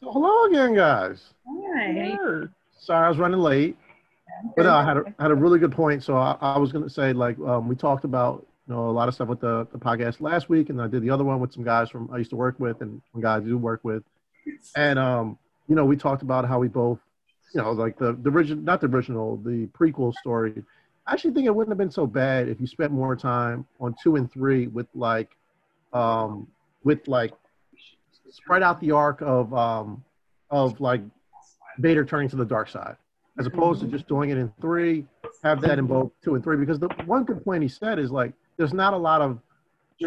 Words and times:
So 0.00 0.12
hello 0.12 0.46
again, 0.46 0.74
guys. 0.74 1.22
Hi. 1.46 2.18
Sorry, 2.78 3.06
I 3.06 3.08
was 3.08 3.18
running 3.18 3.38
late, 3.38 3.76
but 4.56 4.64
no, 4.64 4.72
I 4.72 4.84
had 4.84 4.96
a, 4.96 5.14
had 5.20 5.30
a 5.30 5.34
really 5.34 5.58
good 5.58 5.72
point. 5.72 6.02
So 6.02 6.16
I, 6.16 6.36
I 6.40 6.58
was 6.58 6.72
going 6.72 6.84
to 6.84 6.90
say, 6.90 7.12
like, 7.12 7.38
um, 7.40 7.68
we 7.68 7.76
talked 7.76 8.04
about 8.04 8.46
you 8.66 8.74
know 8.74 8.88
a 8.88 8.90
lot 8.90 9.08
of 9.08 9.14
stuff 9.14 9.28
with 9.28 9.40
the, 9.40 9.66
the 9.72 9.78
podcast 9.78 10.20
last 10.20 10.48
week, 10.48 10.70
and 10.70 10.80
I 10.80 10.88
did 10.88 11.02
the 11.02 11.10
other 11.10 11.24
one 11.24 11.38
with 11.38 11.52
some 11.52 11.62
guys 11.62 11.90
from 11.90 12.10
I 12.12 12.18
used 12.18 12.30
to 12.30 12.36
work 12.36 12.58
with 12.58 12.80
and 12.80 13.00
some 13.12 13.20
guys 13.20 13.42
I 13.42 13.46
do 13.46 13.58
work 13.58 13.80
with, 13.84 14.02
and 14.74 14.98
um, 14.98 15.38
you 15.68 15.76
know, 15.76 15.84
we 15.84 15.96
talked 15.96 16.22
about 16.22 16.46
how 16.46 16.58
we 16.58 16.68
both, 16.68 16.98
you 17.54 17.62
know, 17.62 17.70
like 17.70 17.98
the 17.98 18.18
the 18.22 18.30
original, 18.30 18.62
not 18.64 18.80
the 18.80 18.88
original, 18.88 19.36
the 19.36 19.68
prequel 19.78 20.12
story. 20.14 20.64
I 21.06 21.12
actually 21.12 21.34
think 21.34 21.46
it 21.46 21.54
wouldn't 21.54 21.70
have 21.70 21.78
been 21.78 21.90
so 21.90 22.06
bad 22.06 22.48
if 22.48 22.60
you 22.60 22.66
spent 22.66 22.92
more 22.92 23.16
time 23.16 23.66
on 23.80 23.94
two 24.02 24.16
and 24.16 24.30
three 24.30 24.66
with 24.66 24.86
like, 24.94 25.30
um, 25.92 26.46
with 26.84 27.06
like 27.08 27.32
spread 28.30 28.62
out 28.62 28.80
the 28.80 28.90
arc 28.90 29.20
of 29.20 29.52
um, 29.54 30.04
of 30.50 30.80
like 30.80 31.02
Vader 31.78 32.04
turning 32.04 32.28
to 32.30 32.36
the 32.36 32.44
dark 32.44 32.68
side, 32.68 32.96
as 33.38 33.46
opposed 33.46 33.80
to 33.80 33.86
just 33.86 34.08
doing 34.08 34.30
it 34.30 34.38
in 34.38 34.52
three. 34.60 35.06
Have 35.42 35.60
that 35.62 35.78
in 35.78 35.86
both 35.86 36.10
two 36.22 36.34
and 36.34 36.42
three, 36.42 36.56
because 36.56 36.78
the 36.78 36.88
one 37.06 37.24
complaint 37.24 37.62
he 37.62 37.68
said 37.68 37.98
is 37.98 38.10
like 38.10 38.32
there's 38.56 38.74
not 38.74 38.92
a 38.92 38.96
lot 38.96 39.20
of 39.20 39.38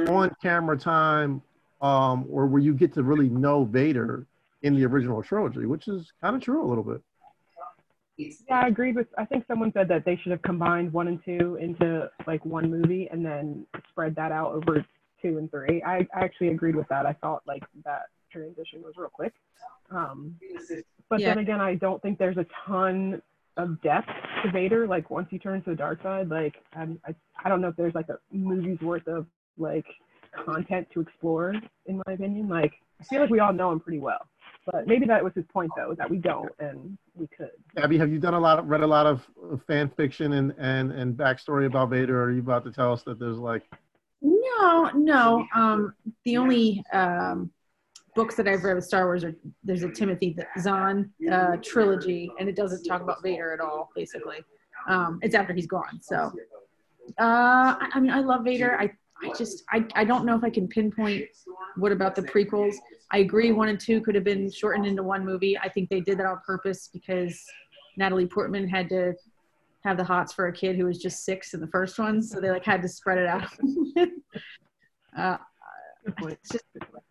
on 0.09 0.31
camera 0.41 0.77
time, 0.77 1.41
um, 1.81 2.25
or 2.29 2.45
where 2.45 2.61
you 2.61 2.73
get 2.73 2.93
to 2.93 3.03
really 3.03 3.29
know 3.29 3.65
Vader 3.65 4.25
in 4.63 4.75
the 4.75 4.85
original 4.85 5.23
trilogy, 5.23 5.65
which 5.65 5.87
is 5.87 6.11
kind 6.21 6.35
of 6.35 6.41
true 6.41 6.63
a 6.63 6.67
little 6.67 6.83
bit. 6.83 7.01
Yeah, 8.17 8.29
I 8.51 8.67
agreed 8.67 8.95
with. 8.95 9.07
I 9.17 9.25
think 9.25 9.45
someone 9.47 9.71
said 9.73 9.87
that 9.87 10.05
they 10.05 10.15
should 10.17 10.31
have 10.31 10.41
combined 10.43 10.93
one 10.93 11.07
and 11.07 11.19
two 11.25 11.57
into 11.59 12.09
like 12.27 12.45
one 12.45 12.69
movie 12.69 13.07
and 13.11 13.25
then 13.25 13.65
spread 13.89 14.15
that 14.15 14.31
out 14.31 14.53
over 14.53 14.85
two 15.21 15.37
and 15.37 15.49
three. 15.51 15.81
I, 15.83 16.07
I 16.15 16.23
actually 16.23 16.49
agreed 16.49 16.75
with 16.75 16.87
that. 16.89 17.05
I 17.05 17.13
thought 17.13 17.41
like 17.47 17.63
that 17.85 18.03
transition 18.31 18.81
was 18.81 18.93
real 18.97 19.09
quick. 19.09 19.33
Um, 19.91 20.35
but 21.09 21.19
Yeah. 21.19 21.29
then 21.29 21.39
again, 21.39 21.59
I 21.61 21.75
don't 21.75 22.01
think 22.01 22.17
there's 22.17 22.37
a 22.37 22.45
ton 22.65 23.21
of 23.57 23.81
depth 23.81 24.09
to 24.43 24.51
Vader. 24.51 24.87
Like 24.87 25.09
once 25.09 25.27
he 25.29 25.37
turns 25.37 25.63
to 25.65 25.71
the 25.71 25.75
dark 25.75 26.01
side, 26.01 26.29
like 26.29 26.55
I'm, 26.75 26.99
I 27.05 27.13
I 27.43 27.49
don't 27.49 27.61
know 27.61 27.67
if 27.67 27.75
there's 27.75 27.95
like 27.95 28.09
a 28.09 28.17
movie's 28.31 28.79
worth 28.81 29.07
of 29.07 29.25
like 29.57 29.85
content 30.45 30.87
to 30.93 31.01
explore. 31.01 31.53
In 31.85 32.01
my 32.05 32.13
opinion, 32.13 32.47
like 32.47 32.73
I 32.99 33.03
feel 33.03 33.19
like 33.19 33.29
we 33.29 33.39
all 33.39 33.53
know 33.53 33.71
him 33.71 33.79
pretty 33.79 33.99
well. 33.99 34.27
But 34.71 34.85
maybe 34.87 35.05
that 35.07 35.23
was 35.23 35.33
his 35.33 35.43
point 35.51 35.71
though, 35.75 35.95
that 35.97 36.09
we 36.09 36.17
don't 36.17 36.51
and 36.59 36.97
we 37.15 37.27
could. 37.27 37.49
Abby, 37.77 37.97
have 37.97 38.11
you 38.11 38.19
done 38.19 38.35
a 38.35 38.39
lot 38.39 38.59
of 38.59 38.67
read 38.67 38.81
a 38.81 38.87
lot 38.87 39.05
of 39.07 39.27
fan 39.67 39.89
fiction 39.97 40.33
and 40.33 40.53
and 40.57 40.91
and 40.91 41.17
backstory 41.17 41.65
about 41.65 41.89
Vader? 41.89 42.21
Or 42.21 42.25
are 42.25 42.31
you 42.31 42.39
about 42.39 42.63
to 42.65 42.71
tell 42.71 42.93
us 42.93 43.03
that 43.03 43.19
there's 43.19 43.37
like 43.37 43.63
No, 44.21 44.91
no. 44.93 45.45
Um, 45.55 45.93
the 46.25 46.37
only 46.37 46.83
um, 46.93 47.51
books 48.15 48.35
that 48.35 48.47
I've 48.47 48.63
read 48.63 48.75
with 48.75 48.85
Star 48.85 49.05
Wars 49.05 49.23
are 49.23 49.35
there's 49.63 49.83
a 49.83 49.89
Timothy 49.89 50.37
Zahn 50.59 51.11
uh, 51.31 51.57
trilogy, 51.63 52.31
and 52.39 52.47
it 52.47 52.55
doesn't 52.55 52.83
talk 52.83 53.01
about 53.01 53.23
Vader 53.23 53.53
at 53.53 53.59
all. 53.59 53.89
Basically, 53.95 54.37
um, 54.87 55.19
it's 55.21 55.35
after 55.35 55.53
he's 55.53 55.67
gone. 55.67 55.99
So, 56.01 56.31
uh, 57.19 57.75
I, 57.79 57.89
I 57.93 57.99
mean, 57.99 58.11
I 58.11 58.19
love 58.19 58.43
Vader. 58.43 58.79
I, 58.79 58.91
I 59.23 59.33
just, 59.37 59.63
I, 59.71 59.85
I 59.95 60.03
don't 60.03 60.25
know 60.25 60.35
if 60.35 60.43
I 60.43 60.49
can 60.49 60.67
pinpoint 60.67 61.25
what 61.77 61.91
about 61.91 62.15
the 62.15 62.23
prequels. 62.23 62.75
I 63.11 63.19
agree, 63.19 63.51
one 63.51 63.69
and 63.69 63.79
two 63.79 64.01
could 64.01 64.15
have 64.15 64.23
been 64.23 64.51
shortened 64.51 64.85
into 64.85 65.03
one 65.03 65.25
movie. 65.25 65.57
I 65.57 65.69
think 65.69 65.89
they 65.89 65.99
did 65.99 66.17
that 66.19 66.25
on 66.25 66.39
purpose 66.45 66.89
because 66.91 67.43
Natalie 67.97 68.25
Portman 68.27 68.67
had 68.67 68.89
to 68.89 69.13
have 69.83 69.97
the 69.97 70.03
hots 70.03 70.33
for 70.33 70.47
a 70.47 70.53
kid 70.53 70.75
who 70.75 70.85
was 70.85 70.99
just 70.99 71.25
six 71.25 71.53
in 71.53 71.59
the 71.59 71.67
first 71.67 71.97
one, 71.97 72.21
so 72.21 72.39
they 72.39 72.49
like 72.49 72.65
had 72.65 72.81
to 72.81 72.87
spread 72.87 73.17
it 73.17 73.27
out. 73.27 73.47
uh, 75.17 75.37
it's 76.23 76.49
just, 76.49 76.65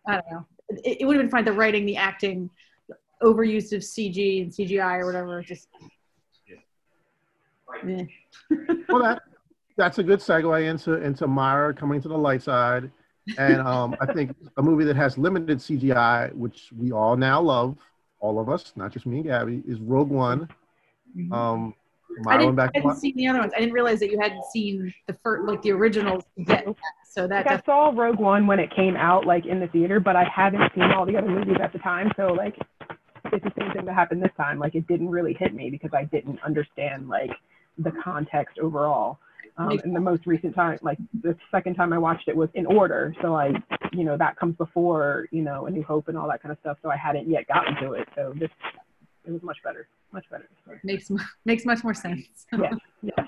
I 0.07 0.13
don't 0.13 0.31
know. 0.31 0.45
It, 0.83 1.01
it 1.01 1.05
would 1.05 1.17
have 1.17 1.23
been 1.23 1.31
fine. 1.31 1.45
The 1.45 1.53
writing, 1.53 1.85
the 1.85 1.97
acting, 1.97 2.49
the 2.87 2.95
overuse 3.21 3.73
of 3.73 3.81
CG 3.81 4.41
and 4.41 4.51
CGI 4.51 4.99
or 4.99 5.05
whatever. 5.05 5.41
Just 5.41 5.67
eh. 7.87 8.05
well 8.89 9.01
that 9.01 9.21
that's 9.77 9.97
a 9.97 10.03
good 10.03 10.19
segue 10.19 10.69
into 10.69 10.95
into 10.95 11.27
Myra 11.27 11.73
coming 11.73 12.01
to 12.01 12.07
the 12.07 12.17
light 12.17 12.41
side. 12.41 12.91
And 13.37 13.61
um, 13.61 13.95
I 14.01 14.11
think 14.11 14.35
a 14.57 14.61
movie 14.61 14.83
that 14.85 14.95
has 14.95 15.17
limited 15.17 15.59
CGI, 15.59 16.33
which 16.33 16.69
we 16.75 16.91
all 16.91 17.15
now 17.15 17.39
love, 17.39 17.77
all 18.19 18.39
of 18.39 18.49
us, 18.49 18.73
not 18.75 18.91
just 18.91 19.05
me 19.05 19.17
and 19.17 19.25
Gabby, 19.25 19.61
is 19.67 19.79
Rogue 19.79 20.09
One. 20.09 20.49
Um, 21.31 21.75
I 22.27 22.37
didn't, 22.37 22.55
back 22.55 22.71
I 22.75 22.79
to 22.79 22.87
didn't 22.87 22.97
see 22.97 23.13
the 23.13 23.27
other 23.27 23.39
ones. 23.39 23.53
I 23.55 23.59
didn't 23.59 23.73
realize 23.73 23.99
that 23.99 24.09
you 24.09 24.19
hadn't 24.19 24.45
seen 24.45 24.93
the 25.07 25.13
first, 25.23 25.47
like 25.47 25.61
the 25.61 25.71
originals 25.71 26.23
yet. 26.35 26.67
So 27.03 27.27
that, 27.27 27.45
Like, 27.45 27.61
I 27.61 27.65
saw 27.65 27.91
Rogue 27.93 28.19
One 28.19 28.47
when 28.47 28.59
it 28.59 28.73
came 28.75 28.95
out, 28.95 29.25
like 29.25 29.45
in 29.45 29.59
the 29.59 29.67
theater, 29.67 29.99
but 29.99 30.15
I 30.15 30.23
haven't 30.23 30.71
seen 30.73 30.83
all 30.91 31.05
the 31.05 31.17
other 31.17 31.29
movies 31.29 31.57
at 31.61 31.73
the 31.73 31.79
time. 31.79 32.11
So 32.15 32.27
like, 32.27 32.57
it's 33.33 33.43
the 33.43 33.51
same 33.59 33.71
thing 33.73 33.85
that 33.85 33.95
happened 33.95 34.21
this 34.23 34.31
time. 34.37 34.59
Like, 34.59 34.75
it 34.75 34.87
didn't 34.87 35.09
really 35.09 35.33
hit 35.33 35.53
me 35.53 35.69
because 35.69 35.91
I 35.93 36.05
didn't 36.05 36.41
understand 36.43 37.09
like 37.09 37.31
the 37.77 37.91
context 38.03 38.59
overall. 38.59 39.19
Um, 39.57 39.79
and 39.83 39.95
the 39.95 39.99
most 39.99 40.25
recent 40.25 40.55
time, 40.55 40.79
like 40.81 40.97
the 41.21 41.35
second 41.51 41.75
time 41.75 41.91
I 41.91 41.97
watched 41.97 42.27
it 42.27 42.35
was 42.35 42.49
in 42.53 42.65
order. 42.65 43.13
So 43.21 43.35
I, 43.35 43.51
you 43.91 44.05
know, 44.05 44.17
that 44.17 44.37
comes 44.37 44.55
before 44.55 45.27
you 45.31 45.41
know 45.41 45.65
A 45.65 45.69
New 45.69 45.83
Hope 45.83 46.07
and 46.07 46.17
all 46.17 46.27
that 46.29 46.41
kind 46.41 46.53
of 46.53 46.57
stuff. 46.59 46.77
So 46.81 46.89
I 46.89 46.95
hadn't 46.95 47.29
yet 47.29 47.47
gotten 47.47 47.75
to 47.83 47.93
it. 47.93 48.07
So 48.15 48.33
this, 48.37 48.49
it 49.25 49.31
was 49.31 49.43
much 49.43 49.61
better, 49.63 49.87
much 50.11 50.29
better. 50.29 50.49
So, 50.65 50.73
makes 50.83 51.11
makes 51.45 51.65
much 51.65 51.83
more 51.83 51.93
sense. 51.93 52.25
yeah, 52.51 52.71
yeah. 53.01 53.25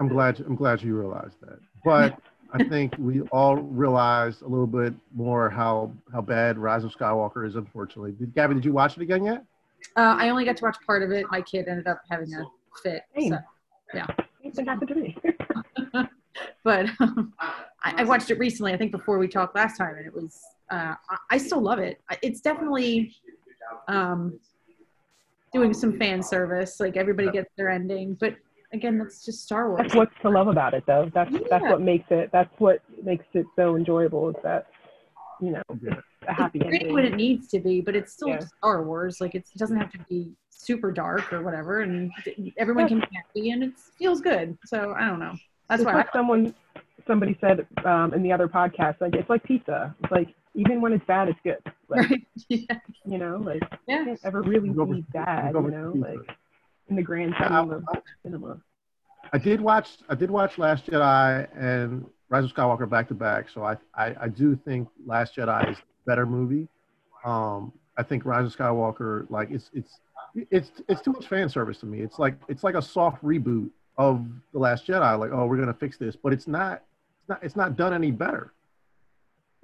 I'm 0.00 0.08
glad 0.08 0.40
I'm 0.40 0.56
glad 0.56 0.82
you 0.82 0.96
realized 0.96 1.36
that. 1.42 1.58
But 1.84 2.18
I 2.52 2.64
think 2.64 2.94
we 2.98 3.22
all 3.32 3.56
realized 3.56 4.42
a 4.42 4.48
little 4.48 4.66
bit 4.66 4.94
more 5.14 5.50
how 5.50 5.92
how 6.12 6.20
bad 6.20 6.58
Rise 6.58 6.84
of 6.84 6.92
Skywalker 6.92 7.46
is. 7.46 7.56
Unfortunately, 7.56 8.12
did 8.12 8.34
Gabby? 8.34 8.54
Did 8.54 8.64
you 8.64 8.72
watch 8.72 8.96
it 8.96 9.02
again 9.02 9.24
yet? 9.24 9.44
Uh, 9.96 10.16
I 10.18 10.28
only 10.30 10.44
got 10.44 10.56
to 10.58 10.64
watch 10.64 10.76
part 10.86 11.02
of 11.02 11.10
it. 11.10 11.26
My 11.30 11.40
kid 11.40 11.68
ended 11.68 11.86
up 11.86 12.00
having 12.10 12.32
a 12.34 12.44
fit. 12.82 13.02
Same. 13.16 13.38
So. 13.92 14.00
Same 14.42 14.52
thing 14.52 14.66
happened 14.66 14.88
to 14.88 14.94
me. 14.94 15.16
but 16.64 16.86
um, 17.00 17.32
I, 17.38 17.94
I 17.98 18.04
watched 18.04 18.30
it 18.30 18.38
recently. 18.38 18.72
I 18.72 18.76
think 18.76 18.92
before 18.92 19.18
we 19.18 19.28
talked 19.28 19.54
last 19.54 19.76
time, 19.76 19.96
and 19.96 20.06
it 20.06 20.14
was. 20.14 20.40
Uh, 20.70 20.94
I, 21.08 21.16
I 21.30 21.38
still 21.38 21.60
love 21.60 21.78
it. 21.78 22.00
It's 22.22 22.40
definitely 22.40 23.14
um, 23.88 24.38
doing 25.52 25.72
some 25.72 25.98
fan 25.98 26.22
service. 26.22 26.80
Like 26.80 26.96
everybody 26.96 27.30
gets 27.30 27.50
their 27.56 27.70
ending, 27.70 28.14
but 28.20 28.34
again, 28.72 28.98
that's 28.98 29.24
just 29.24 29.42
Star 29.44 29.68
Wars. 29.70 29.80
that's 29.82 29.94
what's 29.94 30.12
to 30.22 30.28
love 30.28 30.48
about 30.48 30.74
it 30.74 30.84
though 30.86 31.10
that's 31.14 31.34
that's 31.48 31.62
what 31.62 31.80
makes 31.80 32.06
it 32.10 32.30
that's 32.32 32.52
what 32.58 32.82
makes 33.04 33.24
it 33.32 33.46
so 33.54 33.76
enjoyable 33.76 34.28
is 34.28 34.36
that 34.42 34.66
you 35.40 35.50
know 35.52 35.62
Yeah. 35.80 35.94
a 36.28 36.32
happy 36.32 36.58
it's 36.58 36.68
great 36.68 36.80
ending 36.82 36.94
when 36.94 37.04
it 37.04 37.14
needs 37.14 37.48
to 37.48 37.60
be, 37.60 37.80
but 37.80 37.94
it's 37.94 38.12
still 38.12 38.28
Yeah. 38.30 38.40
Star 38.58 38.82
Wars. 38.82 39.20
Like 39.20 39.34
it's, 39.34 39.50
it 39.54 39.58
doesn't 39.58 39.76
have 39.76 39.92
to 39.92 39.98
be 40.08 40.32
super 40.50 40.90
dark 40.90 41.32
or 41.32 41.42
whatever, 41.42 41.82
and 41.82 42.10
everyone 42.58 42.88
can 42.88 43.00
be 43.00 43.06
happy, 43.14 43.50
and 43.50 43.62
it 43.62 43.72
feels 43.98 44.20
good. 44.20 44.58
So 44.64 44.94
I 44.98 45.06
don't 45.06 45.20
know. 45.20 45.34
That's 45.68 45.82
it's 45.82 45.86
why. 45.86 45.94
like 45.94 46.12
someone 46.12 46.54
somebody 47.06 47.38
said 47.40 47.66
um, 47.84 48.12
in 48.14 48.22
the 48.22 48.32
other 48.32 48.48
podcast 48.48 49.00
like 49.00 49.14
it's 49.14 49.30
like 49.30 49.42
pizza 49.44 49.94
it's 50.02 50.10
like 50.10 50.28
even 50.56 50.80
when 50.80 50.92
it's 50.92 51.04
bad 51.06 51.28
it's 51.28 51.38
good 51.44 51.58
like 51.88 52.08
right? 52.10 52.26
yeah. 52.48 52.78
you 53.04 53.18
know 53.18 53.36
like 53.36 53.62
Yeah. 53.86 54.00
you 54.00 54.04
can't 54.06 54.20
ever 54.24 54.42
really 54.42 54.70
Go 54.70 54.84
with- 54.84 54.96
be 54.98 55.04
bad 55.12 55.52
you 55.54 55.60
know 55.70 55.92
like 55.96 56.18
in 56.88 56.96
the 56.96 57.02
grand 57.02 57.34
Yeah, 57.38 57.46
scheme 57.62 57.70
of 57.72 57.84
cinema 58.22 58.60
I 59.32 59.38
did 59.38 59.60
watch 59.60 59.88
I 60.08 60.14
did 60.14 60.30
watch 60.30 60.56
Last 60.58 60.86
Jedi 60.86 61.48
and 61.56 62.06
Rise 62.28 62.44
of 62.44 62.52
Skywalker 62.54 62.88
back 62.88 63.08
to 63.08 63.14
back, 63.14 63.48
so 63.52 63.62
I, 63.64 63.76
I 63.94 64.14
I 64.22 64.28
do 64.28 64.56
think 64.64 64.88
Last 65.04 65.34
Jedi 65.36 65.70
is 65.72 65.78
a 65.78 65.82
better 66.06 66.26
movie. 66.26 66.68
Um, 67.24 67.72
I 67.96 68.02
think 68.04 68.24
Rise 68.24 68.46
of 68.46 68.56
Skywalker 68.56 69.28
like 69.30 69.50
it's 69.50 69.68
it's 69.74 69.98
it's 70.50 70.70
it's 70.88 71.00
too 71.02 71.12
much 71.12 71.26
fan 71.26 71.48
service 71.48 71.78
to 71.78 71.86
me. 71.86 72.00
It's 72.00 72.18
like 72.20 72.34
it's 72.48 72.62
like 72.62 72.76
a 72.76 72.82
soft 72.82 73.22
reboot 73.24 73.68
of 73.98 74.24
the 74.52 74.58
Last 74.60 74.86
Jedi. 74.86 75.18
Like 75.18 75.30
oh 75.32 75.46
we're 75.46 75.56
gonna 75.58 75.74
fix 75.74 75.96
this, 75.98 76.14
but 76.14 76.32
it's 76.32 76.46
not 76.46 76.82
it's 77.20 77.28
not 77.28 77.42
it's 77.42 77.56
not 77.56 77.76
done 77.76 77.92
any 77.94 78.12
better. 78.12 78.52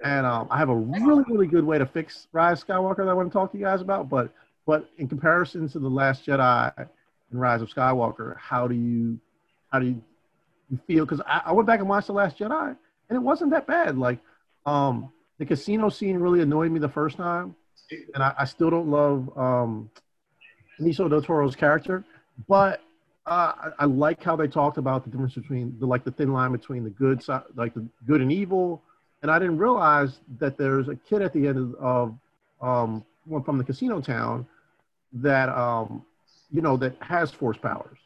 And 0.03 0.27
um, 0.27 0.49
I 0.51 0.59
have 0.59 0.69
a 0.69 0.77
really 0.77 1.25
really 1.29 1.47
good 1.47 1.65
way 1.65 1.79
to 1.79 1.87
fix 1.87 2.27
Rise 2.33 2.63
of 2.63 2.69
Skywalker 2.69 2.99
that 2.99 3.09
I 3.09 3.15
want 3.15 3.31
to 3.31 3.33
talk 3.33 3.53
to 3.53 3.59
you 3.59 3.65
guys 3.65 3.81
about, 3.81 4.09
but 4.09 4.33
but 4.67 4.89
in 4.99 5.09
comparison 5.09 5.69
to 5.69 5.79
the 5.79 5.89
Last 5.89 6.27
Jedi 6.27 6.73
and 6.77 7.41
Rise 7.41 7.63
of 7.63 7.69
Skywalker, 7.69 8.37
how 8.37 8.67
do 8.67 8.75
you 8.75 9.19
how 9.71 9.79
do 9.79 9.87
you, 9.87 10.03
you 10.71 10.79
feel? 10.87 11.05
Because 11.05 11.21
I, 11.27 11.43
I 11.47 11.53
went 11.53 11.67
back 11.67 11.81
and 11.81 11.89
watched 11.89 12.09
the 12.09 12.13
Last 12.13 12.39
Jedi, 12.39 12.77
and 13.09 13.17
it 13.17 13.23
wasn't 13.23 13.51
that 13.53 13.67
bad. 13.67 13.97
Like, 13.97 14.19
um, 14.67 15.11
the 15.39 15.47
casino 15.47 15.89
scene 15.89 16.19
really 16.19 16.41
annoyed 16.41 16.71
me 16.71 16.79
the 16.79 16.89
first 16.89 17.17
time, 17.17 17.55
and 18.15 18.23
I, 18.23 18.35
I 18.39 18.45
still 18.45 18.71
don't 18.71 18.89
love 18.89 19.31
um, 19.37 19.91
Benicio 20.81 21.09
del 21.09 21.23
Toro's 21.23 21.57
character, 21.57 22.05
but 22.49 22.81
uh, 23.27 23.53
I, 23.57 23.71
I 23.81 23.85
like 23.87 24.23
how 24.23 24.37
they 24.37 24.49
talked 24.49 24.79
about 24.79 25.05
the 25.05 25.11
difference 25.11 25.35
between 25.35 25.77
the 25.79 25.87
like 25.87 26.05
the 26.05 26.11
thin 26.11 26.33
line 26.33 26.53
between 26.53 26.85
the 26.85 26.91
good 26.91 27.23
side, 27.23 27.43
like 27.55 27.75
the 27.75 27.87
good 28.07 28.21
and 28.21 28.33
evil, 28.33 28.83
and 29.23 29.31
I 29.31 29.39
didn't 29.39 29.59
realize 29.59 30.19
that 30.39 30.59
there's 30.59 30.89
a 30.89 30.97
kid 30.97 31.23
at 31.23 31.33
the 31.33 31.47
end 31.47 31.75
of, 31.77 32.15
um, 32.61 33.05
one 33.25 33.43
from 33.45 33.57
the 33.57 33.65
casino 33.65 34.01
town 34.01 34.47
that 35.13 35.49
um, 35.49 36.05
you 36.51 36.61
know 36.61 36.77
that 36.77 36.97
has 37.01 37.31
force 37.31 37.57
powers. 37.57 37.99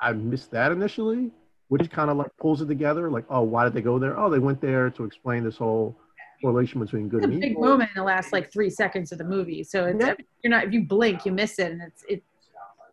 I 0.00 0.12
missed 0.12 0.50
that 0.50 0.72
initially, 0.72 1.30
which 1.68 1.88
kind 1.90 2.10
of 2.10 2.16
like 2.16 2.30
pulls 2.40 2.60
it 2.60 2.66
together. 2.66 3.10
Like, 3.10 3.24
oh, 3.30 3.42
why 3.42 3.64
did 3.64 3.74
they 3.74 3.80
go 3.80 3.98
there? 3.98 4.18
Oh, 4.18 4.28
they 4.28 4.38
went 4.40 4.60
there 4.60 4.90
to 4.90 5.04
explain 5.04 5.44
this 5.44 5.56
whole 5.56 5.96
correlation 6.40 6.80
between 6.80 7.08
good 7.08 7.22
It's 7.22 7.28
a 7.28 7.32
and 7.32 7.40
big 7.40 7.50
evil. 7.52 7.64
moment 7.64 7.90
in 7.94 8.00
the 8.00 8.04
last 8.06 8.32
like 8.32 8.52
three 8.52 8.70
seconds 8.70 9.12
of 9.12 9.18
the 9.18 9.24
movie. 9.24 9.62
So 9.62 9.86
it's, 9.86 10.04
Yeah. 10.04 10.14
you're 10.42 10.50
not 10.50 10.64
if 10.64 10.72
you 10.72 10.82
blink, 10.84 11.24
you 11.24 11.32
miss 11.32 11.58
it, 11.58 11.70
and 11.72 11.82
it's 11.82 12.02
it 12.08 12.22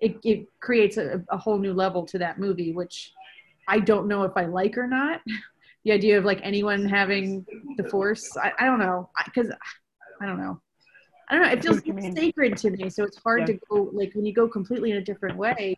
it, 0.01 0.17
it 0.23 0.47
creates 0.59 0.97
a, 0.97 1.23
a 1.29 1.37
whole 1.37 1.57
new 1.57 1.73
level 1.73 2.05
to 2.05 2.19
that 2.19 2.37
movie, 2.37 2.71
which 2.73 3.13
I 3.67 3.79
don't 3.79 4.07
know 4.07 4.23
if 4.23 4.33
I 4.35 4.45
like 4.45 4.77
or 4.77 4.87
not. 4.87 5.21
The 5.85 5.91
idea 5.91 6.17
of 6.17 6.25
like 6.25 6.39
anyone 6.43 6.83
having 6.85 7.45
the 7.77 7.83
force, 7.85 8.35
I, 8.35 8.51
I 8.59 8.65
don't 8.65 8.79
know, 8.79 9.09
because 9.23 9.51
I, 9.51 10.23
I 10.23 10.25
don't 10.25 10.39
know. 10.39 10.59
I 11.29 11.35
don't 11.35 11.43
know. 11.43 11.51
It 11.51 11.63
feels 11.63 11.77
see 11.77 11.91
what 11.91 12.03
you 12.03 12.09
mean. 12.09 12.15
sacred 12.15 12.57
to 12.57 12.71
me, 12.71 12.89
so 12.89 13.03
it's 13.03 13.17
hard 13.17 13.41
Yeah. 13.41 13.53
to 13.53 13.59
go 13.69 13.89
like 13.93 14.13
when 14.15 14.25
you 14.25 14.33
go 14.33 14.47
completely 14.47 14.91
in 14.91 14.97
a 14.97 15.01
different 15.01 15.37
way 15.37 15.77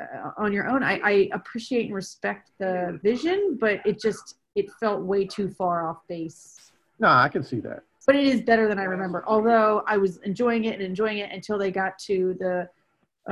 uh, 0.00 0.30
on 0.36 0.52
your 0.52 0.68
own. 0.68 0.82
I, 0.82 1.00
I 1.02 1.28
appreciate 1.32 1.86
and 1.86 1.94
respect 1.94 2.50
the 2.58 3.00
vision, 3.02 3.56
but 3.58 3.80
it 3.86 3.98
just 4.00 4.36
it 4.54 4.70
felt 4.78 5.02
way 5.02 5.24
too 5.26 5.48
far 5.50 5.88
off 5.88 5.98
base 6.06 6.72
No, 7.00 7.08
I 7.08 7.28
can 7.28 7.42
see 7.42 7.60
that. 7.60 7.80
but 8.06 8.16
it 8.16 8.24
is 8.26 8.42
better 8.42 8.68
than 8.68 8.78
I 8.78 8.84
remember. 8.84 9.24
Although 9.26 9.82
I 9.86 9.96
was 9.96 10.18
enjoying 10.18 10.64
it 10.66 10.74
and 10.74 10.82
enjoying 10.82 11.18
it 11.18 11.30
until 11.32 11.58
they 11.58 11.70
got 11.70 11.98
to 12.00 12.36
the 12.38 12.68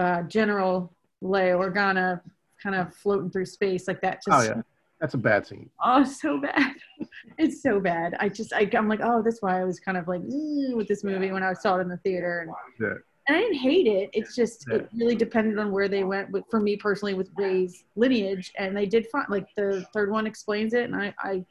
uh, 0.01 0.23
General 0.23 0.91
Leia 1.23 1.55
Organa 1.57 2.21
kind 2.63 2.77
of 2.77 2.95
floating 2.95 3.31
through 3.31 3.47
space 3.47 3.87
like 3.89 4.01
that. 4.01 4.23
Just, 4.25 4.29
Oh 4.31 4.43
yeah, 4.43 4.63
that's 5.03 5.15
a 5.15 5.19
bad 5.19 5.45
scene. 5.45 5.69
Oh, 5.85 6.05
so 6.05 6.41
bad. 6.41 6.73
It's 7.39 7.63
so 7.63 7.81
bad. 7.81 8.15
I 8.21 8.29
just, 8.29 8.53
I, 8.53 8.69
I'm 8.77 8.89
like, 8.89 9.01
oh, 9.03 9.21
that's 9.23 9.43
why 9.43 9.61
I 9.61 9.65
was 9.65 9.79
kind 9.81 9.97
of 9.97 10.07
like 10.07 10.21
"Mm," 10.23 10.75
with 10.77 10.87
this 10.89 11.03
movie 11.03 11.31
when 11.33 11.43
I 11.43 11.53
saw 11.53 11.77
it 11.77 11.81
in 11.81 11.89
the 11.89 11.97
theater. 11.99 12.41
And, 12.41 12.51
Yeah. 12.81 12.95
and 13.27 13.37
I 13.37 13.41
didn't 13.41 13.59
hate 13.59 13.87
it. 13.87 14.11
It's 14.13 14.35
just, 14.37 14.65
Yeah. 14.69 14.77
it 14.79 14.89
really 14.97 15.15
depended 15.17 15.59
on 15.59 15.71
where 15.73 15.89
they 15.89 16.05
went 16.05 16.31
with, 16.31 16.45
for 16.51 16.61
me 16.61 16.77
personally, 16.77 17.15
with 17.15 17.31
Rey's 17.37 17.85
lineage. 17.97 18.53
And 18.59 18.77
they 18.77 18.87
did 18.87 19.07
fine. 19.11 19.27
Like 19.29 19.47
the 19.57 19.85
third 19.93 20.11
one 20.11 20.27
explains 20.27 20.73
it. 20.75 20.85
And 20.85 20.95
I, 20.95 21.15
I, 21.19 21.45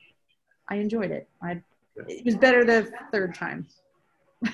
I 0.69 0.75
enjoyed 0.75 1.11
it. 1.11 1.27
I, 1.43 1.61
it 2.07 2.25
was 2.25 2.35
better 2.37 2.63
the 2.63 2.89
third 3.11 3.33
time. 3.35 3.67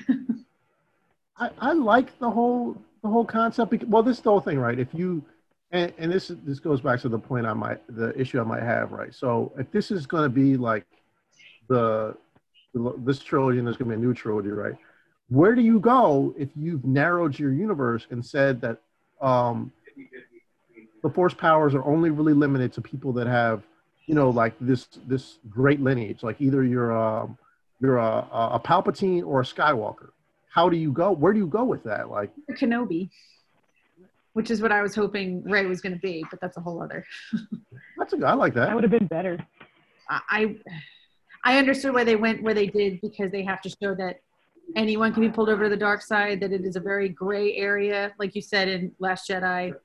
I, 1.38 1.49
I 1.59 1.73
like 1.73 2.17
the 2.19 2.29
whole 2.29 2.81
the 3.03 3.09
whole 3.09 3.25
concept. 3.25 3.71
Because, 3.71 3.88
well, 3.88 4.01
this 4.03 4.17
is 4.17 4.23
the 4.23 4.29
whole 4.31 4.41
thing, 4.41 4.57
right? 4.59 4.79
If 4.79 4.94
you 4.94 5.23
and, 5.71 5.93
and 5.97 6.11
this 6.11 6.31
this 6.43 6.59
goes 6.59 6.81
back 6.81 7.01
to 7.01 7.09
the 7.09 7.19
point 7.19 7.45
I 7.45 7.53
might 7.53 7.81
the 7.95 8.17
issue 8.19 8.39
I 8.39 8.43
might 8.43 8.63
have, 8.63 8.91
right? 8.91 9.13
So 9.13 9.51
if 9.57 9.71
this 9.71 9.91
is 9.91 10.05
going 10.05 10.23
to 10.23 10.29
be 10.29 10.57
like 10.57 10.85
the, 11.67 12.15
this 12.73 13.19
trilogy 13.19 13.57
and 13.57 13.67
there's 13.67 13.77
going 13.77 13.91
to 13.91 13.97
be 13.97 14.01
a 14.01 14.05
new 14.05 14.13
trilogy, 14.13 14.49
right? 14.49 14.75
Where 15.29 15.55
do 15.55 15.61
you 15.61 15.79
go 15.79 16.33
if 16.37 16.49
you've 16.55 16.85
narrowed 16.85 17.37
your 17.37 17.51
universe 17.51 18.07
and 18.11 18.25
said 18.25 18.61
that 18.61 18.79
um, 19.21 19.73
the 21.03 21.09
force 21.09 21.33
powers 21.33 21.75
are 21.75 21.83
only 21.83 22.09
really 22.11 22.33
limited 22.33 22.71
to 22.73 22.81
people 22.81 23.11
that 23.13 23.27
have, 23.27 23.63
you 24.05 24.15
know, 24.15 24.29
like 24.29 24.53
this 24.61 24.87
this 25.05 25.39
great 25.49 25.81
lineage, 25.81 26.23
like 26.23 26.39
either 26.39 26.63
you're 26.63 26.97
um, 26.97 27.37
you're 27.81 27.97
a, 27.97 28.27
a 28.31 28.49
a 28.53 28.59
Palpatine 28.59 29.25
or 29.25 29.41
a 29.41 29.43
Skywalker 29.43 30.09
how 30.57 30.69
do 30.69 30.75
you 30.75 30.91
go? 30.91 31.11
Where 31.11 31.33
do 31.33 31.39
you 31.39 31.45
go 31.45 31.63
with 31.63 31.83
that? 31.83 32.09
Like, 32.09 32.31
Kenobi, 32.59 33.11
which 34.37 34.51
is 34.51 34.61
what 34.61 34.71
I 34.71 34.83
was 34.83 34.93
hoping 34.93 35.43
Rey 35.43 35.65
was 35.65 35.81
going 35.81 35.93
to 35.95 35.99
be, 35.99 36.23
but 36.29 36.39
that's 36.39 36.57
a 36.57 36.61
whole 36.61 36.79
other. 36.79 37.03
that's 37.97 38.13
a 38.13 38.17
I 38.23 38.33
like 38.33 38.53
That 38.53 38.67
that. 38.67 38.75
would 38.75 38.83
have 38.83 38.91
been 38.91 39.07
better. 39.07 39.35
I 40.09 40.55
I 41.43 41.57
understood 41.57 41.95
why 41.95 42.03
they 42.03 42.15
went 42.15 42.43
where 42.43 42.53
they 42.53 42.67
did 42.67 43.01
because 43.01 43.31
they 43.31 43.41
have 43.43 43.61
to 43.63 43.69
show 43.81 43.95
that 43.95 44.19
anyone 44.75 45.11
can 45.11 45.23
be 45.23 45.29
pulled 45.29 45.49
over 45.49 45.63
to 45.63 45.69
the 45.71 45.75
dark 45.77 46.03
side. 46.03 46.39
That 46.41 46.51
it 46.53 46.63
is 46.65 46.75
a 46.75 46.79
very 46.79 47.09
gray 47.09 47.55
area, 47.55 48.13
like 48.19 48.35
you 48.35 48.43
said 48.43 48.67
in 48.67 48.91
Last 48.99 49.27
Jedi. 49.27 49.73
Uh, 49.73 49.75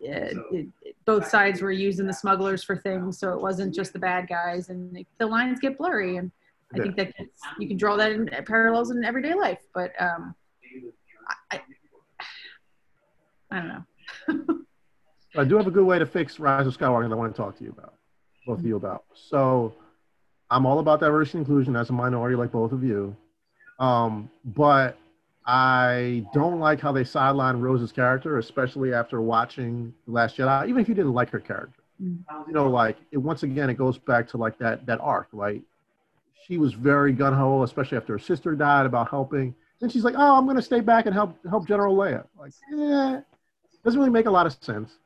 it, 0.00 0.66
it- 0.82 0.96
both 1.04 1.26
sides 1.28 1.62
were 1.62 1.70
using 1.72 2.06
the 2.08 2.12
smugglers 2.12 2.62
for 2.64 2.76
things, 2.76 3.18
so 3.20 3.32
it 3.32 3.40
wasn't 3.40 3.72
just 3.74 3.92
the 3.92 3.98
bad 4.00 4.28
guys, 4.28 4.68
and 4.68 4.94
the- 4.96 5.06
the 5.18 5.26
lines 5.26 5.60
get 5.60 5.78
blurry. 5.78 6.16
And 6.16 6.30
I 6.74 6.78
think 6.78 6.96
that 6.96 7.16
gets, 7.16 7.40
you 7.60 7.66
can 7.68 7.76
draw 7.76 7.96
that 7.96 8.10
in 8.12 8.28
parallels 8.46 8.90
in 8.90 9.04
everyday 9.04 9.34
life, 9.34 9.60
but 9.74 9.90
um, 10.00 10.34
I, 11.50 11.56
I, 11.56 11.60
I 13.50 13.56
don't 13.58 13.68
know. 13.68 13.84
I 15.36 15.44
do 15.44 15.56
have 15.56 15.66
a 15.66 15.70
good 15.70 15.84
way 15.86 15.98
to 15.98 16.06
fix 16.06 16.38
Rise 16.38 16.66
of 16.66 16.76
Skywalker 16.76 17.08
that 17.08 17.14
I 17.14 17.16
want 17.16 17.34
to 17.34 17.40
talk 17.40 17.56
to 17.58 17.64
you 17.64 17.70
about, 17.70 17.94
both 18.46 18.58
of 18.58 18.66
you 18.66 18.76
about. 18.76 19.04
So, 19.14 19.74
I'm 20.50 20.66
all 20.66 20.78
about 20.80 21.00
diversity 21.00 21.38
and 21.38 21.46
inclusion 21.46 21.74
as 21.76 21.88
a 21.88 21.94
minority, 21.94 22.36
like 22.36 22.52
both 22.52 22.72
of 22.72 22.84
you. 22.84 23.16
Um, 23.78 24.30
but 24.44 24.98
I 25.46 26.26
don't 26.34 26.60
like 26.60 26.80
how 26.80 26.92
they 26.92 27.04
sideline 27.04 27.56
Rose's 27.60 27.90
character, 27.92 28.38
especially 28.38 28.92
after 28.92 29.22
watching 29.22 29.94
The 30.06 30.12
Last 30.12 30.36
Jedi. 30.36 30.68
Even 30.68 30.82
if 30.82 30.88
you 30.88 30.94
didn't 30.94 31.14
like 31.14 31.30
her 31.30 31.40
character, 31.40 31.78
Mm. 32.02 32.18
you 32.48 32.52
know, 32.52 32.68
like 32.68 32.96
it 33.12 33.18
once 33.18 33.42
again, 33.44 33.70
it 33.70 33.74
goes 33.74 33.96
back 33.96 34.26
to 34.28 34.36
like 34.36 34.58
that 34.58 34.86
that 34.86 34.98
arc. 35.00 35.28
right? 35.32 35.62
she 36.48 36.58
was 36.58 36.72
very 36.72 37.12
gun 37.12 37.32
ho, 37.32 37.62
especially 37.62 37.96
after 37.96 38.14
her 38.14 38.18
sister 38.18 38.56
died, 38.56 38.84
about 38.86 39.08
helping. 39.08 39.54
Then 39.78 39.88
she's 39.88 40.02
like, 40.02 40.14
"Oh, 40.16 40.36
I'm 40.36 40.44
going 40.44 40.56
to 40.56 40.62
stay 40.62 40.80
back 40.80 41.06
and 41.06 41.14
help 41.14 41.36
help 41.48 41.68
General 41.68 41.94
Leia." 41.96 42.24
Like, 42.36 42.52
eh, 42.72 43.20
doesn't 43.84 43.98
really 43.98 44.12
make 44.12 44.26
a 44.26 44.30
lot 44.30 44.46
of 44.46 44.56
sense. 44.60 44.98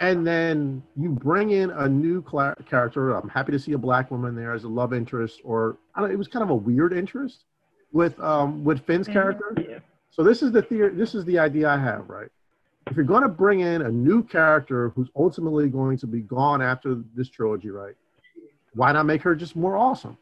And 0.00 0.26
then 0.26 0.82
you 0.96 1.10
bring 1.10 1.50
in 1.50 1.70
a 1.70 1.86
new 1.86 2.22
cla- 2.22 2.56
character. 2.68 3.14
I'm 3.14 3.28
happy 3.28 3.52
to 3.52 3.58
see 3.58 3.72
a 3.72 3.78
black 3.78 4.10
woman 4.10 4.34
there 4.34 4.54
as 4.54 4.64
a 4.64 4.68
love 4.68 4.94
interest, 4.94 5.40
or 5.44 5.76
I 5.94 6.00
don't, 6.00 6.10
it 6.10 6.16
was 6.16 6.26
kind 6.26 6.42
of 6.42 6.50
a 6.50 6.54
weird 6.54 6.94
interest 6.94 7.44
with 7.92 8.18
um, 8.20 8.64
with 8.64 8.80
Finn's 8.86 9.06
character. 9.06 9.54
Yeah. 9.56 9.80
So 10.10 10.24
this 10.24 10.42
is 10.42 10.52
the 10.52 10.62
theory. 10.62 10.94
This 10.94 11.14
is 11.14 11.24
the 11.26 11.38
idea 11.38 11.68
I 11.68 11.76
have, 11.76 12.08
right? 12.08 12.28
If 12.86 12.96
you're 12.96 13.04
going 13.04 13.22
to 13.22 13.28
bring 13.28 13.60
in 13.60 13.82
a 13.82 13.90
new 13.90 14.22
character 14.22 14.88
who's 14.96 15.08
ultimately 15.14 15.68
going 15.68 15.98
to 15.98 16.06
be 16.06 16.20
gone 16.20 16.62
after 16.62 17.02
this 17.14 17.28
trilogy, 17.28 17.70
right? 17.70 17.94
Why 18.74 18.92
not 18.92 19.04
make 19.04 19.22
her 19.22 19.34
just 19.34 19.54
more 19.54 19.76
awesome? 19.76 20.16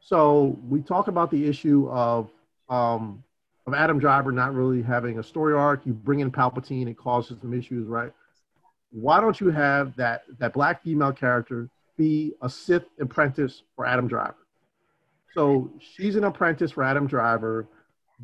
So 0.00 0.58
we 0.68 0.80
talk 0.80 1.08
about 1.08 1.30
the 1.30 1.46
issue 1.46 1.88
of 1.90 2.30
um, 2.68 3.22
of 3.66 3.74
Adam 3.74 3.98
Driver 3.98 4.32
not 4.32 4.54
really 4.54 4.82
having 4.82 5.18
a 5.18 5.22
story 5.22 5.54
arc. 5.54 5.86
You 5.86 5.92
bring 5.92 6.20
in 6.20 6.30
Palpatine, 6.30 6.88
it 6.88 6.96
causes 6.96 7.38
some 7.40 7.54
issues, 7.54 7.86
right? 7.86 8.12
Why 8.90 9.20
don't 9.20 9.40
you 9.40 9.50
have 9.50 9.96
that 9.96 10.24
that 10.38 10.52
black 10.52 10.82
female 10.82 11.12
character 11.12 11.68
be 11.96 12.34
a 12.42 12.48
Sith 12.48 12.84
apprentice 13.00 13.62
for 13.76 13.86
Adam 13.86 14.08
Driver? 14.08 14.36
So 15.34 15.70
she's 15.80 16.16
an 16.16 16.24
apprentice 16.24 16.72
for 16.72 16.82
Adam 16.84 17.06
Driver. 17.06 17.66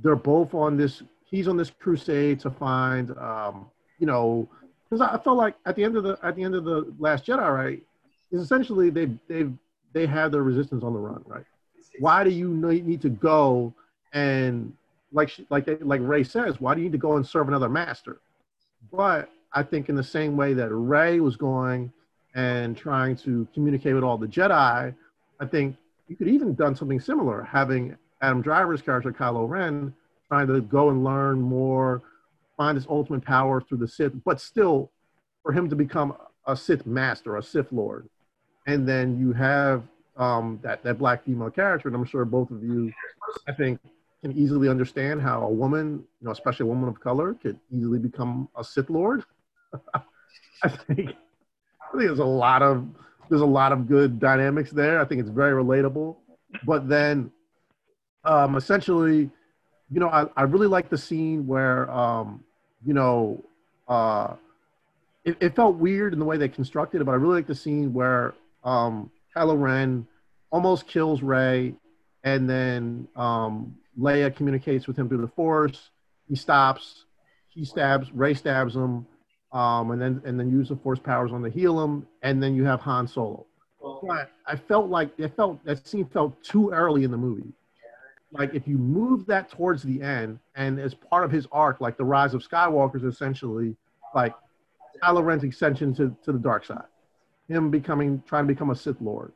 They're 0.02 0.16
both 0.16 0.54
on 0.54 0.76
this. 0.76 1.02
He's 1.24 1.48
on 1.48 1.56
this 1.56 1.70
crusade 1.70 2.40
to 2.40 2.50
find, 2.50 3.16
um, 3.18 3.66
you 3.98 4.06
know, 4.06 4.48
because 4.88 5.00
I 5.00 5.18
felt 5.18 5.36
like 5.36 5.54
at 5.66 5.76
the 5.76 5.84
end 5.84 5.96
of 5.96 6.02
the 6.02 6.18
at 6.22 6.36
the 6.36 6.42
end 6.42 6.54
of 6.54 6.64
the 6.64 6.92
Last 6.98 7.26
Jedi, 7.26 7.54
right, 7.54 7.82
is 8.30 8.42
essentially 8.42 8.90
they 8.90 9.06
they 9.28 9.46
they 9.92 10.06
have 10.06 10.32
their 10.32 10.42
resistance 10.42 10.84
on 10.84 10.92
the 10.92 10.98
run, 10.98 11.22
right? 11.26 11.44
Why 12.00 12.24
do 12.24 12.30
you 12.30 12.48
need 12.54 13.00
to 13.02 13.08
go 13.08 13.74
and 14.12 14.72
like 15.12 15.28
she, 15.30 15.46
like 15.50 15.68
like 15.80 16.00
Rey 16.02 16.24
says, 16.24 16.60
why 16.60 16.74
do 16.74 16.80
you 16.80 16.86
need 16.86 16.92
to 16.92 16.98
go 16.98 17.16
and 17.16 17.26
serve 17.26 17.48
another 17.48 17.68
master? 17.68 18.20
But 18.92 19.30
I 19.52 19.62
think 19.62 19.88
in 19.88 19.96
the 19.96 20.04
same 20.04 20.36
way 20.36 20.54
that 20.54 20.70
Rey 20.70 21.20
was 21.20 21.36
going 21.36 21.92
and 22.34 22.76
trying 22.76 23.16
to 23.16 23.48
communicate 23.54 23.94
with 23.94 24.04
all 24.04 24.18
the 24.18 24.26
Jedi, 24.26 24.94
I 25.40 25.46
think 25.46 25.76
you 26.08 26.16
could 26.16 26.28
even 26.28 26.54
done 26.54 26.74
something 26.74 27.00
similar, 27.00 27.42
having 27.42 27.96
Adam 28.20 28.42
Driver's 28.42 28.82
character 28.82 29.12
Kylo 29.12 29.48
Ren 29.48 29.94
trying 30.28 30.46
to 30.46 30.60
go 30.60 30.90
and 30.90 31.04
learn 31.04 31.40
more, 31.40 32.02
find 32.56 32.76
his 32.76 32.86
ultimate 32.88 33.24
power 33.24 33.60
through 33.60 33.78
the 33.78 33.88
Sith, 33.88 34.12
but 34.24 34.40
still 34.40 34.90
for 35.42 35.52
him 35.52 35.68
to 35.70 35.76
become 35.76 36.14
a 36.46 36.56
Sith 36.56 36.86
master, 36.86 37.36
a 37.36 37.42
Sith 37.42 37.72
Lord. 37.72 38.08
And 38.66 38.86
then 38.86 39.18
you 39.18 39.32
have 39.32 39.84
um, 40.18 40.58
that 40.62 40.82
that 40.82 40.98
black 40.98 41.24
female 41.24 41.50
character, 41.50 41.88
and 41.88 41.96
I'm 41.96 42.04
sure 42.04 42.24
both 42.24 42.50
of 42.50 42.62
you, 42.62 42.92
I 43.46 43.52
think, 43.52 43.80
can 44.22 44.32
easily 44.32 44.68
understand 44.68 45.22
how 45.22 45.42
a 45.42 45.50
woman, 45.50 46.04
you 46.20 46.26
know, 46.26 46.32
especially 46.32 46.64
a 46.64 46.68
woman 46.68 46.88
of 46.88 47.00
color, 47.00 47.34
could 47.34 47.58
easily 47.74 47.98
become 47.98 48.48
a 48.56 48.64
Sith 48.64 48.90
Lord. 48.90 49.24
I 49.94 50.68
think 50.68 51.10
I 51.80 51.90
think 51.92 52.06
there's 52.06 52.18
a 52.18 52.24
lot 52.24 52.62
of 52.62 52.86
there's 53.28 53.42
a 53.42 53.46
lot 53.46 53.72
of 53.72 53.86
good 53.86 54.18
dynamics 54.18 54.70
there. 54.70 55.00
I 55.00 55.04
think 55.04 55.20
it's 55.20 55.30
very 55.30 55.52
relatable. 55.52 56.16
But 56.64 56.88
then 56.88 57.30
um 58.24 58.56
essentially, 58.56 59.30
you 59.90 60.00
know, 60.00 60.08
I, 60.08 60.26
I 60.36 60.42
really 60.42 60.66
like 60.66 60.88
the 60.88 60.98
scene 60.98 61.46
where 61.46 61.90
um, 61.90 62.42
you 62.84 62.94
know, 62.94 63.44
uh 63.86 64.34
it, 65.24 65.36
it 65.40 65.56
felt 65.56 65.76
weird 65.76 66.12
in 66.12 66.18
the 66.18 66.24
way 66.24 66.38
they 66.38 66.48
constructed 66.48 67.00
it, 67.00 67.04
but 67.04 67.12
I 67.12 67.16
really 67.16 67.36
like 67.36 67.46
the 67.46 67.54
scene 67.54 67.92
where 67.92 68.34
um 68.64 69.10
Kylo 69.36 69.60
Ren 69.60 70.06
almost 70.50 70.88
kills 70.88 71.22
Rey 71.22 71.74
and 72.24 72.50
then 72.50 73.06
um 73.14 73.77
Leia 73.98 74.34
communicates 74.34 74.86
with 74.86 74.96
him 74.96 75.08
through 75.08 75.20
the 75.20 75.28
force. 75.28 75.90
He 76.28 76.36
stops, 76.36 77.04
he 77.48 77.64
stabs, 77.64 78.12
Rey 78.12 78.34
stabs 78.34 78.76
him, 78.76 79.06
um, 79.52 79.90
and 79.90 80.00
then 80.00 80.22
and 80.24 80.38
then 80.38 80.50
use 80.50 80.68
the 80.68 80.76
force 80.76 80.98
powers 80.98 81.32
on 81.32 81.42
to 81.42 81.50
heal 81.50 81.82
him, 81.82 82.06
and 82.22 82.42
then 82.42 82.54
you 82.54 82.64
have 82.64 82.80
Han 82.80 83.08
Solo. 83.08 83.46
But 84.06 84.30
I 84.46 84.56
felt 84.56 84.88
like 84.88 85.10
it 85.18 85.34
felt 85.36 85.64
that 85.64 85.86
scene 85.86 86.06
felt 86.06 86.42
too 86.42 86.70
early 86.70 87.04
in 87.04 87.10
the 87.10 87.16
movie. 87.16 87.52
Like 88.30 88.54
if 88.54 88.68
you 88.68 88.76
move 88.76 89.24
that 89.26 89.50
towards 89.50 89.82
the 89.82 90.02
end, 90.02 90.38
and 90.54 90.78
as 90.78 90.92
part 90.94 91.24
of 91.24 91.30
his 91.30 91.46
arc, 91.50 91.80
like 91.80 91.96
the 91.96 92.04
rise 92.04 92.34
of 92.34 92.46
Skywalker 92.46 92.96
is 92.96 93.04
essentially 93.04 93.74
like 94.14 94.34
Kylo 95.02 95.24
Ren's 95.24 95.44
ascension 95.44 95.94
to, 95.94 96.14
to 96.24 96.32
the 96.32 96.38
dark 96.38 96.66
side, 96.66 96.84
him 97.48 97.70
becoming 97.70 98.22
trying 98.26 98.44
to 98.46 98.52
become 98.52 98.70
a 98.70 98.76
Sith 98.76 99.00
Lord, 99.00 99.32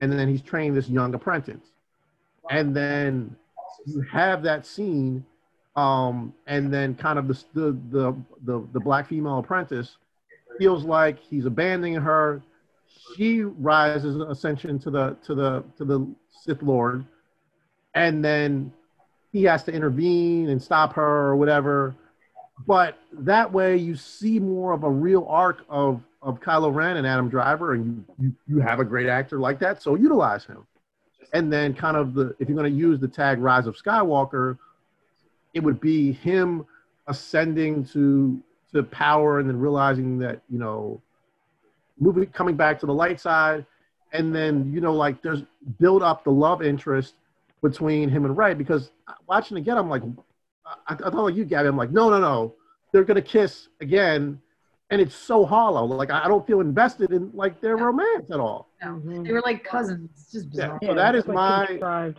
and 0.00 0.12
then 0.12 0.28
he's 0.28 0.42
training 0.42 0.74
this 0.74 0.88
young 0.88 1.14
apprentice. 1.14 1.72
and 2.50 2.76
then 2.76 3.34
you 3.84 4.00
have 4.02 4.42
that 4.42 4.66
scene, 4.66 5.24
um, 5.76 6.32
and 6.46 6.72
then 6.72 6.94
kind 6.94 7.18
of 7.18 7.28
the 7.28 7.44
the 7.54 7.78
the 7.90 8.16
the, 8.44 8.68
the 8.72 8.80
black 8.80 9.08
female 9.08 9.38
apprentice 9.38 9.96
feels 10.58 10.84
like 10.84 11.18
he's 11.18 11.44
abandoning 11.44 11.94
her. 11.94 12.42
She 13.16 13.42
rises 13.42 14.16
ascension 14.16 14.78
to 14.80 14.90
the 14.90 15.16
to 15.24 15.34
the 15.34 15.64
to 15.78 15.84
the 15.84 16.06
Sith 16.30 16.62
Lord, 16.62 17.04
and 17.94 18.24
then 18.24 18.72
he 19.32 19.44
has 19.44 19.62
to 19.64 19.72
intervene 19.72 20.48
and 20.48 20.62
stop 20.62 20.94
her 20.94 21.28
or 21.28 21.36
whatever. 21.36 21.94
But 22.66 22.98
that 23.12 23.52
way, 23.52 23.76
you 23.76 23.96
see 23.96 24.38
more 24.38 24.72
of 24.72 24.84
a 24.84 24.90
real 24.90 25.26
arc 25.28 25.64
of 25.68 26.00
of 26.22 26.40
Kylo 26.40 26.74
Ren 26.74 26.96
and 26.96 27.06
Adam 27.06 27.28
Driver, 27.28 27.74
and 27.74 27.84
you, 27.84 28.04
you, 28.18 28.56
you 28.56 28.60
have 28.60 28.80
a 28.80 28.84
great 28.84 29.08
actor 29.08 29.38
like 29.38 29.58
that, 29.60 29.82
so 29.82 29.94
utilize 29.94 30.44
him. 30.44 30.66
And 31.32 31.52
then, 31.52 31.74
kind 31.74 31.96
of 31.96 32.14
the 32.14 32.34
if 32.38 32.48
you're 32.48 32.56
going 32.56 32.72
to 32.72 32.78
use 32.78 33.00
the 33.00 33.08
tag 33.08 33.38
Rise 33.38 33.66
of 33.66 33.76
Skywalker, 33.76 34.58
it 35.54 35.60
would 35.60 35.80
be 35.80 36.12
him 36.12 36.66
ascending 37.06 37.84
to 37.86 38.40
to 38.72 38.82
power 38.82 39.40
and 39.40 39.48
then 39.48 39.58
realizing 39.58 40.18
that 40.18 40.42
you 40.50 40.58
know, 40.58 41.00
moving 41.98 42.26
coming 42.26 42.56
back 42.56 42.78
to 42.80 42.86
the 42.86 42.94
light 42.94 43.20
side, 43.20 43.64
and 44.12 44.34
then 44.34 44.72
you 44.72 44.80
know 44.80 44.94
like 44.94 45.22
there's 45.22 45.42
build 45.78 46.02
up 46.02 46.24
the 46.24 46.30
love 46.30 46.62
interest 46.62 47.14
between 47.62 48.08
him 48.08 48.24
and 48.24 48.36
Rey 48.36 48.54
because 48.54 48.90
watching 49.26 49.56
again, 49.56 49.76
I'm 49.76 49.88
like, 49.88 50.02
I, 50.66 50.94
I 50.94 50.94
thought 50.96 51.24
like 51.24 51.34
you, 51.34 51.44
Gabby. 51.44 51.68
I'm 51.68 51.76
like, 51.76 51.90
no, 51.90 52.10
no, 52.10 52.20
no, 52.20 52.54
they're 52.92 53.04
gonna 53.04 53.22
kiss 53.22 53.68
again, 53.80 54.40
and 54.90 55.00
it's 55.00 55.14
so 55.14 55.44
hollow. 55.44 55.84
Like 55.84 56.10
I 56.10 56.28
don't 56.28 56.46
feel 56.46 56.60
invested 56.60 57.12
in 57.12 57.30
like 57.34 57.60
their 57.60 57.76
romance 57.76 58.30
at 58.30 58.40
all. 58.40 58.70
No, 58.82 58.88
Mhm. 58.94 59.26
they 59.26 59.32
were 59.32 59.40
like 59.42 59.64
cousins. 59.64 60.10
It's 60.14 60.32
just 60.32 60.48
Yeah. 60.52 60.78
So 60.84 60.94
that 60.94 61.14
it's 61.14 61.24
is 61.24 61.28
like 61.34 61.80
my- 61.80 62.14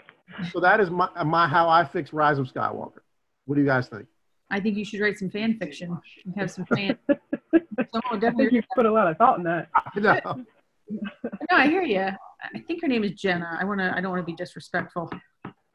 So 0.52 0.60
that 0.60 0.80
is 0.80 0.90
my 0.90 1.10
my 1.24 1.48
how 1.48 1.70
I 1.70 1.86
fix 1.86 2.12
Rise 2.14 2.38
of 2.40 2.48
Skywalker. 2.52 3.00
What 3.46 3.56
do 3.56 3.62
you 3.62 3.68
guys 3.68 3.88
think? 3.88 4.06
I 4.50 4.60
think 4.60 4.78
you 4.78 4.86
should 4.86 5.00
write 5.02 5.18
some 5.18 5.30
fan 5.30 5.58
fiction 5.58 5.98
and 6.26 6.36
have 6.36 6.52
some 6.52 6.66
fan. 6.66 6.98
Someone 7.08 7.22
would 7.52 7.94
I 7.94 8.12
think 8.12 8.22
definitely. 8.22 8.56
you 8.58 8.64
put 8.76 8.86
a 8.86 8.92
lot 8.92 9.08
of 9.08 9.18
thought 9.18 9.38
in 9.38 9.44
that. 9.46 9.70
No. 9.96 10.46
No, 10.90 11.58
I 11.58 11.68
hear 11.68 11.82
you. 11.82 12.00
I 12.00 12.60
think 12.66 12.82
her 12.82 12.88
name 12.88 13.04
is 13.04 13.12
Jenna. 13.12 13.58
I 13.60 13.66
want 13.66 13.82
to. 13.82 13.94
I 13.94 14.00
don't 14.00 14.10
want 14.10 14.22
to 14.22 14.26
be 14.26 14.34
disrespectful 14.38 15.12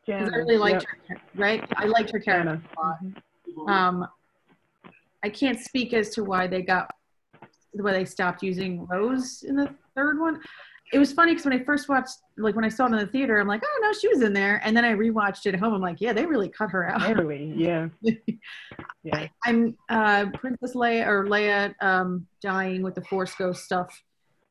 because 0.06 0.30
I 0.32 0.36
really 0.36 0.56
liked 0.56 0.86
yep, 1.10 1.18
her. 1.18 1.22
Right? 1.34 1.62
I 1.76 1.84
liked 1.84 2.10
her 2.12 2.18
character. 2.18 2.62
Jannah. 2.74 3.12
a 3.58 3.60
lot. 3.60 3.68
Um, 3.70 4.06
I 5.24 5.28
can't 5.28 5.58
speak 5.58 5.92
as 5.92 6.10
to 6.10 6.24
why 6.24 6.46
they 6.46 6.62
got 6.62 6.90
why 7.72 7.92
they 7.92 8.04
stopped 8.04 8.42
using 8.42 8.86
Rose 8.86 9.44
in 9.44 9.56
the 9.56 9.74
third 9.94 10.20
one. 10.20 10.40
It 10.92 10.98
was 10.98 11.10
funny 11.12 11.32
because 11.32 11.46
when 11.46 11.58
I 11.58 11.64
first 11.64 11.88
watched, 11.88 12.18
like 12.36 12.54
when 12.54 12.66
I 12.66 12.68
saw 12.68 12.84
it 12.84 12.92
in 12.92 12.98
the 12.98 13.06
theater, 13.06 13.38
I'm 13.38 13.48
like, 13.48 13.62
oh 13.64 13.80
no, 13.82 13.92
she 13.94 14.08
was 14.08 14.20
in 14.20 14.34
there, 14.34 14.60
and 14.62 14.76
then 14.76 14.84
I 14.84 14.92
rewatched 14.92 15.46
it 15.46 15.54
at 15.54 15.60
home. 15.60 15.72
I'm 15.72 15.80
like, 15.80 16.00
yeah, 16.00 16.12
they 16.12 16.26
really 16.26 16.50
cut 16.50 16.70
her 16.70 16.90
out. 16.90 17.00
Barely, 17.00 17.54
yeah. 17.56 17.88
Yeah. 18.02 18.14
I, 19.14 19.30
I'm 19.46 19.74
uh, 19.88 20.26
Princess 20.34 20.74
Leia 20.74 21.06
or 21.06 21.24
Leia 21.24 21.72
um, 21.80 22.26
dying 22.42 22.82
with 22.82 22.94
the 22.94 23.02
Force 23.02 23.34
Ghost 23.34 23.64
stuff 23.64 24.02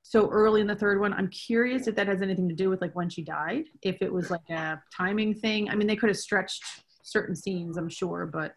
so 0.02 0.28
early 0.30 0.62
in 0.62 0.68
the 0.68 0.76
third 0.76 1.00
one. 1.00 1.14
I'm 1.14 1.30
curious 1.30 1.88
if 1.88 1.96
that 1.96 2.08
has 2.08 2.22
anything 2.22 2.50
to 2.50 2.56
do 2.56 2.70
with 2.70 2.82
like 2.82 2.96
when 2.96 3.10
she 3.10 3.22
died. 3.22 3.66
If 3.84 4.02
it 4.02 4.12
was 4.12 4.32
like 4.32 4.50
a 4.50 4.82
timing 4.96 5.36
thing. 5.36 5.70
I 5.70 5.76
mean, 5.76 5.88
they 5.88 5.96
could 5.96 6.10
have 6.10 6.18
stretched 6.18 6.64
certain 7.04 7.36
scenes, 7.36 7.78
I'm 7.78 7.90
sure, 7.90 8.26
but 8.26 8.54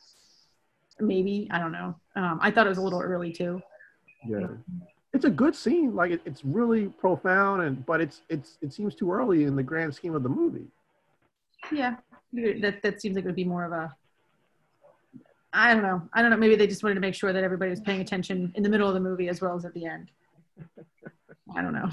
maybe 1.00 1.48
I 1.50 1.58
don't 1.58 1.72
know. 1.72 1.94
Um, 2.16 2.38
I 2.40 2.50
thought 2.50 2.66
it 2.66 2.70
was 2.70 2.78
a 2.78 2.82
little 2.82 3.00
early 3.00 3.32
too. 3.32 3.60
Yeah. 4.26 4.46
It's 5.12 5.24
a 5.24 5.30
good 5.30 5.54
scene. 5.54 5.94
Like 5.94 6.10
it, 6.10 6.20
it's 6.24 6.44
really 6.44 6.86
profound, 6.86 7.62
and 7.62 7.86
but 7.86 8.00
it's 8.00 8.22
it's 8.28 8.58
it 8.62 8.72
seems 8.72 8.94
too 8.94 9.12
early 9.12 9.44
in 9.44 9.54
the 9.54 9.62
grand 9.62 9.94
scheme 9.94 10.14
of 10.14 10.22
the 10.22 10.28
movie. 10.28 10.66
Yeah, 11.72 11.96
that 12.32 12.82
that 12.82 13.00
seems 13.00 13.14
like 13.14 13.24
it 13.24 13.28
would 13.28 13.36
be 13.36 13.44
more 13.44 13.64
of 13.64 13.72
a. 13.72 13.94
I 15.52 15.72
don't 15.72 15.84
know. 15.84 16.02
I 16.12 16.20
don't 16.20 16.30
know. 16.30 16.36
Maybe 16.36 16.56
they 16.56 16.66
just 16.66 16.82
wanted 16.82 16.96
to 16.96 17.00
make 17.00 17.14
sure 17.14 17.32
that 17.32 17.44
everybody 17.44 17.70
was 17.70 17.80
paying 17.80 18.00
attention 18.00 18.52
in 18.56 18.64
the 18.64 18.68
middle 18.68 18.88
of 18.88 18.94
the 18.94 19.00
movie 19.00 19.28
as 19.28 19.40
well 19.40 19.54
as 19.54 19.64
at 19.64 19.72
the 19.72 19.86
end. 19.86 20.10
I 21.56 21.62
don't 21.62 21.72
know. 21.72 21.90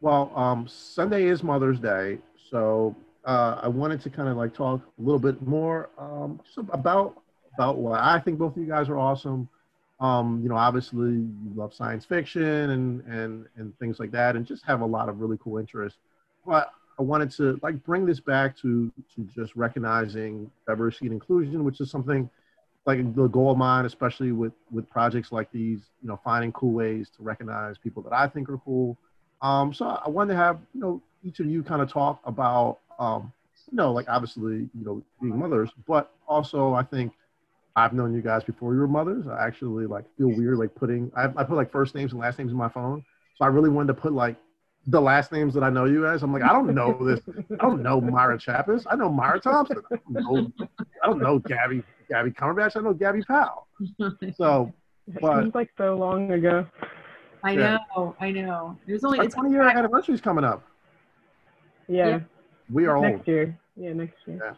Well, 0.00 0.30
um, 0.36 0.68
Sunday 0.68 1.24
is 1.24 1.42
Mother's 1.42 1.80
Day, 1.80 2.18
so 2.50 2.94
uh, 3.28 3.60
I 3.62 3.68
wanted 3.68 4.00
to 4.00 4.10
kind 4.10 4.26
of 4.28 4.38
like 4.38 4.54
talk 4.54 4.80
a 4.80 5.02
little 5.02 5.18
bit 5.18 5.46
more 5.46 5.90
um, 5.98 6.40
about 6.70 7.22
about 7.54 7.76
why 7.76 7.98
I 8.00 8.18
think 8.18 8.38
both 8.38 8.56
of 8.56 8.62
you 8.62 8.66
guys 8.68 8.88
are 8.88 8.96
awesome. 8.96 9.48
Um, 10.00 10.40
you 10.42 10.48
know, 10.48 10.56
obviously 10.56 11.10
you 11.10 11.52
love 11.54 11.74
science 11.74 12.06
fiction 12.06 12.70
and 12.70 13.02
and 13.02 13.46
and 13.56 13.78
things 13.78 14.00
like 14.00 14.10
that, 14.12 14.34
and 14.34 14.46
just 14.46 14.64
have 14.64 14.80
a 14.80 14.86
lot 14.86 15.10
of 15.10 15.20
really 15.20 15.36
cool 15.42 15.58
interests. 15.58 15.98
But 16.46 16.72
I 16.98 17.02
wanted 17.02 17.30
to 17.32 17.60
like 17.62 17.84
bring 17.84 18.06
this 18.06 18.18
back 18.18 18.56
to 18.62 18.90
to 19.14 19.28
just 19.34 19.54
recognizing 19.54 20.50
diversity 20.66 21.06
and 21.06 21.12
inclusion, 21.12 21.64
which 21.64 21.82
is 21.82 21.90
something 21.90 22.30
like 22.86 23.14
the 23.14 23.28
goal 23.28 23.50
of 23.50 23.58
mine, 23.58 23.84
especially 23.84 24.32
with 24.32 24.54
with 24.72 24.88
projects 24.88 25.32
like 25.32 25.52
these. 25.52 25.80
You 26.00 26.08
know, 26.08 26.18
finding 26.24 26.50
cool 26.52 26.72
ways 26.72 27.10
to 27.18 27.22
recognize 27.22 27.76
people 27.76 28.02
that 28.04 28.14
I 28.14 28.26
think 28.26 28.48
are 28.48 28.58
cool. 28.64 28.96
Um, 29.42 29.74
so 29.74 29.84
I 29.86 30.08
wanted 30.08 30.32
to 30.32 30.38
have 30.38 30.60
you 30.72 30.80
know 30.80 31.02
each 31.22 31.40
of 31.40 31.46
you 31.46 31.62
kind 31.62 31.82
of 31.82 31.92
talk 31.92 32.20
about 32.24 32.78
um, 32.98 33.32
you 33.70 33.76
know 33.76 33.92
like 33.92 34.08
obviously 34.08 34.68
you 34.74 34.84
know 34.84 35.02
being 35.20 35.38
mothers, 35.38 35.70
but 35.86 36.12
also 36.26 36.74
I 36.74 36.82
think 36.82 37.12
I've 37.76 37.92
known 37.92 38.14
you 38.14 38.22
guys 38.22 38.42
before 38.44 38.74
you 38.74 38.80
were 38.80 38.88
mothers. 38.88 39.26
I 39.26 39.46
actually 39.46 39.86
like 39.86 40.04
feel 40.16 40.28
weird 40.28 40.58
like 40.58 40.74
putting 40.74 41.10
I, 41.16 41.24
I 41.36 41.44
put 41.44 41.56
like 41.56 41.70
first 41.70 41.94
names 41.94 42.12
and 42.12 42.20
last 42.20 42.38
names 42.38 42.50
in 42.52 42.58
my 42.58 42.68
phone, 42.68 43.04
so 43.36 43.44
I 43.44 43.48
really 43.48 43.70
wanted 43.70 43.88
to 43.88 43.94
put 43.94 44.12
like 44.12 44.36
the 44.86 45.00
last 45.00 45.32
names 45.32 45.52
that 45.54 45.62
I 45.62 45.70
know 45.70 45.84
you 45.84 46.06
as. 46.06 46.22
I'm 46.22 46.32
like 46.32 46.42
I 46.42 46.52
don't 46.52 46.74
know 46.74 46.96
this. 47.04 47.20
I 47.52 47.56
don't 47.66 47.82
know 47.82 48.00
Myra 48.00 48.38
Chapis. 48.38 48.84
I 48.90 48.96
know 48.96 49.10
Myra 49.10 49.38
Thompson. 49.40 49.82
I 49.92 49.96
don't 50.20 50.58
know, 50.58 50.68
I 51.02 51.06
don't 51.06 51.18
know 51.20 51.38
Gabby 51.40 51.82
Gabby 52.08 52.30
Cumberbatch. 52.30 52.76
I 52.76 52.80
know 52.80 52.94
Gabby 52.94 53.22
Powell. 53.22 53.66
So 54.34 54.72
It 55.06 55.20
But- 55.20 55.42
seems 55.42 55.54
like 55.54 55.70
so 55.76 55.94
long 55.96 56.32
ago. 56.32 56.66
I 57.44 57.52
Yeah. 57.52 57.78
know, 57.96 58.16
I 58.18 58.30
know. 58.32 58.76
It 58.86 58.92
was 58.94 59.04
only 59.04 59.18
our 59.20 59.24
it's 59.26 59.34
20 59.34 59.50
year 59.50 59.62
anniversary 59.62 60.14
is 60.14 60.20
coming 60.20 60.42
up. 60.44 60.64
Yeah. 61.86 62.08
Yeah. 62.08 62.20
We 62.70 62.86
are 62.86 62.96
old. 62.96 63.06
Next 63.06 63.28
year. 63.28 63.58
Yeah, 63.76 63.92
next 63.92 64.16
year. 64.26 64.56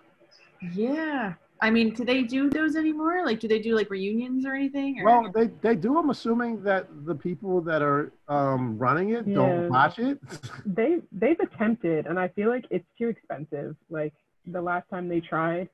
yeah. 0.74 1.34
I 1.62 1.68
mean, 1.70 1.92
do 1.92 2.06
they 2.06 2.22
do 2.22 2.48
those 2.48 2.74
anymore? 2.74 3.22
Like, 3.24 3.38
do 3.38 3.46
they 3.46 3.58
do 3.58 3.76
like 3.76 3.90
reunions 3.90 4.46
or 4.46 4.54
anything? 4.54 4.98
Or? 5.00 5.04
Well, 5.04 5.32
they, 5.32 5.48
they 5.60 5.74
do. 5.76 5.98
I'm 5.98 6.08
assuming 6.08 6.62
that 6.62 6.86
the 7.04 7.14
people 7.14 7.60
that 7.62 7.82
are 7.82 8.12
um, 8.28 8.78
running 8.78 9.10
it 9.10 9.26
Yeah. 9.26 9.34
don't 9.34 9.68
watch 9.68 9.98
it. 9.98 10.18
They 10.64 11.00
they've 11.12 11.38
attempted, 11.40 12.06
and 12.06 12.18
I 12.18 12.28
feel 12.28 12.48
like 12.48 12.64
it's 12.70 12.86
too 12.98 13.08
expensive. 13.08 13.76
Like 13.90 14.14
the 14.46 14.60
last 14.62 14.88
time 14.88 15.08
they 15.08 15.20
tried, 15.20 15.68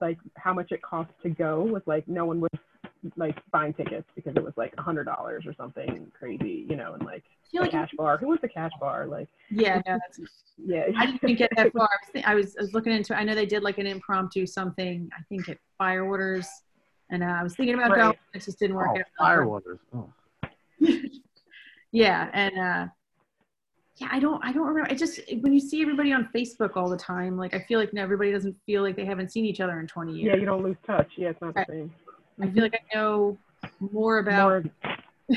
like 0.00 0.18
how 0.36 0.52
much 0.54 0.72
it 0.72 0.82
cost 0.82 1.10
to 1.22 1.28
go 1.30 1.62
was 1.62 1.82
like 1.86 2.08
no 2.08 2.24
one 2.26 2.40
was 2.40 2.50
like 3.16 3.38
buying 3.52 3.72
tickets 3.74 4.08
because 4.14 4.34
it 4.36 4.42
was 4.42 4.52
like 4.56 4.74
a 4.78 4.82
hundred 4.82 5.04
dollars 5.04 5.44
or 5.46 5.54
something 5.54 6.10
crazy, 6.18 6.66
you 6.68 6.76
know, 6.76 6.94
and 6.94 7.04
like 7.04 7.22
I 7.26 7.50
feel 7.50 7.60
a 7.60 7.64
like 7.64 7.70
cash 7.70 7.90
bar. 7.96 8.16
Who 8.18 8.28
was 8.28 8.38
the 8.42 8.48
cash 8.48 8.72
bar? 8.80 9.06
Like 9.06 9.28
yeah, 9.50 9.80
no, 9.86 9.98
that's 9.98 10.20
yeah. 10.58 10.84
I 10.96 11.06
didn't 11.06 11.36
get 11.36 11.50
that 11.56 11.72
far. 11.72 11.88
I 11.88 11.96
was, 12.14 12.24
I 12.26 12.34
was 12.34 12.56
I 12.58 12.62
was 12.62 12.74
looking 12.74 12.92
into. 12.92 13.16
I 13.16 13.24
know 13.24 13.34
they 13.34 13.46
did 13.46 13.62
like 13.62 13.78
an 13.78 13.86
impromptu 13.86 14.46
something. 14.46 15.08
I 15.16 15.22
think 15.28 15.48
at 15.48 15.58
Firewaters, 15.80 16.46
and 17.10 17.22
uh, 17.22 17.26
I 17.26 17.42
was 17.42 17.54
thinking 17.54 17.74
about 17.76 17.90
Right. 17.90 18.02
going. 18.02 18.16
It 18.34 18.42
just 18.44 18.58
didn't 18.58 18.76
work 18.76 18.88
Oh, 18.94 18.98
out. 19.24 19.38
Firewaters. 19.38 19.78
Oh. 19.94 20.10
yeah, 21.92 22.30
and 22.32 22.58
uh, 22.58 22.86
yeah, 23.96 24.08
I 24.10 24.18
don't 24.18 24.44
I 24.44 24.52
don't 24.52 24.66
remember. 24.66 24.90
It 24.92 24.98
just 24.98 25.20
when 25.40 25.52
you 25.52 25.60
see 25.60 25.82
everybody 25.82 26.12
on 26.12 26.28
Facebook 26.34 26.76
all 26.76 26.88
the 26.88 26.96
time, 26.96 27.36
like 27.36 27.54
I 27.54 27.60
feel 27.60 27.78
like 27.80 27.92
no, 27.92 28.02
everybody 28.02 28.32
doesn't 28.32 28.56
feel 28.66 28.82
like 28.82 28.96
they 28.96 29.04
haven't 29.04 29.30
seen 29.32 29.44
each 29.44 29.60
other 29.60 29.80
in 29.80 29.86
20 29.86 30.12
years. 30.12 30.34
Yeah, 30.34 30.40
you 30.40 30.46
don't 30.46 30.62
lose 30.62 30.76
touch. 30.86 31.10
Yeah, 31.16 31.30
it's 31.30 31.40
not 31.40 31.54
the 31.54 31.64
same. 31.68 31.94
I 32.40 32.48
feel 32.50 32.62
like 32.62 32.74
I 32.74 32.96
know 32.96 33.38
more 33.80 34.18
about 34.18 34.48
More, 34.48 34.64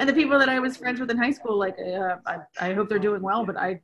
and 0.00 0.08
the 0.08 0.12
people 0.14 0.38
that 0.38 0.48
I 0.48 0.58
was 0.58 0.76
friends 0.76 1.00
with 1.00 1.10
in 1.10 1.18
high 1.18 1.30
school, 1.32 1.58
like 1.58 1.76
uh, 1.78 2.16
I, 2.26 2.38
I 2.60 2.72
hope 2.72 2.88
they're 2.88 2.98
doing 2.98 3.22
well. 3.22 3.44
But 3.44 3.56
I, 3.56 3.80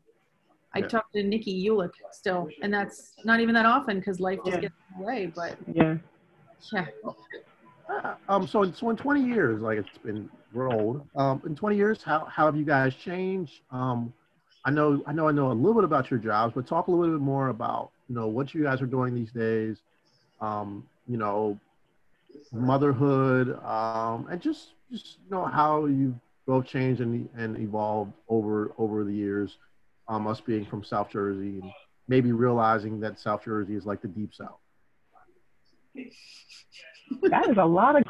I 0.75 0.81
Yeah. 0.81 0.87
talk 0.87 1.13
to 1.13 1.23
Nikki 1.23 1.69
Ulick 1.69 1.91
still, 2.13 2.49
and 2.63 2.73
that's 2.73 3.15
not 3.25 3.41
even 3.41 3.55
that 3.55 3.67
often 3.67 3.99
because 3.99 4.21
life 4.21 4.39
just 4.45 4.57
Yeah. 4.57 4.61
gets 4.63 4.75
in 4.95 5.01
the 5.01 5.07
way. 5.07 5.27
But 5.35 5.57
yeah. 5.73 5.97
yeah, 6.73 6.87
Uh, 7.89 8.15
um. 8.29 8.47
So, 8.47 8.71
so 8.73 8.91
in 8.91 8.97
20 8.97 9.23
years, 9.23 9.61
like 9.61 9.79
it's 9.79 9.99
been, 9.99 10.29
we're 10.53 10.71
old. 10.71 11.07
Um. 11.15 11.43
In 11.47 11.55
20 11.55 11.77
years, 11.77 12.03
how 12.03 12.25
how 12.25 12.47
have 12.47 12.57
you 12.57 12.65
guys 12.65 12.95
changed? 12.95 13.61
Um. 13.71 14.13
I 14.65 14.71
know, 14.71 15.01
I 15.07 15.13
know, 15.13 15.29
I 15.29 15.33
know 15.33 15.53
a 15.53 15.55
little 15.55 15.75
bit 15.75 15.85
about 15.85 16.11
your 16.11 16.19
jobs, 16.19 16.53
but 16.57 16.67
talk 16.67 16.89
a 16.89 16.91
little 16.91 17.15
bit 17.15 17.23
more 17.23 17.49
about 17.51 17.91
you 18.09 18.15
know 18.17 18.27
what 18.27 18.53
you 18.53 18.65
guys 18.65 18.83
are 18.83 18.87
doing 18.87 19.15
these 19.15 19.31
days. 19.33 19.77
Um. 20.41 20.87
You 21.07 21.19
know, 21.19 21.59
motherhood. 22.53 23.59
Um. 23.65 24.27
And 24.31 24.41
just 24.41 24.75
just 24.91 25.19
you 25.25 25.31
know 25.31 25.45
how 25.45 25.87
you've 25.87 26.15
both 26.47 26.67
changed 26.67 27.01
and 27.01 27.29
and 27.37 27.59
evolved 27.59 28.13
over 28.29 28.73
over 28.79 29.05
the 29.05 29.15
years. 29.15 29.59
Um. 30.09 30.27
Us 30.27 30.41
being 30.41 30.65
from 30.65 30.85
South 30.85 31.11
Jersey 31.11 31.61
and 31.61 31.71
maybe 32.09 32.33
realizing 32.33 33.01
that 33.01 33.19
South 33.19 33.45
Jersey 33.45 33.75
is 33.75 33.87
like 33.87 34.03
the 34.03 34.09
deep 34.09 34.35
South. 34.35 34.59
That 37.23 37.49
is 37.49 37.57
a 37.57 37.65
lot 37.65 37.97
of 37.97 38.03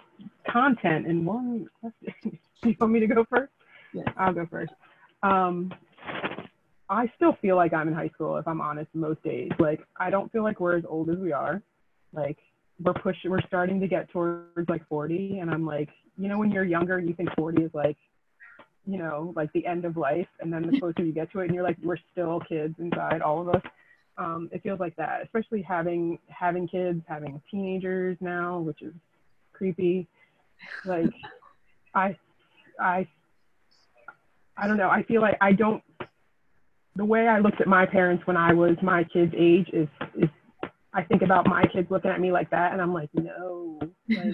content 0.50 1.06
in 1.06 1.24
one 1.24 1.68
question. 1.80 2.38
you 2.64 2.74
want 2.80 2.92
me 2.92 3.00
to 3.00 3.06
go 3.06 3.24
first? 3.28 3.52
Yeah. 3.92 4.02
I'll 4.16 4.32
go 4.32 4.46
first. 4.50 4.72
Um, 5.22 5.72
I 6.88 7.10
still 7.16 7.36
feel 7.42 7.56
like 7.56 7.72
I'm 7.72 7.88
in 7.88 7.94
high 7.94 8.08
school 8.10 8.36
if 8.36 8.46
I'm 8.46 8.60
honest 8.60 8.88
most 8.94 9.22
days. 9.22 9.50
Like 9.58 9.80
I 9.98 10.10
don't 10.10 10.30
feel 10.32 10.42
like 10.42 10.60
we're 10.60 10.76
as 10.76 10.84
old 10.88 11.10
as 11.10 11.18
we 11.18 11.32
are. 11.32 11.62
Like 12.12 12.38
we're 12.82 12.94
pushing 12.94 13.30
we're 13.30 13.46
starting 13.46 13.80
to 13.80 13.88
get 13.88 14.10
towards 14.10 14.68
like 14.68 14.86
40 14.88 15.38
and 15.40 15.50
I'm 15.50 15.64
like, 15.66 15.88
you 16.18 16.28
know 16.28 16.38
when 16.38 16.50
you're 16.50 16.64
younger 16.64 16.98
you 16.98 17.14
think 17.14 17.30
40 17.36 17.62
is 17.62 17.70
like 17.74 17.96
you 18.86 18.98
know, 18.98 19.32
like 19.34 19.52
the 19.52 19.66
end 19.66 19.84
of 19.84 19.96
life 19.96 20.28
and 20.40 20.52
then 20.52 20.62
the 20.62 20.78
closer 20.78 21.04
you 21.04 21.12
get 21.12 21.30
to 21.32 21.40
it 21.40 21.46
and 21.46 21.54
you're 21.54 21.64
like 21.64 21.76
we're 21.82 21.98
still 22.12 22.40
kids 22.48 22.74
inside 22.78 23.20
all 23.20 23.40
of 23.40 23.54
us. 23.54 23.62
Um, 24.18 24.48
it 24.52 24.62
feels 24.62 24.80
like 24.80 24.96
that, 24.96 25.22
especially 25.24 25.60
having 25.60 26.18
having 26.28 26.68
kids, 26.68 27.02
having 27.06 27.40
teenagers 27.50 28.16
now, 28.20 28.60
which 28.60 28.80
is 28.80 28.94
creepy. 29.52 30.06
Like 30.84 31.10
I 31.94 32.16
I 32.80 33.06
I 34.56 34.66
don't 34.68 34.78
know. 34.78 34.88
I 34.88 35.02
feel 35.02 35.20
like 35.20 35.36
I 35.40 35.52
don't. 35.52 35.82
The 36.94 37.04
way 37.04 37.28
I 37.28 37.40
looked 37.40 37.60
at 37.60 37.66
my 37.66 37.84
parents 37.84 38.26
when 38.26 38.38
I 38.38 38.54
was 38.54 38.76
my 38.82 39.04
kid's 39.04 39.34
age 39.36 39.68
is 39.72 39.88
is 40.16 40.30
I 40.96 41.02
think 41.02 41.20
about 41.20 41.46
my 41.46 41.62
kids 41.66 41.90
looking 41.90 42.10
at 42.10 42.20
me 42.20 42.32
like 42.32 42.48
that, 42.50 42.72
and 42.72 42.80
I'm 42.80 42.94
like, 42.94 43.10
no, 43.12 43.78
like, 44.08 44.32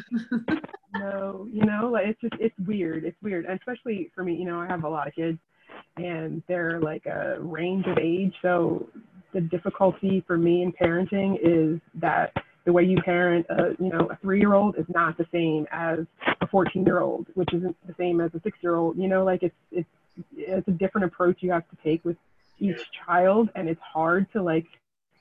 no, 0.95 1.49
you 1.53 1.65
know, 1.65 1.91
like 1.93 2.07
it's 2.07 2.21
just 2.21 2.35
it's 2.39 2.55
weird. 2.67 3.05
It's 3.05 3.21
weird, 3.21 3.47
and 3.47 3.59
especially 3.59 4.13
for 4.15 4.23
me, 4.23 4.37
you 4.37 4.45
know, 4.45 4.61
I 4.61 4.69
have 4.69 4.85
a 4.85 4.89
lot 4.89 5.09
of 5.09 5.15
kids, 5.15 5.39
and 5.97 6.41
they're 6.47 6.79
like 6.79 7.07
a 7.07 7.41
range 7.41 7.87
of 7.89 7.99
age. 7.99 8.33
So 8.43 8.89
the 9.35 9.41
difficulty 9.41 10.23
for 10.25 10.39
me 10.39 10.63
in 10.63 10.73
parenting 10.73 11.37
is 11.43 11.81
that 11.97 12.33
the 12.65 12.73
way 12.73 12.85
you 12.85 12.97
parent 13.03 13.45
a 13.51 13.75
you 13.81 13.89
know 13.89 14.07
a 14.13 14.17
three 14.23 14.39
year 14.39 14.55
old 14.55 14.79
is 14.79 14.87
not 14.89 15.19
the 15.19 15.27
same 15.33 15.67
as 15.73 16.07
a 16.41 16.47
14 16.47 16.85
year 16.87 17.01
old, 17.01 17.27
which 17.35 17.53
isn't 17.53 17.77
the 17.89 17.95
same 17.99 18.21
as 18.21 18.33
a 18.35 18.41
six 18.41 18.57
year 18.61 18.77
old. 18.77 18.97
You 18.97 19.09
know, 19.09 19.25
like 19.25 19.43
it's 19.43 19.57
it's 19.73 19.89
it's 20.37 20.69
a 20.69 20.73
different 20.73 21.07
approach 21.07 21.39
you 21.41 21.51
have 21.51 21.69
to 21.71 21.77
take 21.83 22.05
with 22.05 22.17
each 22.61 22.81
child 23.05 23.49
and 23.57 23.69
it's 23.69 23.81
hard 23.81 24.31
to 24.33 24.41
like 24.41 24.67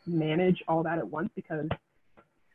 manage 0.06 0.62
all 0.68 0.84
that 0.84 0.98
at 0.98 1.08
once 1.08 1.30
because 1.36 1.68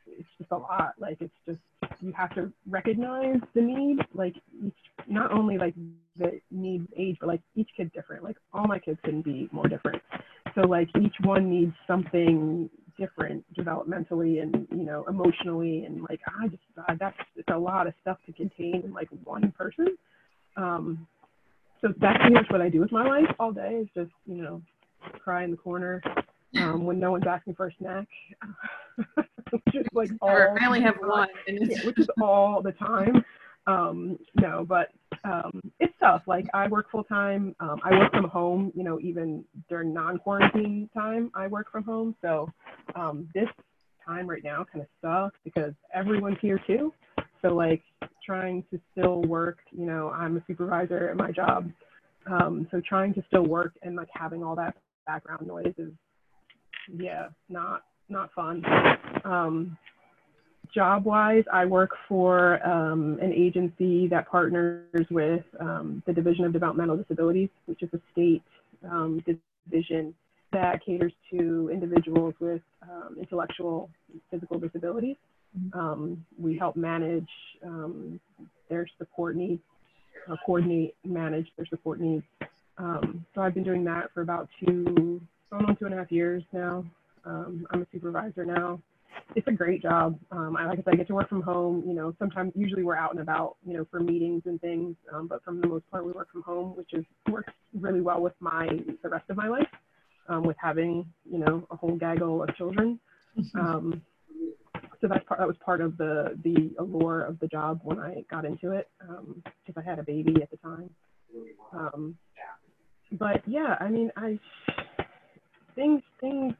it's 0.07 0.27
just 0.37 0.51
a 0.51 0.57
lot. 0.57 0.93
Like 0.99 1.17
it's 1.21 1.33
just 1.45 1.59
you 2.01 2.11
have 2.13 2.33
to 2.35 2.51
recognize 2.69 3.37
the 3.53 3.61
need 3.61 3.99
like 4.13 4.35
each 4.63 4.73
not 5.07 5.31
only 5.31 5.57
like 5.57 5.75
the 6.17 6.39
need 6.51 6.87
age 6.97 7.17
but 7.19 7.27
like 7.27 7.41
each 7.55 7.69
kid 7.75 7.91
different. 7.93 8.23
Like 8.23 8.37
all 8.53 8.67
my 8.67 8.79
kids 8.79 8.99
couldn't 9.03 9.23
be 9.23 9.49
more 9.51 9.67
different. 9.67 10.01
So 10.55 10.61
like 10.61 10.89
each 10.99 11.15
one 11.23 11.49
needs 11.49 11.73
something 11.85 12.69
different 12.97 13.45
developmentally 13.55 14.41
and 14.41 14.67
you 14.71 14.83
know 14.83 15.05
emotionally. 15.07 15.83
And 15.85 16.01
like 16.09 16.19
i 16.41 16.47
just 16.47 16.63
uh, 16.77 16.95
that's 16.99 17.17
it's 17.35 17.49
a 17.53 17.57
lot 17.57 17.87
of 17.87 17.93
stuff 18.01 18.17
to 18.25 18.33
contain 18.33 18.81
in 18.83 18.93
like 18.93 19.09
one 19.23 19.51
person. 19.57 19.97
Um 20.55 21.07
so 21.81 21.89
that's 21.99 22.17
pretty 22.17 22.33
much 22.33 22.47
what 22.49 22.61
I 22.61 22.69
do 22.69 22.79
with 22.79 22.91
my 22.91 23.05
life 23.07 23.35
all 23.39 23.51
day 23.51 23.81
is 23.83 23.87
just, 23.95 24.09
you 24.25 24.41
know, 24.41 24.63
cry 25.19 25.43
in 25.43 25.51
the 25.51 25.57
corner 25.57 26.01
um, 26.55 26.85
when 26.85 26.99
no 26.99 27.11
one's 27.11 27.25
asking 27.27 27.55
for 27.55 27.67
a 27.67 27.71
snack. 27.79 28.07
which 29.51 29.75
is 29.75 29.85
like 29.93 30.09
all 30.21 30.29
I 30.29 30.65
only 30.65 30.81
have 30.81 30.95
one. 31.01 31.29
Yeah, 31.47 31.85
which 31.85 31.99
is 31.99 32.07
all 32.21 32.61
the 32.61 32.71
time. 32.73 33.23
Um, 33.65 34.17
no, 34.35 34.65
but 34.67 34.89
um, 35.25 35.61
it's 35.79 35.93
tough. 35.99 36.21
Like 36.25 36.45
I 36.53 36.67
work 36.67 36.89
full 36.91 37.03
time. 37.03 37.55
Um, 37.59 37.79
I 37.83 37.91
work 37.97 38.11
from 38.13 38.29
home. 38.29 38.71
You 38.75 38.83
know, 38.83 38.99
even 38.99 39.43
during 39.69 39.93
non-quarantine 39.93 40.89
time, 40.93 41.31
I 41.35 41.47
work 41.47 41.71
from 41.71 41.83
home. 41.83 42.15
So 42.21 42.49
um, 42.95 43.27
this 43.33 43.49
time 44.05 44.27
right 44.27 44.43
now 44.43 44.65
kind 44.71 44.83
of 44.83 44.87
sucks 45.01 45.37
because 45.43 45.73
everyone's 45.93 46.37
here 46.41 46.59
too. 46.65 46.93
So 47.41 47.49
like 47.49 47.83
trying 48.25 48.63
to 48.71 48.79
still 48.91 49.21
work, 49.23 49.59
you 49.71 49.85
know, 49.85 50.09
I'm 50.09 50.37
a 50.37 50.43
supervisor 50.47 51.09
at 51.09 51.17
my 51.17 51.31
job. 51.31 51.69
Um, 52.29 52.67
so 52.71 52.81
trying 52.87 53.13
to 53.15 53.23
still 53.27 53.45
work 53.45 53.73
and 53.83 53.95
like 53.95 54.09
having 54.11 54.43
all 54.43 54.55
that 54.55 54.75
background 55.05 55.47
noise 55.47 55.73
is, 55.77 55.91
yeah, 56.95 57.27
not 57.49 57.83
not 58.09 58.31
fun. 58.33 58.63
Um, 59.25 59.77
job 60.73 61.05
wise, 61.05 61.43
I 61.51 61.65
work 61.65 61.91
for 62.07 62.65
um, 62.67 63.17
an 63.21 63.33
agency 63.33 64.07
that 64.07 64.29
partners 64.29 65.05
with 65.09 65.43
um, 65.59 66.03
the 66.05 66.13
Division 66.13 66.45
of 66.45 66.53
Developmental 66.53 66.97
Disabilities, 66.97 67.49
which 67.65 67.83
is 67.83 67.89
a 67.93 67.99
state 68.11 68.43
um, 68.89 69.23
division 69.69 70.13
that 70.53 70.83
caters 70.85 71.13
to 71.31 71.69
individuals 71.73 72.33
with 72.39 72.61
um, 72.83 73.17
intellectual 73.19 73.89
physical 74.31 74.59
disabilities. 74.59 75.17
Um, 75.73 76.25
we 76.39 76.57
help 76.57 76.75
manage 76.75 77.29
um, 77.65 78.19
their 78.69 78.87
support 78.97 79.35
needs, 79.35 79.61
uh, 80.29 80.35
coordinate, 80.45 80.95
manage 81.03 81.47
their 81.57 81.65
support 81.65 81.99
needs. 81.99 82.23
Um, 82.77 83.25
so 83.33 83.41
I've 83.41 83.53
been 83.53 83.63
doing 83.63 83.83
that 83.85 84.13
for 84.13 84.21
about 84.21 84.47
two, 84.63 85.21
going 85.49 85.65
on 85.65 85.75
two 85.77 85.85
and 85.85 85.93
a 85.93 85.97
half 85.97 86.11
years 86.11 86.43
now. 86.51 86.85
Um, 87.25 87.67
I'm 87.71 87.81
a 87.81 87.87
supervisor 87.91 88.45
now. 88.45 88.81
It's 89.35 89.47
a 89.47 89.51
great 89.51 89.81
job. 89.81 90.19
Um, 90.31 90.55
I 90.55 90.65
like 90.65 90.79
I 90.79 90.83
said, 90.83 90.93
I 90.93 90.97
get 90.97 91.07
to 91.07 91.15
work 91.15 91.29
from 91.29 91.41
home. 91.41 91.83
You 91.85 91.93
know, 91.93 92.13
sometimes 92.19 92.53
usually 92.55 92.83
we're 92.83 92.95
out 92.95 93.11
and 93.11 93.19
about, 93.19 93.57
you 93.65 93.73
know, 93.73 93.85
for 93.89 93.99
meetings 93.99 94.43
and 94.45 94.61
things. 94.61 94.95
Um, 95.13 95.27
but 95.27 95.43
for 95.43 95.53
the 95.53 95.67
most 95.67 95.89
part, 95.89 96.05
we 96.05 96.11
work 96.11 96.31
from 96.31 96.43
home, 96.43 96.75
which 96.77 96.93
is 96.93 97.03
works 97.29 97.51
really 97.73 98.01
well 98.01 98.21
with 98.21 98.33
my 98.39 98.67
the 99.03 99.09
rest 99.09 99.25
of 99.29 99.37
my 99.37 99.47
life, 99.47 99.67
with 100.29 100.55
having 100.61 101.05
you 101.29 101.39
know 101.39 101.67
a 101.71 101.75
whole 101.75 101.95
gaggle 101.95 102.43
of 102.43 102.55
children. 102.55 102.99
Um, 103.55 104.01
so 105.01 105.07
that's 105.07 105.25
part 105.25 105.39
that 105.39 105.47
was 105.47 105.57
part 105.63 105.81
of 105.81 105.97
the 105.97 106.37
the 106.43 106.71
allure 106.79 107.21
of 107.21 107.39
the 107.39 107.47
job 107.47 107.81
when 107.83 107.99
I 107.99 108.23
got 108.29 108.45
into 108.45 108.71
it 108.71 108.89
because 108.99 109.75
um, 109.77 109.77
I 109.77 109.81
had 109.81 109.99
a 109.99 110.03
baby 110.03 110.35
at 110.41 110.49
the 110.51 110.57
time. 110.57 110.89
Um, 111.73 112.17
but 113.11 113.41
yeah, 113.47 113.75
I 113.79 113.89
mean, 113.89 114.11
I 114.15 114.39
things 115.77 116.01
things 116.19 116.53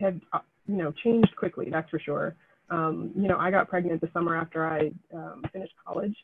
had 0.00 0.20
uh, 0.32 0.38
you 0.66 0.76
know 0.76 0.92
changed 1.04 1.36
quickly. 1.36 1.68
That's 1.70 1.90
for 1.90 1.98
sure. 1.98 2.34
Um, 2.70 3.12
you 3.14 3.28
know, 3.28 3.36
I 3.38 3.50
got 3.50 3.68
pregnant 3.68 4.00
the 4.00 4.08
summer 4.14 4.34
after 4.34 4.66
I 4.66 4.90
um, 5.14 5.42
finished 5.52 5.74
college, 5.86 6.16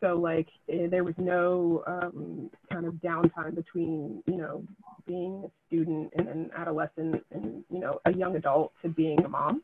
so 0.00 0.14
like 0.14 0.48
eh, 0.70 0.86
there 0.90 1.04
was 1.04 1.14
no 1.18 1.84
um, 1.86 2.50
kind 2.72 2.86
of 2.86 2.94
downtime 2.94 3.54
between 3.54 4.22
you 4.26 4.38
know 4.38 4.64
being 5.06 5.44
a 5.44 5.50
student 5.66 6.10
and 6.16 6.28
an 6.28 6.50
adolescent 6.56 7.22
and 7.32 7.62
you 7.70 7.80
know 7.80 8.00
a 8.06 8.12
young 8.14 8.36
adult 8.36 8.72
to 8.82 8.88
being 8.88 9.22
a 9.24 9.28
mom 9.28 9.62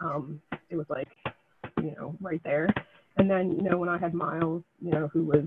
um, 0.00 0.40
it 0.70 0.76
was 0.76 0.86
like, 0.88 1.08
you 1.82 1.94
know, 1.96 2.16
right 2.20 2.40
there. 2.44 2.72
And 3.16 3.30
then, 3.30 3.52
you 3.52 3.62
know, 3.62 3.78
when 3.78 3.88
I 3.88 3.98
had 3.98 4.14
Miles, 4.14 4.62
you 4.80 4.90
know, 4.90 5.08
who 5.08 5.24
was, 5.24 5.44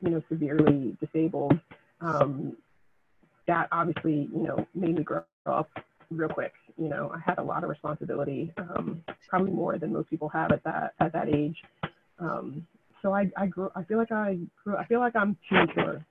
you 0.00 0.10
know, 0.10 0.22
severely 0.28 0.96
disabled, 1.00 1.58
um, 2.00 2.56
that 3.46 3.68
obviously, 3.72 4.28
you 4.32 4.42
know, 4.42 4.66
made 4.74 4.96
me 4.96 5.02
grow 5.02 5.22
up 5.46 5.70
real 6.10 6.28
quick. 6.28 6.52
You 6.76 6.88
know, 6.88 7.10
I 7.14 7.18
had 7.24 7.38
a 7.38 7.42
lot 7.42 7.64
of 7.64 7.70
responsibility, 7.70 8.52
um, 8.58 9.02
probably 9.28 9.52
more 9.52 9.78
than 9.78 9.92
most 9.92 10.10
people 10.10 10.28
have 10.30 10.52
at 10.52 10.62
that 10.64 10.94
at 11.00 11.12
that 11.12 11.28
age. 11.28 11.56
Um, 12.18 12.66
so 13.02 13.14
I, 13.14 13.30
I 13.36 13.46
grew. 13.46 13.70
I 13.74 13.84
feel 13.84 13.98
like 13.98 14.12
I 14.12 14.38
grew. 14.62 14.76
I 14.76 14.84
feel 14.86 15.00
like 15.00 15.16
I'm 15.16 15.36
too 15.48 15.56
mature. 15.56 16.04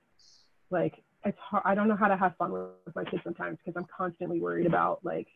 Like 0.70 0.94
it's 1.24 1.38
hard. 1.38 1.62
I 1.66 1.74
don't 1.74 1.88
know 1.88 1.96
how 1.96 2.08
to 2.08 2.16
have 2.16 2.36
fun 2.36 2.52
with 2.52 2.94
my 2.94 3.04
kids 3.04 3.22
sometimes 3.24 3.58
because 3.64 3.78
I'm 3.78 3.86
constantly 3.96 4.40
worried 4.40 4.66
about 4.66 5.00
like 5.04 5.26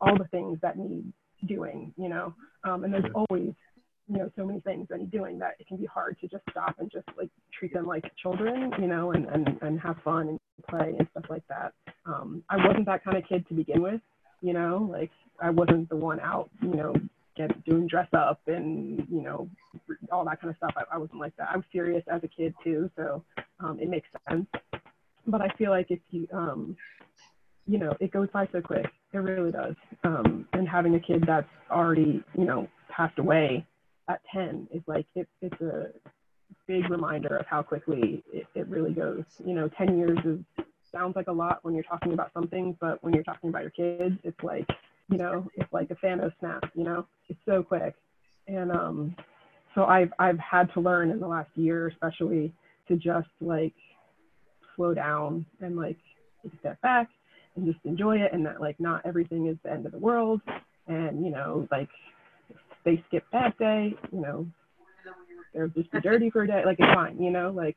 all 0.00 0.16
the 0.16 0.28
things 0.28 0.58
that 0.62 0.78
need 0.78 1.12
doing, 1.46 1.92
you 1.96 2.08
know, 2.08 2.34
um, 2.64 2.84
and 2.84 2.94
there's 2.94 3.10
always, 3.14 3.52
you 4.08 4.18
know, 4.18 4.30
so 4.36 4.44
many 4.44 4.60
things 4.60 4.86
that 4.90 5.00
he's 5.00 5.08
doing 5.10 5.38
that 5.38 5.56
it 5.58 5.66
can 5.66 5.76
be 5.76 5.86
hard 5.86 6.16
to 6.20 6.28
just 6.28 6.44
stop 6.50 6.76
and 6.78 6.90
just 6.90 7.06
like 7.16 7.30
treat 7.52 7.72
them 7.72 7.86
like 7.86 8.04
children, 8.20 8.72
you 8.80 8.86
know, 8.86 9.12
and, 9.12 9.26
and, 9.26 9.58
and 9.62 9.80
have 9.80 9.96
fun 10.04 10.28
and 10.28 10.40
play 10.68 10.94
and 10.98 11.08
stuff 11.10 11.24
like 11.28 11.46
that. 11.48 11.72
Um, 12.06 12.42
I 12.48 12.56
wasn't 12.56 12.86
that 12.86 13.04
kind 13.04 13.16
of 13.16 13.24
kid 13.28 13.46
to 13.48 13.54
begin 13.54 13.82
with, 13.82 14.00
you 14.40 14.52
know, 14.52 14.88
like 14.90 15.10
I 15.40 15.50
wasn't 15.50 15.88
the 15.88 15.96
one 15.96 16.20
out, 16.20 16.50
you 16.60 16.74
know, 16.74 16.94
get 17.36 17.64
doing 17.64 17.86
dress 17.86 18.08
up 18.12 18.40
and, 18.46 19.06
you 19.10 19.22
know, 19.22 19.48
all 20.10 20.24
that 20.24 20.40
kind 20.40 20.50
of 20.50 20.56
stuff. 20.56 20.72
I, 20.76 20.96
I 20.96 20.98
wasn't 20.98 21.20
like 21.20 21.36
that. 21.36 21.48
I 21.52 21.56
was 21.56 21.64
serious 21.72 22.04
as 22.12 22.22
a 22.22 22.28
kid 22.28 22.54
too. 22.62 22.90
So 22.96 23.24
um, 23.60 23.78
it 23.80 23.88
makes 23.88 24.08
sense. 24.28 24.46
But 25.26 25.40
I 25.40 25.48
feel 25.56 25.70
like 25.70 25.90
if 25.90 26.00
you, 26.10 26.26
um, 26.32 26.76
you 27.66 27.78
know, 27.78 27.94
it 28.00 28.10
goes 28.10 28.28
by 28.32 28.48
so 28.52 28.60
quick. 28.60 28.86
It 29.12 29.18
really 29.18 29.52
does. 29.52 29.74
Um, 30.04 30.46
and 30.52 30.68
having 30.68 30.94
a 30.94 31.00
kid 31.00 31.24
that's 31.26 31.46
already, 31.70 32.22
you 32.36 32.44
know, 32.44 32.68
passed 32.88 33.18
away 33.18 33.64
at 34.08 34.20
10 34.34 34.68
is 34.72 34.82
like, 34.86 35.06
it, 35.14 35.28
it's 35.40 35.60
a 35.60 35.86
big 36.66 36.88
reminder 36.90 37.36
of 37.36 37.46
how 37.46 37.62
quickly 37.62 38.22
it, 38.32 38.46
it 38.54 38.66
really 38.68 38.92
goes. 38.92 39.24
You 39.44 39.54
know, 39.54 39.68
10 39.68 39.98
years 39.98 40.18
is, 40.24 40.38
sounds 40.90 41.16
like 41.16 41.28
a 41.28 41.32
lot 41.32 41.60
when 41.62 41.74
you're 41.74 41.84
talking 41.84 42.12
about 42.12 42.32
something, 42.34 42.76
but 42.80 43.02
when 43.02 43.14
you're 43.14 43.22
talking 43.22 43.50
about 43.50 43.62
your 43.62 43.70
kids, 43.70 44.16
it's 44.24 44.42
like, 44.42 44.68
you 45.10 45.18
know, 45.18 45.48
it's 45.56 45.72
like 45.72 45.90
a 45.90 45.94
Thanos 45.96 46.32
snap, 46.38 46.64
you 46.74 46.84
know, 46.84 47.06
it's 47.28 47.40
so 47.46 47.62
quick. 47.62 47.94
And 48.46 48.70
um, 48.70 49.16
so 49.74 49.84
I've, 49.84 50.12
I've 50.18 50.38
had 50.38 50.72
to 50.74 50.80
learn 50.80 51.10
in 51.10 51.20
the 51.20 51.26
last 51.26 51.50
year, 51.54 51.88
especially 51.88 52.52
to 52.88 52.96
just 52.96 53.28
like 53.40 53.74
slow 54.76 54.94
down 54.94 55.46
and 55.60 55.76
like 55.76 55.96
take 56.42 56.52
a 56.52 56.58
step 56.58 56.80
back 56.82 57.08
and 57.56 57.66
just 57.66 57.78
enjoy 57.84 58.18
it 58.18 58.32
and 58.32 58.44
that 58.46 58.60
like 58.60 58.78
not 58.80 59.04
everything 59.04 59.46
is 59.46 59.56
the 59.62 59.70
end 59.70 59.86
of 59.86 59.92
the 59.92 59.98
world 59.98 60.40
and 60.88 61.24
you 61.24 61.30
know 61.30 61.66
like 61.70 61.88
they 62.84 63.02
skip 63.08 63.24
that 63.32 63.56
day 63.58 63.94
you 64.12 64.20
know 64.20 64.46
they're 65.54 65.68
just 65.68 65.90
be 65.90 66.00
dirty 66.00 66.30
for 66.30 66.42
a 66.42 66.46
day 66.46 66.62
like 66.64 66.78
it's 66.78 66.94
fine 66.94 67.20
you 67.20 67.30
know 67.30 67.50
like 67.50 67.76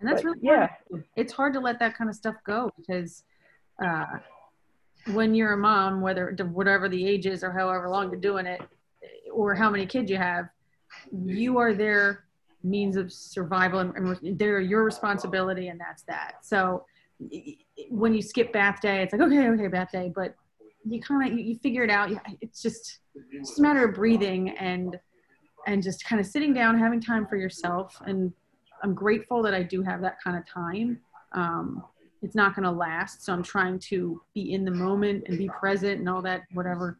and 0.00 0.08
that's 0.08 0.22
but, 0.22 0.28
really 0.28 0.40
yeah 0.42 0.68
hard. 0.90 1.04
it's 1.16 1.32
hard 1.32 1.52
to 1.52 1.60
let 1.60 1.78
that 1.78 1.96
kind 1.96 2.08
of 2.08 2.16
stuff 2.16 2.36
go 2.46 2.70
because 2.76 3.24
uh, 3.84 4.04
when 5.12 5.34
you're 5.34 5.52
a 5.52 5.56
mom, 5.56 6.00
whether 6.00 6.34
whatever 6.52 6.88
the 6.88 7.06
age 7.06 7.26
is 7.26 7.42
or 7.42 7.52
however 7.52 7.88
long 7.88 8.10
you're 8.10 8.20
doing 8.20 8.46
it, 8.46 8.60
or 9.32 9.54
how 9.54 9.70
many 9.70 9.86
kids 9.86 10.10
you 10.10 10.16
have, 10.16 10.48
you 11.12 11.58
are 11.58 11.72
their 11.72 12.24
means 12.62 12.96
of 12.96 13.12
survival 13.12 13.80
and, 13.80 13.96
and 13.96 14.38
they're 14.38 14.60
your 14.60 14.84
responsibility, 14.84 15.68
and 15.68 15.80
that's 15.80 16.02
that. 16.02 16.34
So 16.42 16.84
when 17.88 18.14
you 18.14 18.22
skip 18.22 18.52
bath 18.52 18.80
day, 18.80 19.02
it's 19.02 19.12
like 19.12 19.22
okay, 19.22 19.48
okay, 19.48 19.68
bath 19.68 19.90
day, 19.92 20.12
but 20.14 20.34
you 20.84 21.00
kind 21.00 21.30
of 21.32 21.38
you, 21.38 21.44
you, 21.44 21.58
figure 21.58 21.84
it 21.84 21.90
out. 21.90 22.10
It's 22.40 22.60
just 22.62 22.98
it's 23.32 23.50
just 23.50 23.58
a 23.58 23.62
matter 23.62 23.84
of 23.84 23.94
breathing 23.94 24.50
and 24.50 24.98
and 25.66 25.82
just 25.82 26.04
kind 26.04 26.20
of 26.20 26.26
sitting 26.26 26.52
down, 26.52 26.78
having 26.78 27.00
time 27.00 27.26
for 27.26 27.36
yourself. 27.36 28.00
And 28.06 28.32
I'm 28.82 28.94
grateful 28.94 29.42
that 29.42 29.54
I 29.54 29.62
do 29.62 29.82
have 29.82 30.00
that 30.02 30.16
kind 30.22 30.36
of 30.36 30.46
time. 30.46 31.00
Um, 31.32 31.84
it's 32.22 32.34
not 32.34 32.54
going 32.54 32.64
to 32.64 32.70
last, 32.70 33.24
so 33.24 33.32
I'm 33.32 33.42
trying 33.42 33.78
to 33.90 34.20
be 34.34 34.52
in 34.52 34.64
the 34.64 34.70
moment 34.70 35.24
and 35.26 35.38
be 35.38 35.48
present 35.48 36.00
and 36.00 36.08
all 36.08 36.20
that 36.22 36.42
whatever 36.52 36.98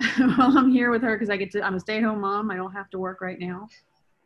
while 0.18 0.58
I'm 0.58 0.70
here 0.70 0.90
with 0.90 1.02
her 1.02 1.14
because 1.14 1.30
I 1.30 1.36
get 1.36 1.50
to. 1.52 1.62
I'm 1.62 1.76
a 1.76 1.80
stay-at-home 1.80 2.20
mom. 2.20 2.50
I 2.50 2.56
don't 2.56 2.72
have 2.72 2.90
to 2.90 2.98
work 2.98 3.20
right 3.20 3.38
now. 3.38 3.68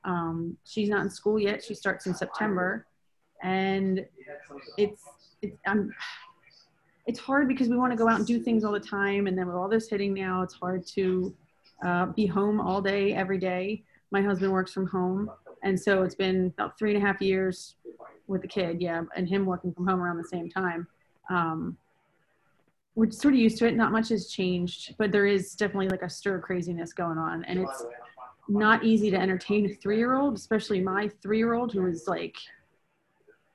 Um, 0.05 0.57
she's 0.65 0.89
not 0.89 1.03
in 1.03 1.11
school 1.11 1.39
yet. 1.39 1.63
She 1.63 1.75
starts 1.75 2.07
in 2.07 2.15
September, 2.15 2.87
and 3.43 4.05
it's 4.77 5.03
it's 5.43 5.57
I'm 5.67 5.93
it's 7.07 7.19
hard 7.19 7.49
because 7.49 7.69
we 7.69 7.77
want 7.77 7.93
to 7.93 7.97
go 7.97 8.09
out 8.09 8.19
and 8.19 8.27
do 8.27 8.41
things 8.41 8.65
all 8.65 8.73
the 8.73 8.81
time 8.81 9.27
and 9.27 9.37
then 9.37 9.47
with 9.47 9.57
all 9.57 9.69
this 9.69 9.89
hitting 9.89 10.15
now 10.15 10.43
it's 10.43 10.55
hard 10.55 10.87
to 10.87 11.35
uh, 11.85 12.07
be 12.07 12.27
home 12.27 12.61
all 12.61 12.81
day 12.81 13.13
every 13.13 13.39
day. 13.39 13.83
My 14.11 14.23
husband 14.23 14.53
works 14.53 14.73
from 14.73 14.87
home. 14.87 15.31
And 15.63 15.79
so 15.79 16.03
it's 16.03 16.15
been 16.15 16.53
about 16.59 16.79
three 16.79 16.95
and 16.95 17.03
a 17.03 17.07
half 17.07 17.21
years 17.21 17.77
with 18.27 18.41
the 18.41 18.49
kid 18.49 18.81
yeah 18.81 19.03
and 19.15 19.29
him 19.29 19.45
working 19.45 19.71
from 19.75 19.87
home 19.87 20.01
around 20.01 20.17
the 20.17 20.29
same 20.29 20.49
time. 20.49 20.87
Um, 21.29 21.77
we're 22.95 23.11
sort 23.11 23.35
of 23.35 23.41
used 23.41 23.59
to 23.59 23.67
it. 23.67 23.77
Not 23.77 23.93
much 23.93 24.09
has 24.09 24.29
changed 24.29 24.95
but 24.99 25.13
there 25.13 25.27
is 25.27 25.55
definitely 25.55 25.89
like 25.89 26.03
a 26.03 26.11
stir 26.11 26.39
craziness 26.39 26.93
going 26.93 27.19
on. 27.19 27.45
And 27.45 27.61
it's 27.61 27.85
not 28.49 28.85
easy 28.85 29.11
to 29.11 29.17
entertain 29.17 29.67
a 29.67 29.75
three-year-old 29.75 30.35
especially 30.35 30.81
my 30.81 31.09
three-year-old 31.23 31.73
who 31.73 31.87
is 31.87 32.07
like 32.07 32.37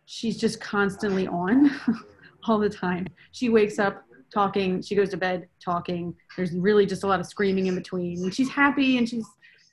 she's 0.05 0.37
just 0.37 0.59
constantly 0.59 1.27
on 1.27 1.71
all 2.47 2.59
the 2.59 2.69
time. 2.69 3.07
She 3.31 3.49
wakes 3.49 3.79
up 3.79 4.03
talking, 4.33 4.81
she 4.81 4.95
goes 4.95 5.09
to 5.09 5.17
bed 5.17 5.47
talking. 5.63 6.15
There's 6.35 6.53
really 6.53 6.85
just 6.85 7.03
a 7.03 7.07
lot 7.07 7.19
of 7.19 7.25
screaming 7.25 7.67
in 7.67 7.75
between. 7.75 8.23
And 8.23 8.33
she's 8.33 8.49
happy 8.49 8.97
and 8.97 9.07
she's 9.07 9.25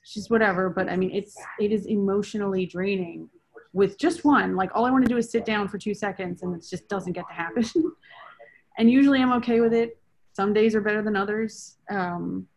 she's 0.03 0.29
whatever, 0.29 0.69
but 0.69 0.89
I 0.89 0.95
mean 0.95 1.11
it's 1.13 1.35
it 1.59 1.71
is 1.71 1.85
emotionally 1.85 2.65
draining 2.65 3.29
with 3.73 3.97
just 3.97 4.23
one. 4.23 4.55
Like 4.55 4.71
all 4.73 4.85
I 4.85 4.91
want 4.91 5.03
to 5.05 5.09
do 5.09 5.17
is 5.17 5.29
sit 5.29 5.45
down 5.45 5.67
for 5.67 5.77
2 5.77 5.93
seconds 5.93 6.41
and 6.43 6.55
it 6.55 6.65
just 6.67 6.87
doesn't 6.87 7.13
get 7.13 7.27
to 7.27 7.33
happen. 7.33 7.65
and 8.77 8.89
usually 8.89 9.21
I'm 9.21 9.33
okay 9.33 9.59
with 9.59 9.73
it. 9.73 9.97
Some 10.33 10.53
days 10.53 10.75
are 10.75 10.81
better 10.81 11.01
than 11.01 11.15
others. 11.15 11.77
Um, 11.89 12.47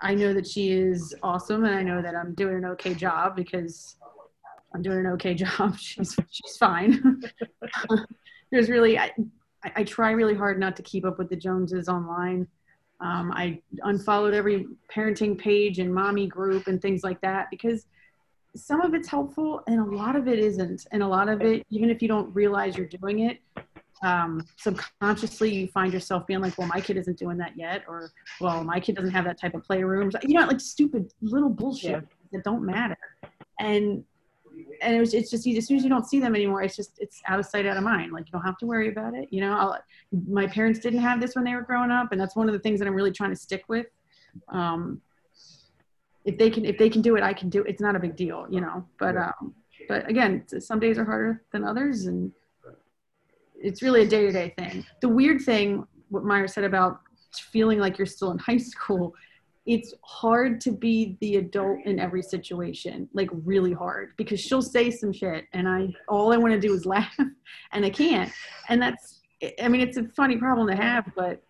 I 0.00 0.14
know 0.14 0.32
that 0.32 0.46
she 0.46 0.70
is 0.70 1.14
awesome 1.22 1.64
and 1.64 1.74
I 1.74 1.82
know 1.82 2.00
that 2.00 2.14
I'm 2.14 2.34
doing 2.34 2.56
an 2.56 2.64
okay 2.66 2.94
job 2.94 3.34
because 3.34 3.96
I'm 4.74 4.82
doing 4.82 5.00
an 5.00 5.06
okay 5.12 5.34
job. 5.44 5.76
She's 5.78 6.16
she's 6.30 6.56
fine. 6.56 7.22
there's 8.50 8.70
really 8.70 8.98
I 9.64 9.84
try 9.84 10.12
really 10.12 10.34
hard 10.34 10.58
not 10.58 10.76
to 10.76 10.82
keep 10.82 11.04
up 11.04 11.18
with 11.18 11.28
the 11.28 11.36
Joneses 11.36 11.88
online. 11.88 12.46
Um, 13.00 13.32
I 13.32 13.60
unfollowed 13.82 14.34
every 14.34 14.66
parenting 14.92 15.38
page 15.38 15.78
and 15.78 15.92
mommy 15.92 16.26
group 16.26 16.66
and 16.66 16.80
things 16.80 17.02
like 17.02 17.20
that 17.20 17.48
because 17.50 17.86
some 18.56 18.80
of 18.80 18.94
it's 18.94 19.08
helpful 19.08 19.62
and 19.66 19.80
a 19.80 19.96
lot 19.96 20.16
of 20.16 20.26
it 20.26 20.38
isn't. 20.38 20.86
And 20.92 21.02
a 21.02 21.06
lot 21.06 21.28
of 21.28 21.42
it, 21.42 21.64
even 21.70 21.90
if 21.90 22.02
you 22.02 22.08
don't 22.08 22.34
realize 22.34 22.76
you're 22.76 22.86
doing 22.86 23.20
it, 23.20 23.38
um, 24.02 24.46
subconsciously 24.56 25.52
you 25.52 25.68
find 25.68 25.92
yourself 25.92 26.26
being 26.26 26.40
like, 26.40 26.56
well, 26.56 26.68
my 26.68 26.80
kid 26.80 26.96
isn't 26.96 27.18
doing 27.18 27.36
that 27.38 27.56
yet, 27.56 27.82
or 27.88 28.12
well, 28.40 28.62
my 28.62 28.78
kid 28.78 28.96
doesn't 28.96 29.10
have 29.10 29.24
that 29.24 29.40
type 29.40 29.54
of 29.54 29.64
playroom. 29.64 30.10
You 30.22 30.40
know, 30.40 30.46
like 30.46 30.60
stupid 30.60 31.12
little 31.20 31.48
bullshit 31.48 31.90
yeah. 31.90 32.00
that 32.32 32.44
don't 32.44 32.64
matter. 32.64 32.98
And 33.58 34.04
and 34.82 34.94
it 34.94 35.00
was 35.00 35.14
it's 35.14 35.30
just 35.30 35.46
as 35.46 35.66
soon 35.66 35.76
as 35.76 35.82
you 35.82 35.88
don't 35.88 36.06
see 36.06 36.20
them 36.20 36.34
anymore 36.34 36.62
it's 36.62 36.76
just 36.76 36.98
it's 36.98 37.20
out 37.26 37.38
of 37.38 37.46
sight 37.46 37.66
out 37.66 37.76
of 37.76 37.82
mind. 37.82 38.12
Like 38.12 38.26
you 38.26 38.32
don't 38.32 38.42
have 38.42 38.58
to 38.58 38.66
worry 38.66 38.88
about 38.88 39.14
it 39.14 39.28
you 39.30 39.40
know? 39.40 39.52
I'll, 39.52 39.78
my 40.28 40.46
parents 40.46 40.80
didn't 40.80 41.00
have 41.00 41.20
this 41.20 41.34
when 41.34 41.44
they 41.44 41.54
were 41.54 41.62
growing 41.62 41.90
up 41.90 42.12
and 42.12 42.20
that's 42.20 42.36
one 42.36 42.48
of 42.48 42.52
the 42.52 42.58
things 42.58 42.78
that 42.78 42.88
i'm 42.88 42.94
really 42.94 43.12
trying 43.12 43.30
to 43.30 43.36
stick 43.36 43.64
with. 43.68 43.86
Um, 44.48 45.00
if 46.24 46.36
they 46.36 46.50
can 46.50 46.64
if 46.64 46.78
they 46.78 46.90
can 46.90 47.02
do 47.02 47.16
it 47.16 47.22
i 47.22 47.32
can 47.32 47.48
do 47.48 47.62
it. 47.62 47.68
It's 47.68 47.80
not 47.80 47.96
a 47.96 47.98
big 47.98 48.16
deal 48.16 48.46
you 48.50 48.60
know? 48.60 48.86
But 48.98 49.16
um, 49.16 49.54
but 49.88 50.08
again 50.08 50.44
some 50.60 50.80
days 50.80 50.98
are 50.98 51.04
harder 51.04 51.42
than 51.52 51.64
others 51.64 52.06
and 52.06 52.32
it's 53.60 53.82
really 53.82 54.02
a 54.02 54.06
day-to-day 54.06 54.54
thing. 54.56 54.86
The 55.00 55.08
weird 55.08 55.40
thing 55.42 55.86
what 56.10 56.24
Myra 56.24 56.48
said 56.48 56.64
about 56.64 57.00
feeling 57.32 57.78
like 57.78 57.98
you're 57.98 58.06
still 58.06 58.30
in 58.30 58.38
high 58.38 58.56
school 58.56 59.14
it's 59.68 59.92
hard 60.02 60.62
to 60.62 60.72
be 60.72 61.18
the 61.20 61.36
adult 61.36 61.78
in 61.84 62.00
every 62.00 62.22
situation 62.22 63.06
like 63.12 63.28
really 63.44 63.72
hard 63.72 64.14
because 64.16 64.40
she'll 64.40 64.62
say 64.62 64.90
some 64.90 65.12
shit 65.12 65.44
and 65.52 65.68
i 65.68 65.86
all 66.08 66.32
i 66.32 66.36
want 66.36 66.52
to 66.52 66.58
do 66.58 66.72
is 66.72 66.86
laugh 66.96 67.14
and 67.72 67.84
i 67.84 67.90
can't. 67.90 68.32
And 68.68 68.80
that's 68.82 69.20
i 69.62 69.68
mean 69.68 69.82
it's 69.82 69.98
a 69.98 70.04
funny 70.16 70.36
problem 70.36 70.66
to 70.68 70.74
have 70.74 71.04
but 71.14 71.42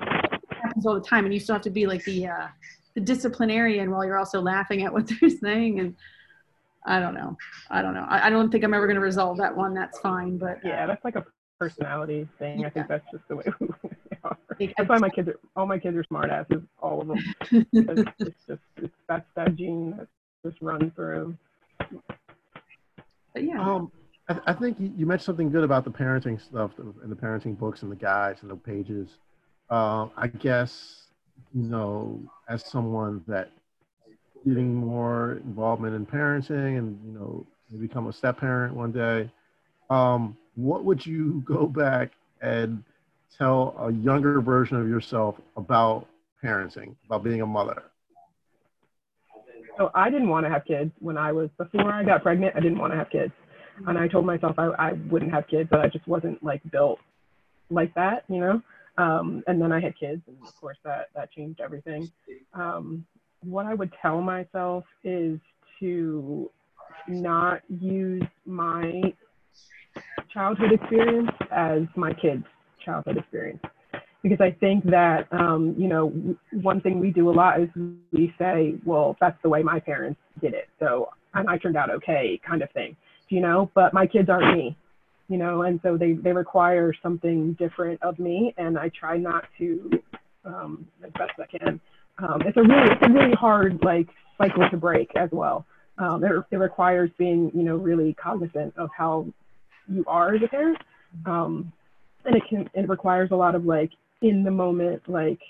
it 0.00 0.56
happens 0.62 0.86
all 0.86 0.94
the 0.94 1.06
time 1.06 1.26
and 1.26 1.34
you 1.34 1.38
still 1.38 1.54
have 1.54 1.62
to 1.62 1.70
be 1.70 1.86
like 1.86 2.02
the 2.04 2.26
uh 2.26 2.48
the 2.94 3.00
disciplinarian 3.00 3.90
while 3.90 4.04
you're 4.04 4.18
also 4.18 4.40
laughing 4.40 4.82
at 4.84 4.92
what 4.92 5.06
they're 5.20 5.30
saying 5.30 5.80
and 5.80 5.94
i 6.86 6.98
don't 6.98 7.14
know. 7.14 7.36
I 7.68 7.82
don't 7.82 7.92
know. 7.92 8.06
I, 8.08 8.28
I 8.28 8.30
don't 8.30 8.50
think 8.50 8.64
i'm 8.64 8.72
ever 8.72 8.86
going 8.86 8.96
to 8.96 9.02
resolve 9.02 9.36
that 9.36 9.54
one. 9.54 9.74
That's 9.74 9.98
fine 9.98 10.38
but 10.38 10.58
yeah 10.64 10.86
that's 10.86 11.04
like 11.04 11.16
a 11.16 11.26
personality 11.58 12.26
thing. 12.38 12.60
Yeah. 12.60 12.68
i 12.68 12.70
think 12.70 12.88
that's 12.88 13.04
just 13.12 13.28
the 13.28 13.36
way 13.36 13.44
That's 14.76 14.88
why 14.88 14.98
my 14.98 15.08
kids 15.08 15.28
are 15.28 15.38
all 15.56 15.66
my 15.66 15.78
kids 15.78 15.96
are 15.96 16.04
smartasses, 16.04 16.66
all 16.80 17.00
of 17.00 17.08
them. 17.08 17.18
it's, 17.50 18.10
it's 18.18 18.46
just 18.46 18.60
it's, 18.76 18.94
that's 19.08 19.26
that 19.36 19.56
gene 19.56 19.96
that 19.96 20.08
just 20.44 20.60
runs 20.60 20.92
through. 20.94 21.36
But 23.34 23.44
yeah. 23.44 23.60
Um, 23.60 23.90
I, 24.28 24.38
I 24.46 24.52
think 24.52 24.76
you 24.78 25.06
mentioned 25.06 25.26
something 25.26 25.50
good 25.50 25.64
about 25.64 25.84
the 25.84 25.90
parenting 25.90 26.40
stuff 26.40 26.72
and 26.78 27.10
the 27.10 27.16
parenting 27.16 27.58
books 27.58 27.82
and 27.82 27.90
the 27.90 27.96
guides 27.96 28.42
and 28.42 28.50
the 28.50 28.56
pages. 28.56 29.10
Uh, 29.70 30.08
I 30.16 30.26
guess 30.26 31.04
you 31.54 31.62
know, 31.62 32.20
as 32.48 32.64
someone 32.64 33.24
that 33.26 33.50
getting 34.46 34.74
more 34.74 35.40
involvement 35.44 35.94
in 35.94 36.06
parenting 36.06 36.78
and 36.78 36.98
you 37.04 37.12
know, 37.12 37.46
become 37.78 38.06
a 38.06 38.12
step 38.12 38.38
parent 38.38 38.74
one 38.74 38.92
day. 38.92 39.30
Um, 39.90 40.36
what 40.54 40.84
would 40.84 41.04
you 41.04 41.42
go 41.44 41.66
back 41.66 42.12
and 42.40 42.82
tell 43.36 43.74
a 43.78 43.92
younger 43.92 44.40
version 44.40 44.76
of 44.76 44.88
yourself 44.88 45.36
about 45.56 46.06
parenting, 46.42 46.94
about 47.06 47.24
being 47.24 47.42
a 47.42 47.46
mother? 47.46 47.82
So 49.78 49.90
I 49.94 50.10
didn't 50.10 50.28
want 50.28 50.44
to 50.46 50.50
have 50.50 50.64
kids 50.64 50.90
when 50.98 51.16
I 51.16 51.32
was 51.32 51.48
before 51.56 51.92
I 51.92 52.04
got 52.04 52.22
pregnant. 52.22 52.54
I 52.56 52.60
didn't 52.60 52.78
want 52.78 52.92
to 52.92 52.98
have 52.98 53.10
kids, 53.10 53.32
and 53.86 53.96
I 53.96 54.08
told 54.08 54.26
myself 54.26 54.58
I, 54.58 54.66
I 54.78 54.92
wouldn't 55.10 55.32
have 55.32 55.46
kids, 55.48 55.68
but 55.70 55.80
I 55.80 55.88
just 55.88 56.06
wasn't 56.06 56.42
like 56.42 56.60
built 56.70 56.98
like 57.70 57.94
that, 57.94 58.24
you 58.28 58.40
know. 58.40 58.62
Um, 58.98 59.42
and 59.46 59.60
then 59.60 59.72
I 59.72 59.80
had 59.80 59.98
kids, 59.98 60.22
and 60.26 60.36
of 60.46 60.54
course 60.60 60.76
that 60.84 61.08
that 61.14 61.32
changed 61.32 61.60
everything. 61.60 62.10
Um, 62.52 63.06
what 63.42 63.64
I 63.64 63.74
would 63.74 63.90
tell 64.02 64.20
myself 64.20 64.84
is 65.02 65.38
to 65.78 66.50
not 67.08 67.62
use 67.68 68.22
my 68.44 69.00
childhood 70.32 70.72
experience 70.72 71.30
as 71.50 71.82
my 71.96 72.12
kids' 72.12 72.44
childhood 72.84 73.18
experience. 73.18 73.62
Because 74.22 74.40
I 74.40 74.50
think 74.50 74.84
that, 74.84 75.32
um, 75.32 75.74
you 75.78 75.88
know, 75.88 76.12
one 76.52 76.80
thing 76.82 77.00
we 77.00 77.10
do 77.10 77.30
a 77.30 77.32
lot 77.32 77.60
is 77.60 77.68
we 78.12 78.34
say, 78.38 78.74
well, 78.84 79.16
that's 79.18 79.40
the 79.42 79.48
way 79.48 79.62
my 79.62 79.80
parents 79.80 80.20
did 80.42 80.52
it. 80.52 80.68
So, 80.78 81.08
and 81.32 81.48
I 81.48 81.56
turned 81.56 81.76
out 81.76 81.90
okay, 81.90 82.38
kind 82.46 82.62
of 82.62 82.70
thing, 82.72 82.96
you 83.28 83.40
know, 83.40 83.70
but 83.74 83.94
my 83.94 84.06
kids 84.06 84.28
aren't 84.28 84.54
me, 84.56 84.76
you 85.28 85.38
know, 85.38 85.62
and 85.62 85.80
so 85.82 85.96
they, 85.96 86.12
they 86.12 86.32
require 86.32 86.92
something 87.02 87.54
different 87.54 88.02
of 88.02 88.18
me. 88.18 88.54
And 88.58 88.78
I 88.78 88.90
try 88.90 89.16
not 89.16 89.44
to, 89.58 89.90
um, 90.44 90.86
as 91.02 91.10
best 91.12 91.32
I 91.38 91.46
can. 91.56 91.80
Um, 92.18 92.42
it's 92.44 92.58
a 92.58 92.62
really, 92.62 92.90
it's 92.90 93.02
a 93.02 93.10
really 93.10 93.32
hard, 93.32 93.78
like, 93.82 94.08
cycle 94.36 94.68
to 94.68 94.76
break 94.76 95.10
as 95.16 95.30
well. 95.32 95.64
Um, 95.96 96.24
it, 96.24 96.32
it 96.50 96.56
requires 96.56 97.10
being, 97.16 97.50
you 97.54 97.62
know, 97.62 97.76
really 97.76 98.12
cognizant 98.14 98.74
of 98.76 98.90
how 98.94 99.26
you 99.88 100.04
are 100.06 100.34
as 100.34 100.42
a 100.42 100.48
parent. 100.48 100.78
Um, 101.24 101.72
and 102.24 102.36
it 102.36 102.42
can 102.48 102.68
it 102.74 102.88
requires 102.88 103.30
a 103.32 103.36
lot 103.36 103.54
of 103.54 103.64
like 103.64 103.90
in 104.22 104.42
the 104.44 104.50
moment 104.50 105.02
like 105.08 105.40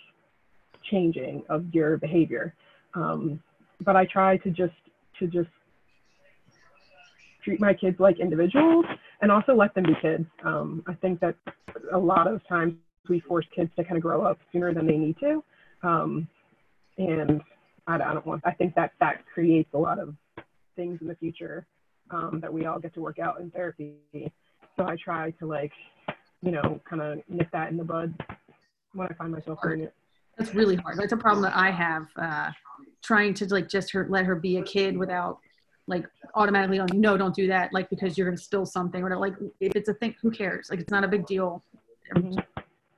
changing 0.91 1.43
of 1.49 1.65
your 1.73 1.97
behavior. 1.97 2.55
Um, 2.95 3.43
but 3.83 3.97
i 3.97 4.05
try 4.05 4.37
to 4.39 4.51
just 4.51 4.75
to 5.19 5.27
just 5.27 5.49
treat 7.43 7.61
my 7.61 7.73
kids 7.73 7.99
like 7.99 8.21
individuals 8.21 8.85
and 9.23 9.33
also 9.33 9.55
let 9.55 9.75
them 9.75 9.85
be 9.85 9.95
kids. 10.01 10.27
Um, 10.45 10.83
i 10.87 10.95
think 10.95 11.21
that 11.21 11.35
a 11.93 11.99
lot 11.99 12.27
of 12.27 12.47
times 12.47 12.75
we 13.09 13.21
force 13.21 13.47
kids 13.55 13.71
to 13.77 13.85
kind 13.85 13.97
of 13.97 14.03
grow 14.03 14.23
up 14.23 14.39
sooner 14.53 14.73
than 14.75 14.87
they 14.87 14.97
need 14.97 15.17
to. 15.21 15.43
Um, 15.83 16.29
and 16.99 17.41
I, 17.87 17.95
I, 17.95 18.13
don't 18.15 18.27
want 18.27 18.43
i 18.45 18.53
think 18.53 18.75
that 18.75 18.93
that 19.01 19.25
creates 19.33 19.71
a 19.73 19.79
lot 19.79 19.99
of 19.99 20.15
things 20.77 20.99
in 21.01 21.07
the 21.07 21.15
future 21.15 21.67
um, 22.11 22.41
that 22.41 22.53
we 22.53 22.67
all 22.67 22.79
get 22.79 22.93
to 22.95 23.01
work 23.01 23.19
out 23.19 23.41
in 23.41 23.51
therapy. 23.51 23.95
So 24.77 24.85
i 24.85 24.97
try 25.03 25.31
to 25.33 25.47
like 25.47 25.73
you 26.43 26.53
know, 26.53 26.81
kind 26.89 27.03
of 27.03 27.21
nip 27.29 27.49
that 27.53 27.71
in 27.71 27.77
the 27.77 27.85
bud 27.85 28.15
when 28.93 29.07
I 29.09 29.15
find 29.15 29.33
myself 29.33 29.59
doing 29.63 29.83
it. 29.83 29.95
That's 30.39 30.55
really 30.55 30.77
hard. 30.77 30.99
That's 30.99 31.13
a 31.13 31.17
problem 31.17 31.43
that 31.43 31.57
I 31.57 31.71
have. 31.71 32.07
Uh, 32.17 32.51
trying 33.03 33.35
to 33.35 33.47
like 33.47 33.69
just 33.69 33.93
her, 33.93 34.07
let 34.09 34.25
her 34.25 34.35
be 34.35 34.57
a 34.57 34.63
kid 34.63 34.97
without 34.97 35.39
like 35.87 36.07
automatically 36.35 36.79
going, 36.79 37.01
no, 37.01 37.17
don't 37.17 37.35
do 37.35 37.47
that. 37.49 37.73
Like 37.73 37.91
because 37.91 38.17
you're 38.17 38.27
gonna 38.27 38.39
spill 38.39 38.65
something 38.65 39.03
or 39.03 39.17
like 39.19 39.35
if 39.61 39.75
it's 39.75 39.89
a 39.89 39.95
thing, 39.95 40.15
who 40.23 40.31
cares? 40.31 40.69
Like 40.71 40.81
it's 40.81 40.91
not 40.91 41.05
a 41.05 41.09
big 41.09 41.27
deal. 41.27 41.63
Mhm. 42.15 42.43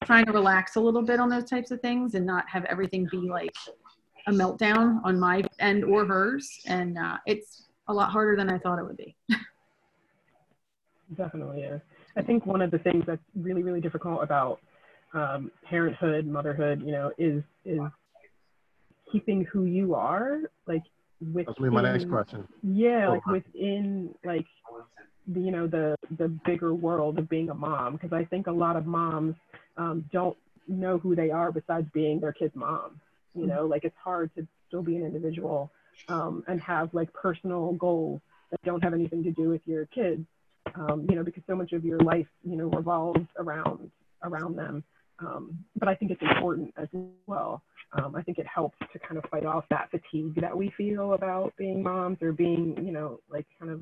Trying 0.04 0.26
to 0.26 0.32
relax 0.32 0.76
a 0.76 0.80
little 0.80 1.02
bit 1.02 1.20
on 1.20 1.28
those 1.28 1.44
types 1.44 1.70
of 1.70 1.80
things 1.80 2.14
and 2.14 2.26
not 2.26 2.48
have 2.48 2.64
everything 2.66 3.08
be 3.10 3.18
like 3.18 3.54
a 4.26 4.32
meltdown 4.32 5.00
on 5.04 5.18
my 5.18 5.42
end 5.58 5.84
or 5.84 6.04
hers. 6.04 6.60
And 6.66 6.98
uh, 6.98 7.18
it's 7.26 7.68
a 7.88 7.94
lot 7.94 8.10
harder 8.10 8.36
than 8.36 8.50
I 8.50 8.58
thought 8.58 8.78
it 8.78 8.84
would 8.84 8.96
be. 8.96 9.16
Definitely 11.16 11.62
is. 11.62 11.80
I 12.16 12.22
think 12.22 12.46
one 12.46 12.62
of 12.62 12.70
the 12.70 12.78
things 12.78 13.04
that's 13.06 13.22
really, 13.34 13.62
really 13.62 13.80
difficult 13.80 14.22
about 14.22 14.60
um, 15.14 15.50
parenthood, 15.68 16.26
motherhood, 16.26 16.82
you 16.84 16.92
know, 16.92 17.12
is 17.18 17.42
is 17.64 17.80
keeping 19.10 19.44
who 19.44 19.64
you 19.64 19.94
are, 19.94 20.40
like 20.66 20.82
within. 21.20 21.54
That's 21.58 21.72
my 21.72 21.82
next 21.82 22.08
question. 22.08 22.46
Yeah, 22.62 23.08
like 23.08 23.22
Oh, 23.26 23.32
within 23.32 24.14
like 24.24 24.46
the 25.26 25.40
you 25.40 25.50
know 25.50 25.66
the 25.66 25.96
the 26.18 26.28
bigger 26.28 26.74
world 26.74 27.18
of 27.18 27.28
being 27.28 27.50
a 27.50 27.54
mom, 27.54 27.94
because 27.94 28.12
I 28.12 28.24
think 28.24 28.46
a 28.46 28.52
lot 28.52 28.76
of 28.76 28.86
moms 28.86 29.36
um, 29.76 30.04
don't 30.12 30.36
know 30.68 30.98
who 30.98 31.14
they 31.14 31.30
are 31.30 31.52
besides 31.52 31.86
being 31.92 32.20
their 32.20 32.32
kid's 32.32 32.54
mom. 32.54 33.00
You 33.34 33.46
know, 33.46 33.66
like 33.66 33.84
it's 33.84 33.96
hard 34.02 34.30
to 34.36 34.46
still 34.68 34.82
be 34.82 34.96
an 34.96 35.04
individual 35.04 35.70
um, 36.08 36.44
and 36.48 36.60
have 36.60 36.92
like 36.92 37.12
personal 37.12 37.72
goals 37.72 38.20
that 38.50 38.60
don't 38.62 38.82
have 38.82 38.92
anything 38.94 39.22
to 39.24 39.30
do 39.30 39.48
with 39.48 39.62
your 39.66 39.86
kids. 39.86 40.26
Um, 40.74 41.06
you 41.08 41.16
know, 41.16 41.22
because 41.22 41.42
so 41.46 41.54
much 41.54 41.72
of 41.72 41.84
your 41.84 42.00
life, 42.00 42.26
you 42.42 42.56
know, 42.56 42.68
revolves 42.68 43.26
around 43.38 43.90
around 44.22 44.56
them. 44.56 44.84
Um, 45.18 45.58
but 45.76 45.88
I 45.88 45.94
think 45.94 46.10
it's 46.10 46.22
important 46.22 46.72
as 46.76 46.88
well. 47.26 47.62
Um, 47.92 48.14
I 48.16 48.22
think 48.22 48.38
it 48.38 48.46
helps 48.52 48.78
to 48.92 48.98
kind 48.98 49.18
of 49.18 49.24
fight 49.30 49.44
off 49.44 49.64
that 49.70 49.90
fatigue 49.90 50.40
that 50.40 50.56
we 50.56 50.72
feel 50.76 51.12
about 51.12 51.52
being 51.58 51.82
moms 51.82 52.18
or 52.22 52.32
being, 52.32 52.76
you 52.84 52.92
know, 52.92 53.20
like 53.30 53.46
kind 53.58 53.70
of 53.70 53.80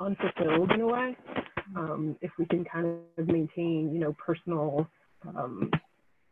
unfulfilled 0.00 0.72
in 0.72 0.80
a 0.80 0.86
way. 0.86 1.16
Um, 1.76 2.16
if 2.20 2.30
we 2.38 2.46
can 2.46 2.64
kind 2.64 2.86
of 3.16 3.26
maintain, 3.26 3.90
you 3.92 4.00
know, 4.00 4.14
personal, 4.24 4.88
um, 5.26 5.70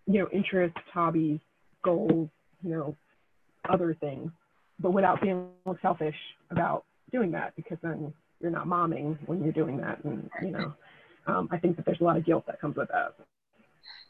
you 0.07 0.19
know, 0.19 0.29
interests, 0.33 0.79
hobbies, 0.93 1.41
goals, 1.85 2.29
you 2.63 2.71
know, 2.71 2.97
other 3.71 3.97
things, 4.01 4.31
but 4.81 4.93
without 4.93 5.21
being 5.23 5.49
selfish 5.81 6.17
about 6.51 6.85
doing 7.13 7.31
that 7.31 7.55
because 7.57 7.79
then 7.83 8.13
you're 8.43 8.51
not 8.51 8.67
momming 8.67 9.17
when 9.27 9.43
you're 9.43 9.53
doing 9.53 9.77
that. 9.79 10.03
And, 10.05 10.29
you 10.43 10.51
know, 10.51 10.75
um, 11.27 11.49
I 11.51 11.59
think 11.59 11.77
that 11.77 11.85
there's 11.85 12.01
a 12.01 12.05
lot 12.05 12.17
of 12.17 12.25
guilt 12.25 12.47
that 12.47 12.61
comes 12.61 12.77
with 12.77 12.89
that. 12.89 13.15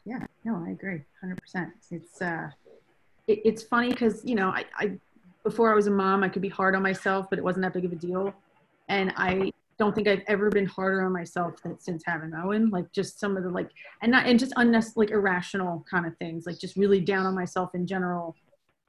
Yeah, 0.05 0.25
no, 0.43 0.61
I 0.65 0.71
agree, 0.71 1.01
hundred 1.21 1.39
percent. 1.39 1.71
It's 1.89 2.21
uh, 2.21 2.49
it, 3.27 3.39
it's 3.45 3.63
funny 3.63 3.89
because 3.89 4.23
you 4.25 4.35
know, 4.35 4.49
I, 4.49 4.65
I 4.77 4.99
before 5.43 5.71
I 5.71 5.75
was 5.75 5.87
a 5.87 5.91
mom, 5.91 6.23
I 6.23 6.29
could 6.29 6.41
be 6.41 6.49
hard 6.49 6.75
on 6.75 6.81
myself, 6.81 7.27
but 7.29 7.39
it 7.39 7.41
wasn't 7.43 7.63
that 7.63 7.73
big 7.73 7.85
of 7.85 7.93
a 7.93 7.95
deal, 7.95 8.33
and 8.89 9.13
I 9.15 9.53
don't 9.79 9.95
think 9.95 10.07
I've 10.07 10.23
ever 10.27 10.49
been 10.49 10.65
harder 10.65 11.03
on 11.03 11.13
myself 11.13 11.61
than 11.63 11.79
since 11.79 12.03
having 12.05 12.33
Owen. 12.33 12.69
Like 12.69 12.91
just 12.91 13.19
some 13.19 13.37
of 13.37 13.43
the 13.43 13.49
like, 13.49 13.69
and 14.01 14.11
not 14.11 14.25
and 14.25 14.37
just 14.37 14.53
unnecessary, 14.57 15.07
like 15.07 15.13
irrational 15.13 15.85
kind 15.89 16.05
of 16.05 16.17
things, 16.17 16.45
like 16.45 16.59
just 16.59 16.75
really 16.75 16.99
down 16.99 17.25
on 17.25 17.33
myself 17.33 17.73
in 17.73 17.87
general. 17.87 18.35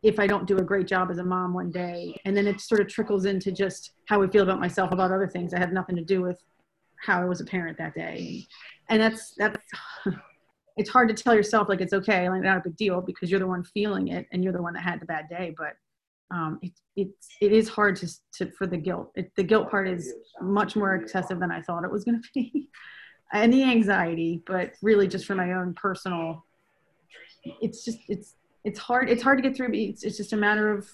If 0.05 0.21
I 0.21 0.27
don't 0.27 0.47
do 0.47 0.59
a 0.59 0.63
great 0.63 0.87
job 0.87 1.11
as 1.11 1.19
a 1.19 1.25
mom 1.25 1.55
one 1.55 1.71
day, 1.71 2.21
and 2.25 2.37
then 2.37 2.47
it 2.47 2.61
sort 2.61 2.81
of 2.81 2.89
trickles 2.89 3.25
into 3.25 3.51
just 3.51 3.93
how 4.07 4.23
I 4.23 4.29
feel 4.29 4.43
about 4.43 4.61
myself 4.61 4.93
about 4.93 5.11
other 5.11 5.27
things 5.29 5.51
that 5.51 5.61
have 5.61 5.73
nothing 5.73 5.97
to 5.97 6.05
do 6.05 6.21
with 6.21 6.39
how 7.01 7.21
I 7.21 7.25
was 7.25 7.41
a 7.41 7.45
parent 7.45 7.79
that 7.79 7.95
day, 7.95 8.47
and 8.89 9.01
that's 9.01 9.35
that's 9.37 9.57
it's 10.77 10.91
hard 10.91 11.09
to 11.09 11.15
tell 11.15 11.35
yourself 11.35 11.69
like 11.69 11.81
it's 11.81 11.93
okay, 11.93 12.29
like 12.29 12.43
not 12.43 12.59
a 12.59 12.63
big 12.69 12.77
deal 12.77 13.01
because 13.01 13.31
you're 13.31 13.41
the 13.41 13.47
one 13.47 13.65
feeling 13.65 14.09
it 14.09 14.27
and 14.33 14.43
you're 14.43 14.53
the 14.53 14.63
one 14.63 14.75
that 14.75 14.83
had 14.83 15.01
the 15.01 15.07
bad 15.07 15.29
day. 15.29 15.55
But 15.57 15.75
um, 16.35 16.59
it, 16.63 16.73
it's 16.97 17.29
it 17.41 17.53
is 17.53 17.69
hard 17.69 17.97
to, 17.97 18.09
to 18.35 18.51
for 18.53 18.67
the 18.67 18.77
guilt. 18.77 19.13
It, 19.15 19.31
the 19.37 19.43
guilt 19.43 19.71
part 19.71 19.89
is 19.89 20.13
much 20.41 20.77
more 20.77 20.95
excessive 20.97 21.39
than 21.39 21.51
I 21.51 21.63
thought 21.63 21.85
it 21.85 21.93
was 21.93 22.05
going 22.05 22.21
to 22.21 22.29
be, 22.35 22.69
and 23.33 23.53
the 23.53 23.63
anxiety. 23.63 24.43
But 24.47 24.73
really, 24.83 25.07
just 25.07 25.27
for 25.27 25.35
my 25.35 25.53
own 25.53 25.75
personal, 25.75 26.45
it's 27.61 27.85
just 27.85 27.99
it's 28.09 28.35
it's 28.65 28.79
hard. 28.79 29.11
It's 29.11 29.23
hard 29.23 29.39
to 29.39 29.43
get 29.43 29.57
through. 29.57 29.69
But 29.69 29.79
it's 29.79 30.03
it's 30.03 30.17
just 30.17 30.33
a 30.33 30.37
matter 30.37 30.71
of 30.71 30.89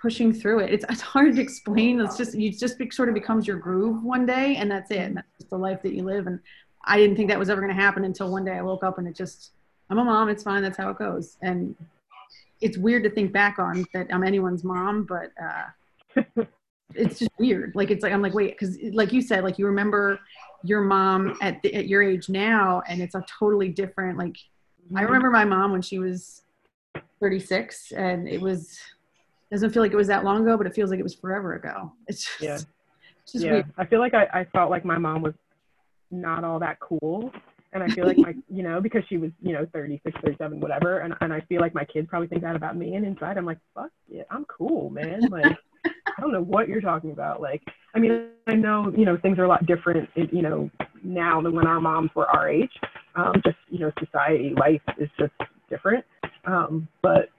pushing 0.00 0.32
through 0.32 0.60
it. 0.60 0.72
It's 0.72 0.84
it's 0.88 1.00
hard 1.00 1.36
to 1.36 1.42
explain. 1.42 2.00
It's 2.00 2.16
just 2.16 2.34
you 2.34 2.50
just 2.50 2.78
be, 2.78 2.90
sort 2.90 3.08
of 3.08 3.14
becomes 3.14 3.46
your 3.46 3.58
groove 3.58 4.02
one 4.02 4.26
day, 4.26 4.56
and 4.56 4.70
that's 4.70 4.90
it. 4.90 4.98
And 4.98 5.16
that's 5.16 5.28
just 5.38 5.50
the 5.50 5.58
life 5.58 5.82
that 5.82 5.92
you 5.92 6.02
live. 6.02 6.26
And 6.26 6.40
I 6.84 6.96
didn't 6.96 7.16
think 7.16 7.28
that 7.28 7.38
was 7.38 7.50
ever 7.50 7.60
going 7.60 7.74
to 7.74 7.80
happen 7.80 8.04
until 8.04 8.32
one 8.32 8.44
day 8.44 8.52
I 8.52 8.62
woke 8.62 8.82
up 8.82 8.98
and 8.98 9.06
it 9.06 9.14
just, 9.14 9.52
I'm 9.90 9.98
a 9.98 10.04
mom. 10.04 10.28
It's 10.28 10.42
fine. 10.42 10.62
That's 10.62 10.78
how 10.78 10.90
it 10.90 10.98
goes. 10.98 11.36
And 11.42 11.76
it's 12.60 12.78
weird 12.78 13.04
to 13.04 13.10
think 13.10 13.32
back 13.32 13.58
on 13.58 13.84
that 13.92 14.08
I'm 14.12 14.24
anyone's 14.24 14.64
mom, 14.64 15.04
but 15.04 15.32
uh, 15.42 16.44
it's 16.94 17.18
just 17.18 17.30
weird. 17.38 17.72
Like 17.74 17.90
it's 17.90 18.02
like 18.02 18.12
I'm 18.12 18.22
like 18.22 18.34
wait, 18.34 18.58
because 18.58 18.78
like 18.92 19.12
you 19.12 19.20
said, 19.20 19.44
like 19.44 19.58
you 19.58 19.66
remember 19.66 20.20
your 20.64 20.80
mom 20.80 21.36
at 21.40 21.62
the, 21.62 21.74
at 21.74 21.86
your 21.86 22.02
age 22.02 22.28
now, 22.28 22.82
and 22.88 23.00
it's 23.00 23.14
a 23.14 23.24
totally 23.38 23.68
different. 23.68 24.18
Like 24.18 24.36
I 24.94 25.02
mm-hmm. 25.02 25.06
remember 25.06 25.30
my 25.30 25.44
mom 25.44 25.72
when 25.72 25.82
she 25.82 25.98
was 25.98 26.42
36, 27.20 27.92
and 27.92 28.28
it 28.28 28.40
was 28.40 28.78
doesn't 29.50 29.70
feel 29.70 29.82
like 29.82 29.92
it 29.92 29.96
was 29.96 30.08
that 30.08 30.24
long 30.24 30.42
ago, 30.42 30.56
but 30.56 30.66
it 30.66 30.74
feels 30.74 30.90
like 30.90 31.00
it 31.00 31.04
was 31.04 31.14
forever 31.14 31.54
ago. 31.54 31.92
It's 32.06 32.24
just, 32.24 32.40
Yeah. 32.40 32.58
it's 33.22 33.32
just 33.32 33.44
yeah, 33.44 33.52
weird. 33.52 33.72
I 33.78 33.86
feel 33.86 33.98
like 33.98 34.14
I, 34.14 34.26
I 34.32 34.44
felt 34.44 34.70
like 34.70 34.84
my 34.84 34.98
mom 34.98 35.22
was 35.22 35.34
not 36.10 36.44
all 36.44 36.58
that 36.58 36.78
cool. 36.80 37.32
And 37.72 37.82
I 37.82 37.88
feel 37.88 38.06
like 38.06 38.18
my, 38.18 38.34
you 38.50 38.62
know, 38.62 38.80
because 38.80 39.02
she 39.08 39.18
was, 39.18 39.30
you 39.42 39.52
know, 39.52 39.66
36, 39.72 40.18
37, 40.22 40.60
whatever. 40.60 41.00
And, 41.00 41.14
and 41.20 41.32
I 41.32 41.40
feel 41.42 41.60
like 41.60 41.74
my 41.74 41.84
kids 41.84 42.08
probably 42.08 42.28
think 42.28 42.42
that 42.42 42.56
about 42.56 42.76
me. 42.76 42.94
And 42.94 43.06
inside, 43.06 43.36
I'm 43.36 43.46
like, 43.46 43.58
fuck 43.74 43.90
it, 44.10 44.26
I'm 44.30 44.44
cool, 44.46 44.90
man. 44.90 45.20
Like, 45.30 45.56
I 45.86 46.20
don't 46.20 46.32
know 46.32 46.42
what 46.42 46.68
you're 46.68 46.80
talking 46.80 47.12
about. 47.12 47.40
Like, 47.40 47.62
I 47.94 47.98
mean, 47.98 48.28
I 48.46 48.54
know, 48.54 48.92
you 48.96 49.04
know, 49.04 49.16
things 49.16 49.38
are 49.38 49.44
a 49.44 49.48
lot 49.48 49.66
different, 49.66 50.08
you 50.14 50.42
know, 50.42 50.70
now 51.02 51.40
than 51.40 51.54
when 51.54 51.66
our 51.66 51.80
moms 51.80 52.10
were 52.14 52.28
our 52.28 52.48
age. 52.48 52.72
Um, 53.18 53.42
just, 53.44 53.56
you 53.68 53.80
know, 53.80 53.90
society, 53.98 54.54
life 54.56 54.80
is 54.96 55.10
just 55.18 55.32
different. 55.68 56.04
Um, 56.44 56.86
but 57.02 57.30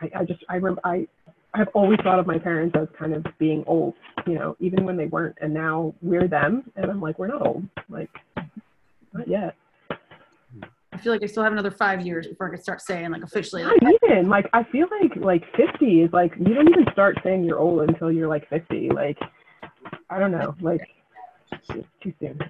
I, 0.00 0.10
I 0.16 0.24
just, 0.24 0.42
I 0.48 0.56
remember, 0.56 0.80
I, 0.84 1.06
I've 1.54 1.68
always 1.74 1.98
thought 2.02 2.18
of 2.18 2.26
my 2.26 2.38
parents 2.38 2.76
as 2.76 2.88
kind 2.98 3.14
of 3.14 3.24
being 3.38 3.62
old, 3.68 3.94
you 4.26 4.34
know, 4.34 4.56
even 4.58 4.84
when 4.84 4.96
they 4.96 5.06
weren't. 5.06 5.36
And 5.40 5.54
now 5.54 5.94
we're 6.02 6.26
them. 6.26 6.70
And 6.74 6.90
I'm 6.90 7.00
like, 7.00 7.20
we're 7.20 7.28
not 7.28 7.46
old. 7.46 7.64
Like, 7.88 8.10
not 9.12 9.28
yet. 9.28 9.54
I 10.92 10.98
feel 10.98 11.12
like 11.12 11.22
I 11.22 11.26
still 11.26 11.44
have 11.44 11.52
another 11.52 11.70
five 11.70 12.04
years 12.04 12.26
before 12.26 12.48
I 12.48 12.50
can 12.50 12.62
start 12.62 12.80
saying 12.80 13.10
like 13.10 13.22
officially 13.22 13.62
Not 13.62 13.80
like 13.82 13.94
even. 14.02 14.28
Like, 14.28 14.48
I 14.52 14.64
feel 14.64 14.88
like, 15.00 15.14
like 15.16 15.44
50 15.56 16.02
is 16.02 16.12
like, 16.12 16.32
you 16.38 16.52
don't 16.52 16.68
even 16.68 16.86
start 16.92 17.16
saying 17.22 17.44
you're 17.44 17.58
old 17.58 17.88
until 17.88 18.10
you're 18.10 18.28
like 18.28 18.48
50. 18.48 18.90
Like, 18.90 19.18
I 20.10 20.18
don't 20.18 20.32
know. 20.32 20.56
Like, 20.60 20.80
too 22.02 22.12
soon. 22.18 22.40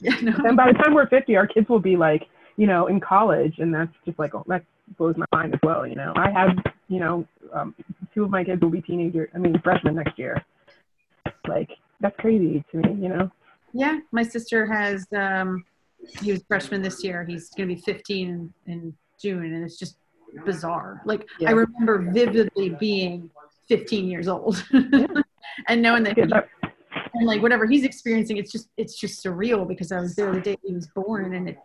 Yeah, 0.00 0.16
no. 0.22 0.32
And 0.46 0.56
by 0.56 0.70
the 0.72 0.78
time 0.78 0.94
we're 0.94 1.08
50, 1.08 1.36
our 1.36 1.46
kids 1.46 1.68
will 1.68 1.80
be 1.80 1.96
like, 1.96 2.26
you 2.56 2.66
know, 2.66 2.86
in 2.86 3.00
college. 3.00 3.54
And 3.58 3.74
that's 3.74 3.92
just 4.04 4.18
like, 4.18 4.34
oh, 4.34 4.44
that 4.48 4.64
blows 4.98 5.16
my 5.16 5.26
mind 5.32 5.54
as 5.54 5.60
well. 5.62 5.86
You 5.86 5.94
know, 5.96 6.12
I 6.16 6.30
have, 6.30 6.50
you 6.88 7.00
know, 7.00 7.26
um, 7.52 7.74
two 8.14 8.24
of 8.24 8.30
my 8.30 8.44
kids 8.44 8.60
will 8.62 8.70
be 8.70 8.82
teenager, 8.82 9.30
I 9.34 9.38
mean, 9.38 9.58
freshmen 9.62 9.94
next 9.96 10.18
year. 10.18 10.44
Like, 11.48 11.70
that's 12.00 12.16
crazy 12.18 12.64
to 12.72 12.76
me, 12.78 13.02
you 13.02 13.08
know? 13.08 13.30
Yeah, 13.72 13.98
my 14.12 14.22
sister 14.22 14.66
has. 14.66 15.06
Um, 15.16 15.64
he 16.22 16.32
was 16.32 16.42
freshman 16.46 16.82
this 16.82 17.02
year. 17.02 17.24
He's 17.24 17.48
going 17.50 17.68
to 17.68 17.74
be 17.74 17.80
15 17.80 18.52
in, 18.66 18.94
June, 19.20 19.54
and 19.54 19.64
it's 19.64 19.78
just 19.78 19.96
bizarre. 20.44 21.00
Like 21.06 21.26
Yeah. 21.38 21.50
I 21.50 21.52
remember 21.52 22.10
vividly 22.12 22.70
being 22.70 23.30
15 23.68 24.06
years 24.06 24.28
old, 24.28 24.62
and 25.68 25.80
knowing 25.80 26.02
that, 26.02 26.16
he, 26.18 26.26
that- 26.26 26.48
and 27.14 27.26
like 27.26 27.42
whatever 27.42 27.66
he's 27.66 27.84
experiencing, 27.84 28.36
it's 28.36 28.52
just 28.52 28.68
it's 28.76 28.98
just 28.98 29.24
surreal 29.24 29.66
because 29.66 29.92
I 29.92 30.00
was 30.00 30.14
there 30.14 30.32
the 30.32 30.40
day 30.40 30.56
he 30.64 30.74
was 30.74 30.86
born, 30.88 31.34
and 31.34 31.48
it. 31.50 31.58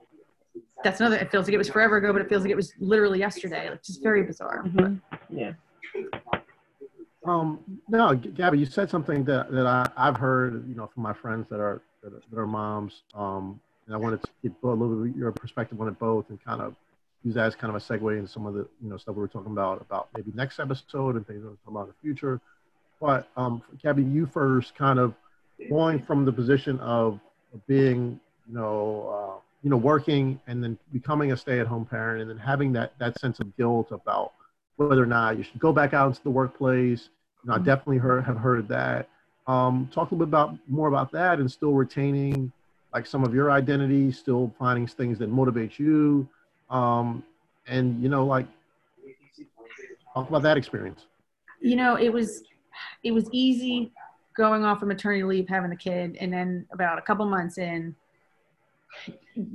That's 0.83 1.01
another. 1.01 1.17
It 1.17 1.29
feels 1.29 1.45
like 1.45 1.53
it 1.53 1.57
was 1.57 1.67
forever 1.69 1.97
ago, 1.97 2.13
but 2.13 2.21
it 2.21 2.29
feels 2.29 2.43
like 2.43 2.51
it 2.51 2.55
was 2.55 2.73
literally 2.79 3.19
yesterday. 3.19 3.69
Like 3.69 3.83
just 3.83 4.01
very 4.01 4.23
bizarre. 4.23 4.63
mhm. 4.63 5.01
Yeah. 5.29 5.51
Um, 7.25 7.59
no, 7.89 8.15
Gabby, 8.15 8.59
you 8.59 8.65
said 8.65 8.89
something 8.89 9.25
that, 9.25 9.51
that 9.51 9.67
I, 9.67 9.89
I've 9.97 10.15
heard, 10.15 10.67
you 10.69 10.75
know, 10.75 10.89
from 10.93 11.03
my 11.03 11.13
friends 11.13 11.47
that 11.49 11.59
are 11.59 11.81
that 12.01 12.13
are, 12.13 12.21
that 12.31 12.39
are 12.39 12.47
moms. 12.47 13.03
Um, 13.13 13.59
and 13.85 13.95
I 13.95 13.97
wanted 13.97 14.21
to 14.21 14.29
get 14.41 14.53
a 14.63 14.67
little 14.67 14.95
bit 15.03 15.11
of 15.11 15.17
your 15.17 15.31
perspective 15.31 15.79
on 15.81 15.87
it 15.89 15.99
both, 15.99 16.29
and 16.29 16.43
kind 16.43 16.61
of 16.61 16.75
use 17.23 17.35
that 17.35 17.47
as 17.47 17.55
kind 17.55 17.75
of 17.75 17.81
a 17.81 17.85
segue 17.85 18.17
into 18.17 18.29
some 18.31 18.45
of 18.45 18.53
the 18.53 18.65
you 18.81 18.89
know 18.89 18.97
stuff 18.97 19.15
we 19.15 19.21
were 19.21 19.27
talking 19.27 19.51
about 19.51 19.81
about 19.81 20.07
maybe 20.15 20.31
next 20.33 20.59
episode 20.59 21.15
and 21.15 21.27
things 21.27 21.43
we're 21.43 21.49
talking 21.49 21.59
about 21.67 21.81
in 21.81 21.87
the 21.89 21.95
future. 22.01 22.39
But 23.01 23.27
um, 23.35 23.61
Gabby, 23.83 24.03
you 24.03 24.25
first, 24.25 24.75
kind 24.75 24.99
of 24.99 25.13
going 25.67 26.01
from 26.01 26.25
the 26.25 26.31
position 26.31 26.79
of, 26.79 27.19
being, 27.67 28.19
you 28.47 28.53
know, 28.53 29.09
uh, 29.09 29.39
you 29.63 29.69
know, 29.69 29.77
working 29.77 30.39
and 30.47 30.63
then 30.63 30.77
becoming 30.93 31.31
a 31.31 31.37
stay-at-home 31.37 31.85
parent, 31.85 32.21
and 32.21 32.29
then 32.29 32.37
having 32.37 32.71
that 32.73 32.93
that 32.99 33.19
sense 33.19 33.39
of 33.39 33.57
guilt 33.57 33.91
about 33.91 34.33
whether 34.77 35.01
or 35.01 35.07
not 35.07 35.37
you 35.37 35.43
should 35.43 35.59
go 35.59 35.73
back 35.73 35.93
out 35.93 36.07
into 36.07 36.21
the 36.23 36.29
workplace. 36.29 37.09
You 37.43 37.49
know, 37.49 37.55
I 37.55 37.57
definitely 37.57 37.97
heard 37.97 38.23
have 38.23 38.37
heard 38.37 38.67
that. 38.67 39.09
Um, 39.47 39.89
talk 39.91 40.11
a 40.11 40.13
little 40.13 40.27
bit 40.27 40.29
about 40.29 40.55
more 40.67 40.87
about 40.87 41.11
that 41.13 41.39
and 41.39 41.51
still 41.51 41.73
retaining 41.73 42.51
like 42.93 43.05
some 43.05 43.23
of 43.23 43.33
your 43.33 43.51
identity, 43.51 44.11
still 44.11 44.53
finding 44.59 44.85
things 44.87 45.17
that 45.19 45.29
motivate 45.29 45.79
you, 45.79 46.27
um, 46.69 47.23
and 47.67 48.01
you 48.01 48.09
know, 48.09 48.25
like 48.25 48.45
talk 50.13 50.29
about 50.29 50.43
that 50.43 50.57
experience. 50.57 51.05
You 51.61 51.75
know, 51.75 51.95
it 51.95 52.13
was 52.13 52.43
it 53.03 53.11
was 53.11 53.27
easy 53.31 53.91
going 54.39 54.63
off 54.63 54.81
of 54.81 54.87
maternity 54.87 55.21
leave, 55.21 55.49
having 55.49 55.71
a 55.73 55.75
kid, 55.75 56.17
and 56.21 56.31
then 56.31 56.65
about 56.71 56.97
a 56.97 57.01
couple 57.01 57.25
months 57.25 57.57
in, 57.57 57.93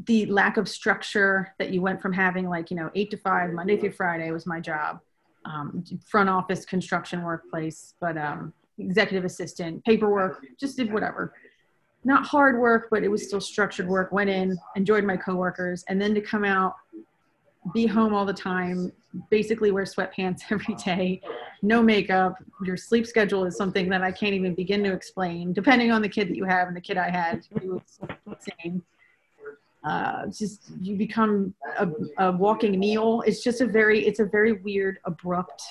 the 0.04 0.26
lack 0.26 0.58
of 0.58 0.68
structure 0.68 1.54
that 1.58 1.70
you 1.70 1.80
went 1.80 2.00
from 2.00 2.12
having 2.12 2.48
like 2.48 2.70
you 2.70 2.76
know 2.76 2.90
eight 2.94 3.10
to 3.10 3.16
five 3.16 3.50
Monday 3.50 3.76
through 3.76 3.92
Friday 3.92 4.30
was 4.30 4.46
my 4.46 4.60
job, 4.60 5.00
um, 5.46 5.82
front 6.06 6.28
office 6.28 6.66
construction 6.66 7.22
workplace, 7.22 7.94
but 7.98 8.18
um, 8.18 8.52
executive 8.78 9.24
assistant, 9.24 9.82
paperwork, 9.84 10.44
just 10.60 10.76
did 10.76 10.92
whatever. 10.92 11.32
Not 12.04 12.26
hard 12.26 12.60
work, 12.60 12.88
but 12.90 13.02
it 13.02 13.08
was 13.08 13.26
still 13.26 13.40
structured 13.40 13.88
work. 13.88 14.12
Went 14.12 14.28
in, 14.28 14.54
enjoyed 14.76 15.04
my 15.04 15.16
coworkers, 15.16 15.82
and 15.88 16.00
then 16.00 16.14
to 16.14 16.20
come 16.20 16.44
out, 16.44 16.74
be 17.72 17.86
home 17.86 18.14
all 18.14 18.26
the 18.26 18.34
time, 18.34 18.92
basically 19.30 19.70
wear 19.70 19.84
sweatpants 19.84 20.42
every 20.50 20.74
day, 20.74 21.20
no 21.62 21.82
makeup. 21.82 22.36
Your 22.64 22.76
sleep 22.76 23.06
schedule 23.06 23.44
is 23.44 23.56
something 23.56 23.88
that 23.88 24.02
I 24.02 24.12
can't 24.12 24.34
even 24.34 24.54
begin 24.54 24.82
to 24.84 24.92
explain, 24.92 25.52
depending 25.52 25.90
on 25.90 26.02
the 26.02 26.08
kid 26.08 26.28
that 26.28 26.36
you 26.36 26.44
have. 26.44 26.68
And 26.68 26.76
the 26.76 26.80
kid 26.80 26.98
I 26.98 27.10
had, 27.10 27.46
it 27.56 27.64
was 27.64 28.00
insane. 28.26 28.82
Uh, 29.84 30.26
just 30.26 30.70
you 30.80 30.96
become 30.96 31.54
a, 31.78 31.88
a 32.18 32.32
walking 32.32 32.78
meal. 32.78 33.22
It's 33.26 33.42
just 33.42 33.60
a 33.60 33.66
very, 33.66 34.06
it's 34.06 34.18
a 34.18 34.24
very 34.24 34.52
weird, 34.52 34.98
abrupt 35.04 35.62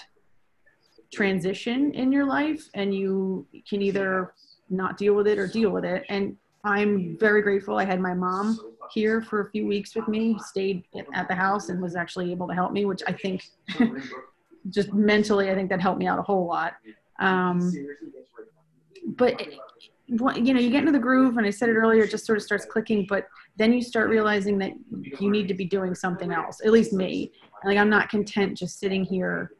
transition 1.11 1.91
in 1.93 2.11
your 2.11 2.25
life, 2.25 2.69
and 2.73 2.93
you 2.93 3.47
can 3.67 3.81
either 3.81 4.33
not 4.69 4.97
deal 4.97 5.13
with 5.13 5.27
it 5.27 5.37
or 5.37 5.47
deal 5.47 5.71
with 5.71 5.85
it. 5.85 6.03
And 6.09 6.37
I'm 6.63 7.17
very 7.17 7.41
grateful. 7.41 7.77
I 7.77 7.85
had 7.85 7.99
my 7.99 8.13
mom 8.13 8.59
here 8.91 9.21
for 9.21 9.41
a 9.41 9.49
few 9.49 9.67
weeks 9.67 9.95
with 9.95 10.07
me, 10.07 10.37
stayed 10.45 10.83
at 11.13 11.27
the 11.27 11.35
house, 11.35 11.69
and 11.69 11.81
was 11.81 11.95
actually 11.95 12.31
able 12.31 12.47
to 12.47 12.53
help 12.53 12.71
me, 12.71 12.85
which 12.85 13.01
I 13.07 13.11
think 13.11 13.49
just 14.69 14.93
mentally, 14.93 15.49
I 15.49 15.55
think 15.55 15.69
that 15.69 15.81
helped 15.81 15.99
me 15.99 16.07
out 16.07 16.19
a 16.19 16.21
whole 16.21 16.47
lot. 16.47 16.73
Um, 17.19 17.71
but 19.05 19.45
you 20.07 20.53
know, 20.53 20.59
you 20.59 20.69
get 20.69 20.81
into 20.81 20.91
the 20.91 20.99
groove, 20.99 21.37
and 21.37 21.45
I 21.45 21.49
said 21.49 21.69
it 21.69 21.73
earlier, 21.73 22.03
it 22.03 22.11
just 22.11 22.25
sort 22.25 22.37
of 22.37 22.43
starts 22.43 22.65
clicking. 22.65 23.05
But 23.07 23.27
then 23.57 23.73
you 23.73 23.81
start 23.81 24.09
realizing 24.09 24.57
that 24.59 24.71
you 25.19 25.29
need 25.29 25.47
to 25.47 25.53
be 25.53 25.65
doing 25.65 25.95
something 25.95 26.31
else. 26.31 26.61
At 26.63 26.71
least 26.71 26.93
me. 26.93 27.31
Like 27.65 27.77
I'm 27.77 27.89
not 27.89 28.09
content 28.09 28.57
just 28.57 28.79
sitting 28.79 29.03
here. 29.03 29.51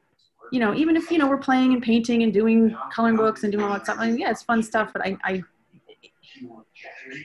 You 0.51 0.59
know, 0.59 0.75
even 0.75 0.95
if 0.95 1.09
you 1.09 1.17
know 1.17 1.27
we're 1.27 1.37
playing 1.37 1.73
and 1.73 1.81
painting 1.81 2.23
and 2.23 2.33
doing 2.33 2.77
coloring 2.93 3.15
books 3.15 3.43
and 3.43 3.51
doing 3.51 3.63
all 3.63 3.73
that 3.73 3.85
stuff. 3.85 3.97
I 3.99 4.07
mean, 4.07 4.19
yeah, 4.19 4.29
it's 4.29 4.43
fun 4.43 4.61
stuff. 4.61 4.91
But 4.93 5.05
I, 5.05 5.17
I 5.23 5.43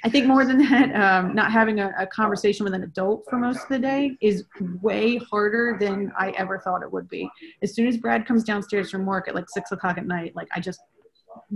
I 0.04 0.08
think 0.08 0.26
more 0.26 0.44
than 0.44 0.58
that, 0.58 0.94
um, 0.94 1.34
not 1.34 1.52
having 1.52 1.80
a, 1.80 1.92
a, 1.98 2.06
conversation 2.06 2.64
with 2.64 2.74
an 2.74 2.82
adult 2.82 3.24
for 3.28 3.38
most 3.38 3.62
of 3.62 3.68
the 3.68 3.78
day 3.78 4.16
is 4.20 4.44
way 4.82 5.16
harder 5.16 5.76
than 5.80 6.12
I 6.18 6.30
ever 6.30 6.58
thought 6.58 6.82
it 6.82 6.92
would 6.92 7.08
be. 7.08 7.28
As 7.62 7.74
soon 7.74 7.86
as 7.86 7.96
Brad 7.96 8.26
comes 8.26 8.44
downstairs 8.44 8.90
from 8.90 9.06
work 9.06 9.28
at 9.28 9.34
like 9.34 9.48
six 9.48 9.72
o'clock 9.72 9.98
at 9.98 10.06
night, 10.06 10.34
like 10.34 10.48
I 10.54 10.60
just, 10.60 10.80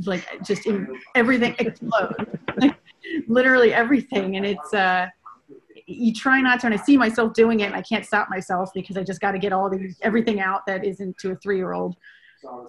like 0.07 0.27
just 0.45 0.67
in, 0.67 0.89
everything 1.15 1.55
explodes, 1.59 2.15
like, 2.57 2.77
literally 3.29 3.73
everything, 3.73 4.37
and 4.37 4.47
it's. 4.47 4.75
uh 4.75 5.07
you 5.89 6.15
try 6.15 6.41
not 6.41 6.61
to 6.61 6.67
and 6.67 6.75
i 6.75 6.79
see 6.79 6.97
myself 6.97 7.35
doing 7.35 7.59
it 7.59 7.65
and 7.65 7.75
i 7.75 7.83
can't 7.83 8.07
stop 8.07 8.31
myself 8.31 8.71
because 8.73 8.97
i 8.97 9.03
just 9.03 9.21
got 9.21 9.33
to 9.33 9.39
get 9.39 9.53
all 9.53 9.69
the 9.69 9.93
everything 10.03 10.41
out 10.41 10.65
that 10.65 10.85
isn't 10.85 11.19
to 11.19 11.33
a 11.33 11.37
three 11.37 11.57
year 11.57 11.73
old 11.73 11.97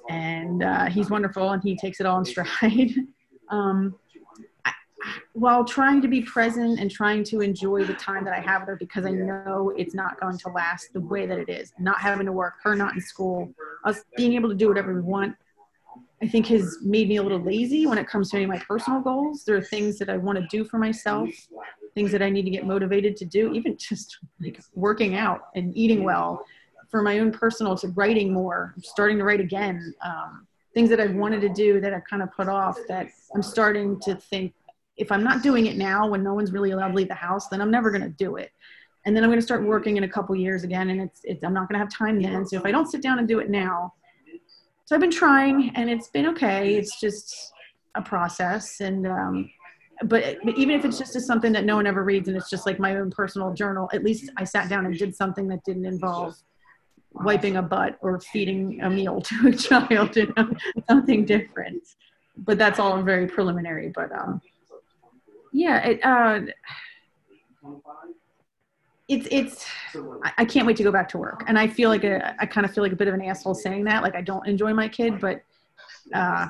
and 0.10 0.64
uh, 0.64 0.86
he's 0.86 1.10
wonderful 1.10 1.52
and 1.52 1.64
he 1.64 1.76
takes 1.76 2.00
it 2.00 2.06
all 2.06 2.20
in 2.20 2.26
stride 2.26 2.92
um, 3.50 3.96
while 5.34 5.66
trying 5.66 6.02
to 6.02 6.08
be 6.08 6.22
present 6.22 6.80
and 6.80 6.90
trying 6.90 7.24
to 7.26 7.42
enjoy 7.42 7.84
the 7.84 7.94
time 7.94 8.24
that 8.26 8.34
I 8.34 8.40
have 8.40 8.62
with 8.62 8.70
her 8.70 8.76
because 8.76 9.06
I 9.06 9.12
know 9.12 9.74
it's 9.78 9.94
not 9.94 10.20
going 10.20 10.38
to 10.40 10.50
last 10.50 10.94
the 10.94 11.02
way 11.02 11.26
that 11.26 11.40
it 11.40 11.50
is. 11.50 11.74
Not 11.80 12.00
having 12.00 12.26
to 12.26 12.32
work, 12.32 12.56
her 12.64 12.76
not 12.76 12.94
in 12.94 13.02
school, 13.02 13.54
us 13.84 14.02
being 14.16 14.34
able 14.34 14.50
to 14.50 14.56
do 14.56 14.68
whatever 14.68 14.94
we 14.94 15.02
want, 15.02 15.36
I 16.22 16.28
think 16.28 16.48
has 16.48 16.78
made 16.82 17.10
me 17.10 17.18
a 17.18 17.24
little 17.24 17.42
lazy 17.42 17.86
when 17.86 17.98
it 17.98 18.08
comes 18.08 18.32
to 18.32 18.38
any 18.38 18.46
of 18.46 18.50
my 18.50 18.60
personal 18.60 19.02
goals. 19.02 19.44
There 19.44 19.58
are 19.58 19.62
things 19.62 20.00
that 20.00 20.10
I 20.10 20.18
want 20.18 20.40
to 20.40 20.48
do 20.50 20.64
for 20.64 20.78
myself, 20.78 21.30
things 21.96 22.12
that 22.12 22.22
I 22.22 22.30
need 22.30 22.44
to 22.44 22.52
get 22.52 22.66
motivated 22.66 23.18
to 23.18 23.26
do, 23.26 23.54
even 23.54 23.78
just 23.78 24.20
like 24.40 24.62
working 24.74 25.16
out 25.16 25.50
and 25.56 25.76
eating 25.76 26.04
well. 26.04 26.46
For 26.90 27.02
my 27.02 27.20
own 27.20 27.32
personal, 27.32 27.76
to 27.78 27.88
writing 27.90 28.32
more, 28.32 28.76
starting 28.84 29.18
to 29.18 29.24
write 29.24 29.42
again. 29.42 29.94
Um, 30.06 30.48
things 30.74 30.90
that 30.90 31.00
I've 31.00 31.16
wanted 31.16 31.42
to 31.42 31.50
do 31.50 31.80
that 31.82 31.94
I've 31.94 32.06
kind 32.06 32.22
of 32.22 32.32
put 32.32 32.48
off 32.48 32.78
that 32.88 33.08
I'm 33.36 33.44
starting 33.44 34.00
to 34.02 34.16
think 34.16 34.54
if 34.98 35.12
I'm 35.12 35.24
not 35.24 35.42
doing 35.42 35.66
it 35.66 35.78
now 35.78 36.08
when 36.08 36.24
no 36.24 36.34
one's 36.34 36.52
really 36.52 36.72
allowed 36.72 36.90
to 36.90 36.94
leave 36.94 37.08
the 37.08 37.16
house, 37.16 37.48
then 37.48 37.62
I'm 37.62 37.72
never 37.72 37.90
going 37.90 38.04
to 38.04 38.10
do 38.10 38.36
it. 38.36 38.52
And 39.06 39.16
then 39.16 39.24
I'm 39.24 39.30
going 39.30 39.40
to 39.40 39.46
start 39.46 39.64
working 39.64 39.98
in 39.98 40.04
a 40.04 40.10
couple 40.10 40.36
years 40.36 40.64
again, 40.64 40.90
and 40.90 41.02
it's, 41.02 41.22
it's 41.24 41.44
I'm 41.44 41.54
not 41.54 41.68
going 41.68 41.78
to 41.78 41.80
have 41.80 41.94
time 41.94 42.22
then. 42.22 42.46
So 42.46 42.58
if 42.58 42.66
I 42.66 42.72
don't 42.72 42.90
sit 42.90 43.02
down 43.02 43.20
and 43.20 43.28
do 43.28 43.40
it 43.40 43.50
now, 43.50 43.94
so 44.86 44.96
I've 44.96 45.02
been 45.02 45.12
trying, 45.12 45.72
and 45.76 45.90
it's 45.90 46.08
been 46.10 46.28
okay. 46.28 46.76
It's 46.76 47.00
just 47.00 47.36
a 47.96 48.02
process, 48.02 48.80
and 48.80 49.08
um, 49.08 49.50
but, 50.06 50.38
but 50.44 50.58
even 50.58 50.76
if 50.76 50.86
it's 50.86 50.98
just 50.98 51.16
as 51.16 51.26
something 51.26 51.52
that 51.54 51.66
no 51.66 51.76
one 51.76 51.88
ever 51.88 52.04
reads, 52.04 52.28
and 52.28 52.38
it's 52.38 52.50
just 52.50 52.66
like 52.66 52.80
my 52.80 52.96
own 52.96 53.12
personal 53.12 53.54
journal, 53.54 53.90
at 53.94 54.04
least 54.04 54.30
I 54.38 54.44
sat 54.44 54.70
down 54.70 54.86
and 54.86 54.98
did 54.98 55.16
something 55.16 55.48
that 55.50 55.64
didn't 55.66 55.86
involve 55.86 56.36
wiping 57.14 57.58
a 57.58 57.62
butt 57.62 57.98
or 58.02 58.20
feeding 58.20 58.82
a 58.82 58.90
meal 58.90 59.22
to 59.30 59.48
a 59.48 59.52
child, 59.52 60.16
you 60.16 60.34
know, 60.36 60.50
something 60.90 61.26
different. 61.26 61.84
But 62.38 62.58
that's 62.58 62.80
all 62.80 63.02
very 63.04 63.28
preliminary. 63.28 63.90
But 63.94 64.12
um, 64.12 64.42
yeah, 65.54 65.88
it, 65.88 66.00
uh, 66.04 66.42
it's 69.08 69.28
it's 69.32 69.66
I 70.38 70.46
can't 70.46 70.66
wait 70.66 70.78
to 70.78 70.84
go 70.84 70.92
back 70.92 71.08
to 71.10 71.18
work, 71.18 71.44
and 71.48 71.58
I 71.58 71.68
feel 71.68 71.90
like 71.90 72.04
a, 72.04 72.36
I 72.40 72.46
kind 72.46 72.66
of 72.66 72.74
feel 72.74 72.84
like 72.84 72.92
a 72.92 72.96
bit 72.96 73.08
of 73.08 73.14
an 73.14 73.22
asshole 73.22 73.54
saying 73.54 73.84
that. 73.86 74.02
Like 74.02 74.16
I 74.16 74.22
don't 74.22 74.46
enjoy 74.48 74.74
my 74.74 74.88
kid, 74.88 75.20
but 75.22 75.44
uh, 76.14 76.48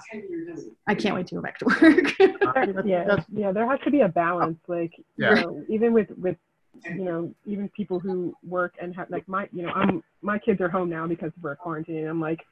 I 0.88 0.96
can't 0.96 1.16
wait 1.16 1.28
to 1.28 1.36
go 1.36 1.42
back 1.42 1.60
to 1.60 1.66
work. 1.82 2.86
yeah, 2.86 3.18
yeah, 3.32 3.52
there 3.52 3.70
has 3.70 3.80
to 3.82 3.92
be 3.92 4.02
a 4.02 4.08
balance. 4.08 4.60
Like 4.68 4.94
yeah. 5.18 5.36
you 5.36 5.42
know, 5.42 5.66
even 5.70 5.94
with 5.94 6.10
with 6.18 6.38
you 6.86 7.04
know 7.04 7.34
even 7.46 7.70
people 7.70 8.00
who 8.00 8.36
work 8.48 8.76
and 8.82 8.96
have 8.96 9.10
like 9.10 9.28
my 9.28 9.48
you 9.52 9.64
know 9.64 9.72
I'm 9.74 10.04
my 10.22 10.40
kids 10.40 10.62
are 10.62 10.70
home 10.70 10.90
now 10.90 11.08
because 11.08 11.32
we're 11.42 11.56
quarantining. 11.56 12.10
I'm 12.10 12.22
like 12.22 12.46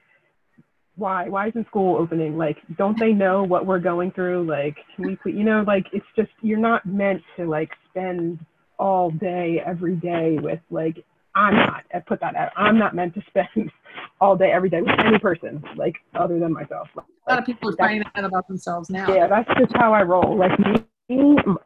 why 0.95 1.29
why 1.29 1.47
isn't 1.47 1.67
school 1.67 1.97
opening? 1.97 2.37
Like 2.37 2.57
don't 2.77 2.99
they 2.99 3.13
know 3.13 3.43
what 3.43 3.65
we're 3.65 3.79
going 3.79 4.11
through? 4.11 4.43
Like 4.43 4.77
can 4.95 5.17
we 5.23 5.33
you 5.33 5.43
know 5.43 5.63
like 5.65 5.85
it's 5.93 6.05
just 6.15 6.29
you're 6.41 6.59
not 6.59 6.85
meant 6.85 7.21
to 7.37 7.45
like 7.45 7.71
spend 7.89 8.39
all 8.77 9.11
day 9.11 9.61
every 9.63 9.95
day 9.95 10.39
with 10.41 10.59
like 10.71 11.05
i'm 11.35 11.55
not 11.55 11.83
i 11.93 11.99
put 11.99 12.19
that 12.19 12.35
out. 12.35 12.51
I'm 12.57 12.77
not 12.77 12.95
meant 12.95 13.13
to 13.13 13.21
spend 13.27 13.71
all 14.19 14.35
day 14.35 14.51
every 14.51 14.69
day 14.69 14.81
with 14.81 14.99
any 14.99 15.19
person 15.19 15.63
like 15.75 15.95
other 16.15 16.39
than 16.39 16.51
myself. 16.51 16.89
Like, 16.95 17.05
a 17.27 17.31
lot 17.31 17.39
of 17.39 17.45
people 17.45 17.69
are 17.69 17.75
finding 17.77 18.03
that 18.15 18.23
about 18.23 18.47
themselves 18.47 18.89
now. 18.89 19.13
Yeah 19.13 19.27
that's 19.27 19.49
just 19.59 19.73
how 19.75 19.93
i 19.93 20.01
roll. 20.01 20.37
Like 20.37 20.57
me 20.59 20.75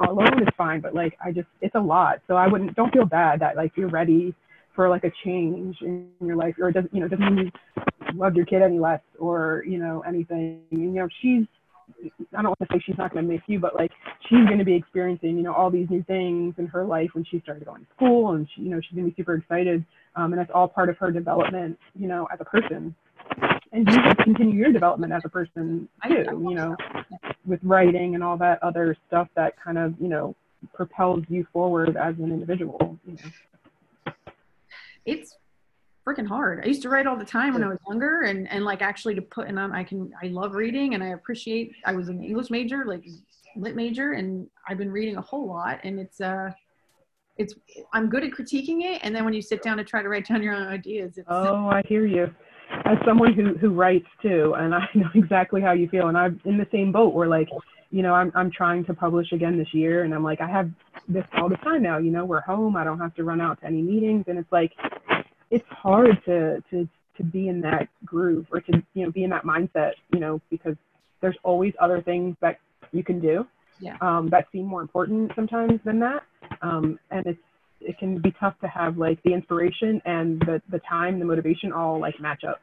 alone 0.07 0.41
is 0.41 0.47
fine 0.57 0.81
but 0.81 0.95
like 0.95 1.17
i 1.23 1.31
just 1.31 1.47
it's 1.61 1.75
a 1.75 1.79
lot. 1.79 2.19
So 2.27 2.35
i 2.35 2.47
wouldn't 2.47 2.75
don't 2.75 2.93
feel 2.93 3.05
bad 3.05 3.39
that 3.39 3.55
like 3.55 3.71
you're 3.75 3.89
ready 3.89 4.35
for 4.75 4.89
like 4.89 5.03
a 5.03 5.11
change 5.23 5.77
in 5.81 6.09
your 6.21 6.35
life 6.35 6.55
or 6.59 6.69
it 6.69 6.73
doesn't 6.73 6.93
you 6.93 6.99
know 6.99 7.07
doesn't 7.07 7.35
mean 7.35 7.51
you 7.77 8.19
love 8.19 8.35
your 8.35 8.45
kid 8.45 8.61
any 8.61 8.79
less 8.79 9.01
or 9.19 9.63
you 9.67 9.77
know 9.77 10.03
anything 10.07 10.61
And, 10.71 10.81
you 10.81 10.89
know 10.89 11.07
she's 11.21 11.45
I 12.35 12.41
don't 12.41 12.45
want 12.45 12.59
to 12.59 12.67
say 12.71 12.81
she's 12.85 12.97
not 12.97 13.13
going 13.13 13.27
to 13.27 13.33
miss 13.33 13.41
you, 13.47 13.59
but 13.59 13.75
like 13.75 13.91
she's 14.27 14.45
going 14.45 14.57
to 14.57 14.65
be 14.65 14.73
experiencing, 14.73 15.37
you 15.37 15.43
know, 15.43 15.53
all 15.53 15.69
these 15.69 15.89
new 15.89 16.03
things 16.03 16.55
in 16.57 16.67
her 16.67 16.83
life 16.83 17.09
when 17.13 17.23
she 17.23 17.39
started 17.41 17.65
going 17.65 17.81
to 17.81 17.87
school, 17.95 18.31
and 18.31 18.47
she, 18.55 18.63
you 18.63 18.69
know, 18.69 18.81
she's 18.81 18.95
going 18.95 19.05
to 19.05 19.11
be 19.11 19.15
super 19.15 19.35
excited, 19.35 19.85
um, 20.15 20.33
and 20.33 20.39
that's 20.39 20.51
all 20.53 20.67
part 20.67 20.89
of 20.89 20.97
her 20.97 21.11
development, 21.11 21.77
you 21.97 22.07
know, 22.07 22.27
as 22.33 22.39
a 22.41 22.45
person. 22.45 22.95
And 23.71 23.87
you 23.87 24.01
can 24.01 24.15
continue 24.15 24.57
your 24.57 24.71
development 24.71 25.13
as 25.13 25.21
a 25.25 25.29
person 25.29 25.87
too, 26.07 26.25
you 26.29 26.55
know, 26.55 26.75
with 27.45 27.59
writing 27.63 28.15
and 28.15 28.23
all 28.23 28.37
that 28.37 28.61
other 28.63 28.95
stuff 29.07 29.27
that 29.35 29.53
kind 29.61 29.77
of, 29.77 29.93
you 29.99 30.07
know, 30.07 30.35
propels 30.73 31.23
you 31.29 31.45
forward 31.51 31.97
as 31.97 32.15
an 32.17 32.31
individual. 32.31 32.97
You 33.05 33.13
know 33.13 33.29
it's 35.05 35.35
freaking 36.07 36.27
hard. 36.27 36.61
I 36.63 36.67
used 36.67 36.81
to 36.83 36.89
write 36.89 37.07
all 37.07 37.17
the 37.17 37.25
time 37.25 37.53
when 37.53 37.63
I 37.63 37.67
was 37.67 37.79
younger 37.87 38.21
and, 38.21 38.49
and 38.51 38.63
like 38.63 38.81
actually 38.81 39.15
to 39.15 39.21
put 39.21 39.47
and 39.47 39.57
on 39.57 39.71
I 39.71 39.83
can 39.83 40.11
I 40.21 40.27
love 40.27 40.53
reading 40.53 40.93
and 40.93 41.03
I 41.03 41.07
appreciate 41.07 41.73
I 41.85 41.93
was 41.93 42.09
an 42.09 42.23
English 42.23 42.49
major, 42.49 42.85
like 42.85 43.03
lit 43.55 43.75
major 43.75 44.13
and 44.13 44.47
I've 44.67 44.77
been 44.77 44.91
reading 44.91 45.17
a 45.17 45.21
whole 45.21 45.47
lot 45.47 45.79
and 45.83 45.99
it's 45.99 46.21
uh 46.21 46.51
it's 47.37 47.55
I'm 47.93 48.09
good 48.09 48.23
at 48.23 48.31
critiquing 48.31 48.83
it 48.83 49.01
and 49.03 49.15
then 49.15 49.25
when 49.25 49.33
you 49.33 49.41
sit 49.41 49.61
down 49.63 49.77
to 49.77 49.83
try 49.83 50.01
to 50.01 50.09
write 50.09 50.27
down 50.27 50.43
your 50.43 50.53
own 50.53 50.67
ideas 50.67 51.17
Oh, 51.27 51.67
I 51.69 51.81
hear 51.87 52.05
you. 52.05 52.33
As 52.85 52.97
someone 53.05 53.33
who 53.33 53.57
who 53.57 53.69
writes 53.69 54.07
too 54.21 54.53
and 54.57 54.73
I 54.73 54.87
know 54.95 55.09
exactly 55.13 55.61
how 55.61 55.73
you 55.73 55.87
feel 55.89 56.07
and 56.07 56.17
I'm 56.17 56.39
in 56.45 56.57
the 56.57 56.67
same 56.71 56.91
boat 56.91 57.13
where 57.13 57.27
like 57.27 57.49
you 57.95 58.01
know, 58.01 58.13
I'm 58.13 58.29
I'm 58.35 58.51
trying 58.51 58.83
to 58.85 58.93
publish 58.93 59.31
again 59.31 59.57
this 59.57 59.73
year, 59.73 60.03
and 60.03 60.13
I'm 60.13 60.23
like, 60.23 60.41
I 60.41 60.49
have 60.49 60.69
this 61.07 61.23
all 61.37 61.47
the 61.47 61.55
time 61.55 61.81
now. 61.81 61.97
You 61.97 62.11
know, 62.11 62.25
we're 62.25 62.41
home. 62.41 62.75
I 62.75 62.83
don't 62.83 62.99
have 62.99 63.15
to 63.15 63.23
run 63.23 63.39
out 63.39 63.61
to 63.61 63.67
any 63.67 63.81
meetings, 63.81 64.25
and 64.27 64.37
it's 64.37 64.51
like, 64.51 64.73
it's 65.49 65.65
hard 65.69 66.21
to 66.25 66.61
to 66.71 66.89
to 67.17 67.23
be 67.23 67.47
in 67.47 67.61
that 67.61 67.87
groove 68.03 68.47
or 68.51 68.59
to 68.59 68.83
you 68.95 69.05
know 69.05 69.11
be 69.11 69.23
in 69.23 69.29
that 69.29 69.43
mindset. 69.43 69.91
You 70.11 70.19
know, 70.19 70.41
because 70.49 70.75
there's 71.21 71.37
always 71.43 71.73
other 71.79 72.01
things 72.01 72.35
that 72.41 72.59
you 72.91 73.03
can 73.03 73.19
do. 73.19 73.47
Yeah. 73.77 73.97
um, 73.99 74.29
that 74.29 74.47
seem 74.53 74.65
more 74.65 74.81
important 74.81 75.33
sometimes 75.35 75.81
than 75.83 75.99
that. 75.99 76.23
Um, 76.61 76.97
and 77.11 77.25
it's 77.25 77.39
it 77.81 77.97
can 77.97 78.19
be 78.19 78.31
tough 78.39 78.59
to 78.61 78.67
have 78.67 78.97
like 78.97 79.21
the 79.23 79.33
inspiration 79.33 80.01
and 80.05 80.39
the 80.41 80.61
the 80.69 80.79
time, 80.79 81.19
the 81.19 81.25
motivation 81.25 81.71
all 81.71 81.99
like 81.99 82.19
match 82.19 82.43
up 82.43 82.61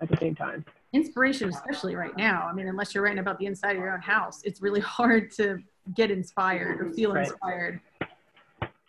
at 0.00 0.08
the 0.08 0.16
same 0.16 0.34
time. 0.34 0.64
inspiration 0.92 1.48
especially 1.50 1.94
right 1.94 2.16
now 2.16 2.48
i 2.50 2.52
mean 2.52 2.66
unless 2.66 2.94
you're 2.94 3.04
writing 3.04 3.20
about 3.20 3.38
the 3.38 3.46
inside 3.46 3.72
of 3.72 3.76
your 3.76 3.92
own 3.92 4.00
house 4.00 4.40
it's 4.44 4.60
really 4.60 4.80
hard 4.98 5.30
to 5.30 5.58
get 5.94 6.10
inspired 6.10 6.80
or 6.80 6.92
feel 6.94 7.12
Right. 7.12 7.28
inspired 7.28 7.80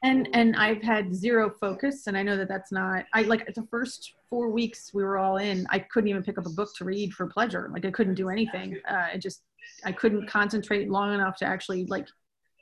and 0.04 0.28
and 0.34 0.56
i've 0.56 0.82
had 0.82 1.14
zero 1.14 1.50
focus 1.50 2.08
and 2.08 2.18
i 2.18 2.24
know 2.24 2.36
that 2.38 2.48
that's 2.48 2.72
not 2.72 3.06
i 3.14 3.22
like 3.24 3.46
the 3.54 3.68
first 3.70 4.14
four 4.30 4.50
weeks 4.50 4.92
we 4.94 5.04
were 5.04 5.18
all 5.20 5.38
in 5.38 5.68
i 5.70 5.78
couldn't 5.78 6.08
even 6.08 6.24
pick 6.24 6.38
up 6.40 6.46
a 6.48 6.50
book 6.50 6.70
to 6.78 6.86
read 6.86 7.14
for 7.14 7.28
pleasure 7.28 7.70
like 7.74 7.86
i 7.86 7.92
couldn't 7.92 8.16
do 8.16 8.30
anything 8.30 8.80
uh, 8.90 9.08
it 9.14 9.20
just 9.20 9.44
i 9.86 9.92
couldn't 9.92 10.26
concentrate 10.28 10.90
long 10.90 11.14
enough 11.14 11.36
to 11.38 11.46
actually 11.46 11.86
like 11.86 12.08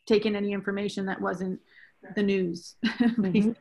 take 0.06 0.26
in 0.26 0.36
any 0.36 0.52
information 0.52 1.06
that 1.06 1.22
wasn't 1.22 1.58
the 2.16 2.24
news 2.24 2.76
Mhm. 2.86 3.56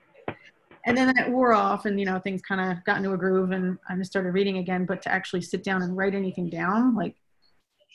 and 0.86 0.96
then 0.96 1.12
that 1.14 1.30
wore 1.30 1.52
off 1.52 1.84
and 1.86 1.98
you 1.98 2.06
know 2.06 2.18
things 2.18 2.40
kind 2.42 2.60
of 2.60 2.82
got 2.84 2.96
into 2.98 3.12
a 3.12 3.16
groove 3.16 3.50
and 3.50 3.78
i 3.88 3.96
just 3.96 4.10
started 4.10 4.32
reading 4.32 4.58
again. 4.58 4.84
But 4.86 5.02
to 5.02 5.10
actually 5.12 5.42
sit 5.42 5.62
down 5.64 5.82
and 5.82 5.96
write 5.96 6.14
anything 6.14 6.48
down 6.48 6.94
like 6.94 7.14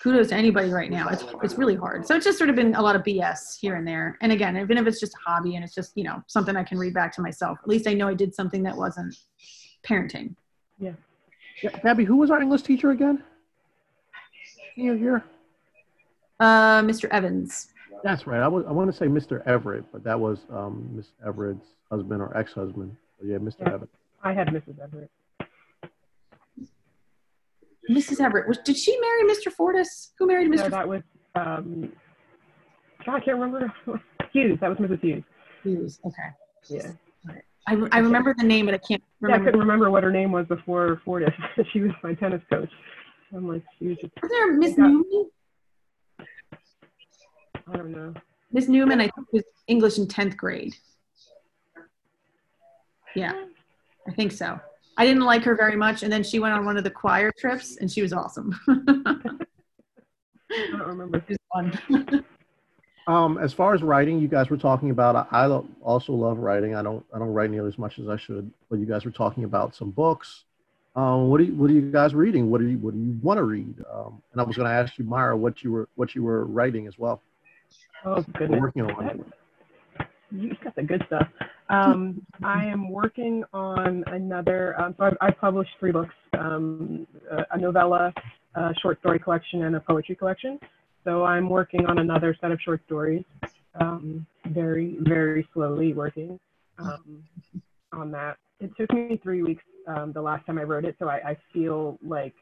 kudos 0.01 0.29
to 0.29 0.35
anybody 0.35 0.69
right 0.69 0.91
now. 0.91 1.07
It's 1.07 1.23
it's 1.43 1.55
really 1.55 1.75
hard. 1.75 2.05
So 2.05 2.15
it's 2.15 2.25
just 2.25 2.37
sort 2.37 2.49
of 2.49 2.55
been 2.57 2.75
a 2.75 2.81
lot 2.81 2.95
of 2.97 3.03
bs 3.03 3.57
here 3.59 3.75
and 3.75 3.87
there. 3.87 4.17
And 4.21 4.31
again 4.31 4.57
even 4.57 4.77
if 4.77 4.85
it's 4.85 4.99
just 4.99 5.13
a 5.13 5.29
hobby 5.29 5.55
and 5.55 5.63
it's 5.63 5.73
just 5.75 5.91
you 5.95 6.03
know 6.03 6.21
something 6.27 6.55
i 6.57 6.63
can 6.63 6.77
read 6.77 6.93
back 6.93 7.13
to 7.15 7.21
myself 7.21 7.57
at 7.63 7.67
least 7.69 7.87
i 7.87 7.93
know 7.93 8.07
i 8.09 8.13
did 8.13 8.35
something 8.35 8.63
that 8.63 8.75
wasn't 8.75 9.15
parenting. 9.87 10.35
Yeah, 10.79 10.93
Gabby, 11.83 12.03
who 12.03 12.17
was 12.17 12.29
our 12.31 12.41
English 12.41 12.63
teacher 12.63 12.91
again? 12.91 13.23
Here, 14.75 14.97
here. 14.97 15.23
uh 16.39 16.81
mr 16.81 17.05
evans 17.11 17.69
That's 18.04 18.28
right. 18.28 18.41
I 18.41 18.47
was 18.47 18.66
I 18.68 18.72
want 18.72 18.91
to 18.91 18.97
say 18.97 19.08
Mr. 19.08 19.45
Everett, 19.47 19.86
but 19.91 20.04
that 20.04 20.20
was 20.20 20.45
um, 20.51 20.89
Miss 20.93 21.08
Everett's 21.26 21.68
husband 21.89 22.22
or 22.22 22.36
ex-husband. 22.38 22.95
But 23.18 23.28
yeah, 23.28 23.38
Mr. 23.38 23.62
Yeah. 23.62 23.74
Everett. 23.74 23.89
I 24.24 24.34
had 24.34 24.47
Mrs. 24.49 24.80
Everett. 24.82 25.10
mrs 27.89 28.22
everett 28.22 28.47
was, 28.47 28.58
did 28.60 28.78
she 28.78 28.97
marry 29.01 29.24
mr 29.30 29.51
fortis 29.51 30.14
who 30.18 30.26
married 30.26 30.49
No, 30.49 30.70
that 30.70 30.88
was 30.88 31.01
um, 31.36 31.91
I 33.06 33.20
can't 33.20 33.38
remember. 33.38 33.74
Hughes. 34.32 34.58
That 34.62 34.70
was 34.70 34.78
Mrs. 34.78 35.01
Hughes. 35.01 35.24
Hughes? 35.64 35.99
okay 36.06 36.30
Yeah. 36.70 36.91
I, 37.68 37.76
I 37.91 37.99
remember 37.99 38.34
the 38.38 38.43
name 38.45 38.66
but 38.68 38.76
i 38.76 38.78
can't 38.78 39.04
Yeah, 39.28 39.36
I 39.36 39.39
couldn't 39.39 39.60
remember 39.60 39.89
what 39.91 40.04
her 40.04 40.12
name 40.12 40.32
was 40.32 40.45
before 40.47 41.01
Fortis. 41.04 41.34
she 41.74 41.82
was 41.82 41.91
my 42.04 42.14
tennis 42.14 42.41
coach. 42.49 42.70
I'm 43.36 43.47
like, 43.47 43.64
she 43.80 43.88
was 43.88 43.97
just, 43.97 44.14
was 44.22 44.32
there 44.32 44.54
miss 44.54 44.76
Yeah. 44.78 44.88
newman 44.88 45.30
I 47.72 47.78
don't 47.78 47.91
know. 47.91 48.14
Miss 48.51 48.68
Newman, 48.68 48.99
I 49.01 49.09
think, 49.09 49.28
was 49.32 49.43
English 49.68 49.97
in 49.97 50.07
10th 50.07 50.38
grade. 50.38 50.76
Yeah, 53.16 53.45
I 54.07 54.11
think 54.11 54.32
so. 54.32 54.59
I 54.97 55.05
didn't 55.05 55.24
like 55.24 55.43
her 55.43 55.55
very 55.55 55.76
much. 55.76 56.03
And 56.03 56.11
then 56.11 56.24
she 56.24 56.39
went 56.39 56.53
on 56.53 56.66
one 56.66 56.78
of 56.78 56.84
the 56.84 56.91
choir 56.91 57.32
trips 57.38 57.78
and 57.78 57.91
she 57.91 58.01
was 58.01 58.14
awesome. 58.14 58.59
I 58.70 58.76
don't 60.51 60.88
remember. 60.88 61.18
It 61.18 61.30
was 61.30 61.38
fun. 61.51 62.26
Um, 63.05 63.38
as 63.38 63.51
far 63.51 63.74
as 63.74 63.84
writing, 63.84 64.20
you 64.20 64.28
guys 64.30 64.49
were 64.49 64.57
talking 64.57 64.89
about. 64.89 65.28
I, 65.32 65.45
I 65.45 65.61
also 65.82 66.14
love 66.14 66.38
writing. 66.38 66.74
I 66.74 66.82
don't 66.82 67.05
I 67.14 67.20
don't 67.20 67.34
write 67.34 67.51
nearly 67.51 67.68
as 67.68 67.78
much 67.78 67.99
as 67.99 68.07
I 68.07 68.16
should. 68.16 68.49
But 68.70 68.80
you 68.80 68.86
guys 68.86 69.03
were 69.03 69.11
talking 69.11 69.43
about 69.43 69.76
some 69.76 69.91
books. 69.91 70.45
Um, 70.95 71.28
what 71.28 71.41
are 71.41 71.43
you, 71.43 71.53
what 71.53 71.70
are 71.70 71.74
you 71.74 71.91
guys 71.91 72.14
reading? 72.14 72.49
What 72.49 72.61
do 72.61 72.68
you 72.68 72.78
what 72.78 72.93
do 72.93 72.99
you 72.99 73.20
want 73.22 73.39
to 73.39 73.43
read? 73.43 73.76
Um, 73.93 74.22
and 74.32 74.39
I 74.39 74.43
was 74.45 74.55
going 74.55 74.70
to 74.70 74.74
ask 74.74 74.97
you, 74.97 75.03
Myra, 75.03 75.36
what 75.36 75.64
you 75.64 75.72
were 75.72 75.89
what 75.95 76.16
you 76.16 76.24
were 76.24 76.45
writing 76.45 76.88
as 76.88 76.97
well. 76.97 77.22
Oh, 78.06 78.24
goodness. 78.38 78.60
working 78.62 78.84
on. 78.84 79.26
You 80.32 80.56
got 80.64 80.76
the 80.76 80.84
good 80.84 81.04
stuff. 81.08 81.28
Um, 81.70 82.26
I 82.43 82.66
am 82.66 82.89
working 82.89 83.43
on 83.54 84.04
another, 84.08 84.80
um, 84.82 84.95
so 84.97 85.06
I've, 85.06 85.18
I've 85.22 85.38
published 85.38 85.72
three 85.80 85.91
books, 85.91 86.14
um, 86.38 87.08
a, 87.32 87.56
a 87.56 87.58
novella, 87.58 88.14
a 88.56 88.74
short 88.82 88.99
story 88.99 89.20
collection, 89.20 89.64
and 89.64 89.76
a 89.76 89.80
poetry 89.80 90.16
collection. 90.16 90.60
So 91.04 91.24
I'm 91.24 91.49
working 91.49 91.86
on 91.86 91.99
another 91.99 92.36
set 92.39 92.51
of 92.51 92.60
short 92.62 92.82
stories, 92.86 93.24
um, 93.80 94.26
very, 94.47 94.97
very 95.01 95.47
slowly 95.54 95.93
working 95.93 96.39
um, 96.80 97.24
on 97.91 98.12
that. 98.12 98.38
It 98.60 98.72
took 98.78 98.91
me 98.93 99.20
three 99.22 99.43
weeks 99.43 99.64
um, 99.88 100.14
the 100.14 100.22
last 100.22 100.45
time 100.45 100.58
I 100.58 100.64
wrote 100.64 100.86
it, 100.86 100.95
so 100.99 101.10
I, 101.10 101.32
I 101.32 101.38
feel 101.51 101.97
like 102.06 102.34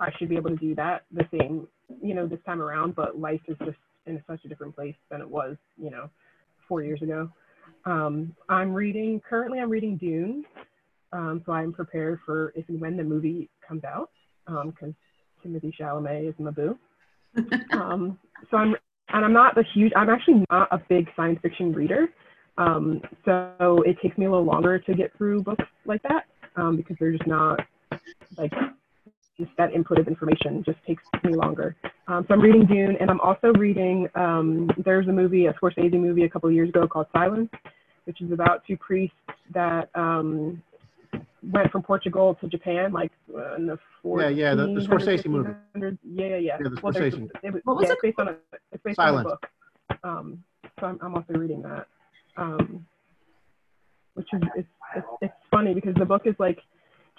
I 0.00 0.10
should 0.18 0.28
be 0.28 0.36
able 0.36 0.50
to 0.50 0.56
do 0.56 0.74
that 0.76 1.04
the 1.12 1.26
same, 1.36 1.66
you 2.02 2.14
know, 2.14 2.26
this 2.26 2.38
time 2.46 2.62
around, 2.62 2.94
but 2.94 3.18
life 3.18 3.40
is 3.48 3.56
just 3.64 3.78
in 4.06 4.22
such 4.26 4.44
a 4.44 4.48
different 4.48 4.74
place 4.74 4.94
than 5.10 5.20
it 5.20 5.28
was, 5.28 5.56
you 5.76 5.90
know, 5.90 6.08
four 6.68 6.82
years 6.82 7.02
ago. 7.02 7.30
Um, 7.84 8.34
I'm 8.48 8.72
reading, 8.72 9.20
currently 9.28 9.60
I'm 9.60 9.70
reading 9.70 9.96
Dune. 9.96 10.44
Um, 11.12 11.42
so 11.46 11.52
I'm 11.52 11.72
prepared 11.72 12.20
for 12.26 12.52
if 12.56 12.68
and 12.68 12.80
when 12.80 12.96
the 12.96 13.04
movie 13.04 13.48
comes 13.66 13.84
out, 13.84 14.10
because 14.46 14.92
Timothy 15.42 15.74
Chalamet 15.78 16.28
is 16.28 16.34
Mabu. 16.34 16.76
um, 17.72 18.18
so 18.50 18.56
I'm, 18.56 18.74
and 19.10 19.24
I'm 19.24 19.32
not 19.32 19.56
a 19.56 19.62
huge, 19.74 19.92
I'm 19.96 20.10
actually 20.10 20.44
not 20.50 20.68
a 20.72 20.80
big 20.88 21.08
science 21.16 21.38
fiction 21.42 21.72
reader. 21.72 22.08
Um, 22.58 23.02
so 23.24 23.82
it 23.86 23.98
takes 24.02 24.16
me 24.18 24.26
a 24.26 24.30
little 24.30 24.44
longer 24.44 24.78
to 24.78 24.94
get 24.94 25.16
through 25.16 25.42
books 25.42 25.64
like 25.84 26.02
that 26.02 26.24
um, 26.56 26.76
because 26.76 26.96
they're 26.98 27.12
just 27.12 27.26
not 27.26 27.60
like 28.36 28.52
just 29.38 29.50
that 29.58 29.72
input 29.72 29.98
of 29.98 30.08
information 30.08 30.62
just 30.64 30.78
takes 30.86 31.02
me 31.24 31.34
longer. 31.34 31.76
Um, 32.08 32.24
so 32.28 32.34
I'm 32.34 32.40
reading 32.40 32.64
Dune, 32.66 32.96
and 33.00 33.10
I'm 33.10 33.20
also 33.20 33.52
reading. 33.52 34.08
Um, 34.14 34.70
there's 34.84 35.08
a 35.08 35.12
movie, 35.12 35.46
a 35.46 35.52
Scorsese 35.54 35.92
movie, 35.92 36.24
a 36.24 36.28
couple 36.28 36.48
of 36.48 36.54
years 36.54 36.68
ago 36.70 36.86
called 36.88 37.06
Silence, 37.12 37.50
which 38.04 38.20
is 38.20 38.32
about 38.32 38.62
two 38.66 38.76
priests 38.76 39.16
that 39.52 39.90
um, 39.94 40.62
went 41.52 41.70
from 41.70 41.82
Portugal 41.82 42.36
to 42.40 42.48
Japan, 42.48 42.92
like 42.92 43.12
uh, 43.34 43.56
in 43.56 43.66
the 43.66 43.78
1400s, 44.04 44.20
Yeah, 44.22 44.28
yeah, 44.28 44.54
the- 44.54 44.66
the 44.66 44.80
Scorsese 44.80 45.26
movie. 45.26 45.50
Yeah, 45.74 45.90
yeah, 46.14 46.26
yeah. 46.26 46.36
Yeah, 46.38 46.56
the 46.62 46.80
Well, 46.82 46.92
there's- 46.92 47.14
Scorsese. 47.14 47.30
it 47.42 47.52
was, 47.52 47.62
What 47.64 47.76
was 47.76 47.84
yeah, 47.86 47.90
it 47.90 47.92
it's 47.92 48.02
based 48.02 48.18
on 48.18 48.28
a 48.28 48.36
it's 48.72 48.82
based 48.82 48.98
on 48.98 49.18
a 49.18 49.22
book. 49.22 49.46
Um, 50.02 50.42
so 50.80 50.86
I'm, 50.86 50.98
I'm 51.02 51.14
also 51.14 51.32
reading 51.34 51.62
that, 51.62 51.86
um, 52.36 52.86
which 54.14 54.28
is 54.32 54.40
it's, 54.56 54.68
it's 54.96 55.06
it's 55.22 55.34
funny 55.50 55.74
because 55.74 55.94
the 55.96 56.04
book 56.04 56.22
is 56.26 56.34
like 56.38 56.58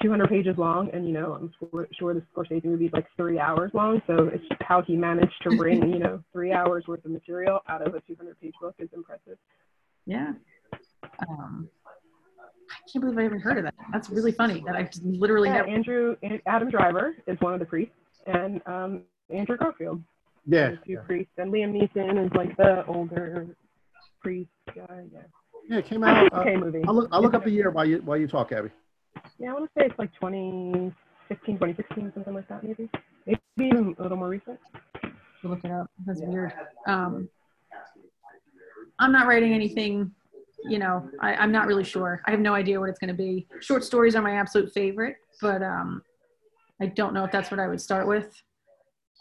200 0.01 0.29
pages 0.29 0.57
long, 0.57 0.89
and 0.93 1.07
you 1.07 1.13
know 1.13 1.33
I'm 1.33 1.51
sure, 1.59 1.87
sure 1.97 2.13
the 2.13 2.21
Scorsese 2.35 2.65
movie 2.65 2.85
is 2.85 2.93
like 2.93 3.07
three 3.15 3.39
hours 3.39 3.71
long. 3.73 4.01
So 4.07 4.29
it's 4.33 4.47
just 4.47 4.61
how 4.61 4.81
he 4.81 4.95
managed 4.95 5.33
to 5.43 5.57
wring 5.57 5.89
you 5.89 5.99
know 5.99 6.23
three 6.31 6.53
hours 6.53 6.85
worth 6.87 7.03
of 7.05 7.11
material 7.11 7.59
out 7.67 7.85
of 7.85 7.95
a 7.95 8.01
200 8.01 8.39
page 8.39 8.53
book 8.61 8.75
is 8.79 8.89
impressive. 8.93 9.37
yeah. 10.05 10.33
Um, 11.29 11.69
I 12.69 12.91
can't 12.91 13.03
believe 13.03 13.17
I 13.17 13.23
haven't 13.23 13.39
heard 13.39 13.57
of 13.57 13.63
that. 13.63 13.73
That's 13.93 14.09
really 14.09 14.33
funny 14.33 14.61
that 14.65 14.75
I 14.75 14.83
just 14.83 15.03
literally 15.03 15.47
Yeah, 15.49 15.55
never. 15.55 15.69
Andrew 15.69 16.15
Adam 16.45 16.69
Driver 16.69 17.15
is 17.25 17.39
one 17.39 17.53
of 17.53 17.59
the 17.59 17.65
priests, 17.65 17.95
and 18.25 18.61
um, 18.65 19.03
Andrew 19.29 19.57
Garfield. 19.57 20.03
Yeah, 20.45 20.71
the 20.71 20.77
two 20.77 20.91
yeah. 20.93 20.99
priests, 21.05 21.31
and 21.37 21.51
Liam 21.51 21.73
Neeson 21.73 22.25
is 22.25 22.31
like 22.33 22.55
the 22.57 22.85
older 22.87 23.47
priest 24.21 24.49
guy. 24.75 25.03
Yeah. 25.13 25.19
Yeah, 25.69 25.77
it 25.79 25.85
came 25.85 26.03
out. 26.03 26.31
Uh, 26.31 26.39
okay, 26.39 26.55
movie. 26.55 26.81
I'll 26.87 26.93
look. 26.93 27.09
I'll 27.11 27.21
look 27.21 27.33
up 27.33 27.43
the 27.43 27.51
year 27.51 27.69
while 27.71 27.85
you 27.85 27.97
while 27.99 28.17
you 28.17 28.27
talk, 28.27 28.51
Abby. 28.51 28.69
Yeah, 29.39 29.51
I 29.51 29.53
want 29.53 29.65
to 29.65 29.71
say 29.79 29.85
it's 29.85 29.99
like 29.99 30.13
2015, 30.13 31.55
2016, 31.55 32.11
something 32.13 32.33
like 32.33 32.47
that, 32.47 32.63
maybe. 32.63 32.89
Maybe 33.25 33.41
even 33.59 33.95
a 33.97 34.01
little 34.01 34.17
more 34.17 34.29
recent. 34.29 34.59
to 35.41 35.47
look 35.47 35.63
it 35.63 35.71
up. 35.71 35.89
That's 36.05 36.21
weird. 36.21 36.53
Um, 36.87 37.29
I'm 38.99 39.11
not 39.11 39.27
writing 39.27 39.53
anything. 39.53 40.11
You 40.67 40.79
know, 40.79 41.09
I, 41.21 41.35
I'm 41.35 41.51
not 41.51 41.67
really 41.67 41.83
sure. 41.83 42.21
I 42.25 42.31
have 42.31 42.39
no 42.39 42.53
idea 42.53 42.79
what 42.79 42.89
it's 42.89 42.99
going 42.99 43.09
to 43.09 43.13
be. 43.13 43.47
Short 43.61 43.83
stories 43.83 44.15
are 44.15 44.21
my 44.21 44.35
absolute 44.35 44.73
favorite, 44.73 45.17
but 45.41 45.61
um, 45.61 46.01
I 46.81 46.87
don't 46.87 47.13
know 47.13 47.23
if 47.23 47.31
that's 47.31 47.51
what 47.51 47.59
I 47.59 47.67
would 47.67 47.81
start 47.81 48.07
with. 48.07 48.33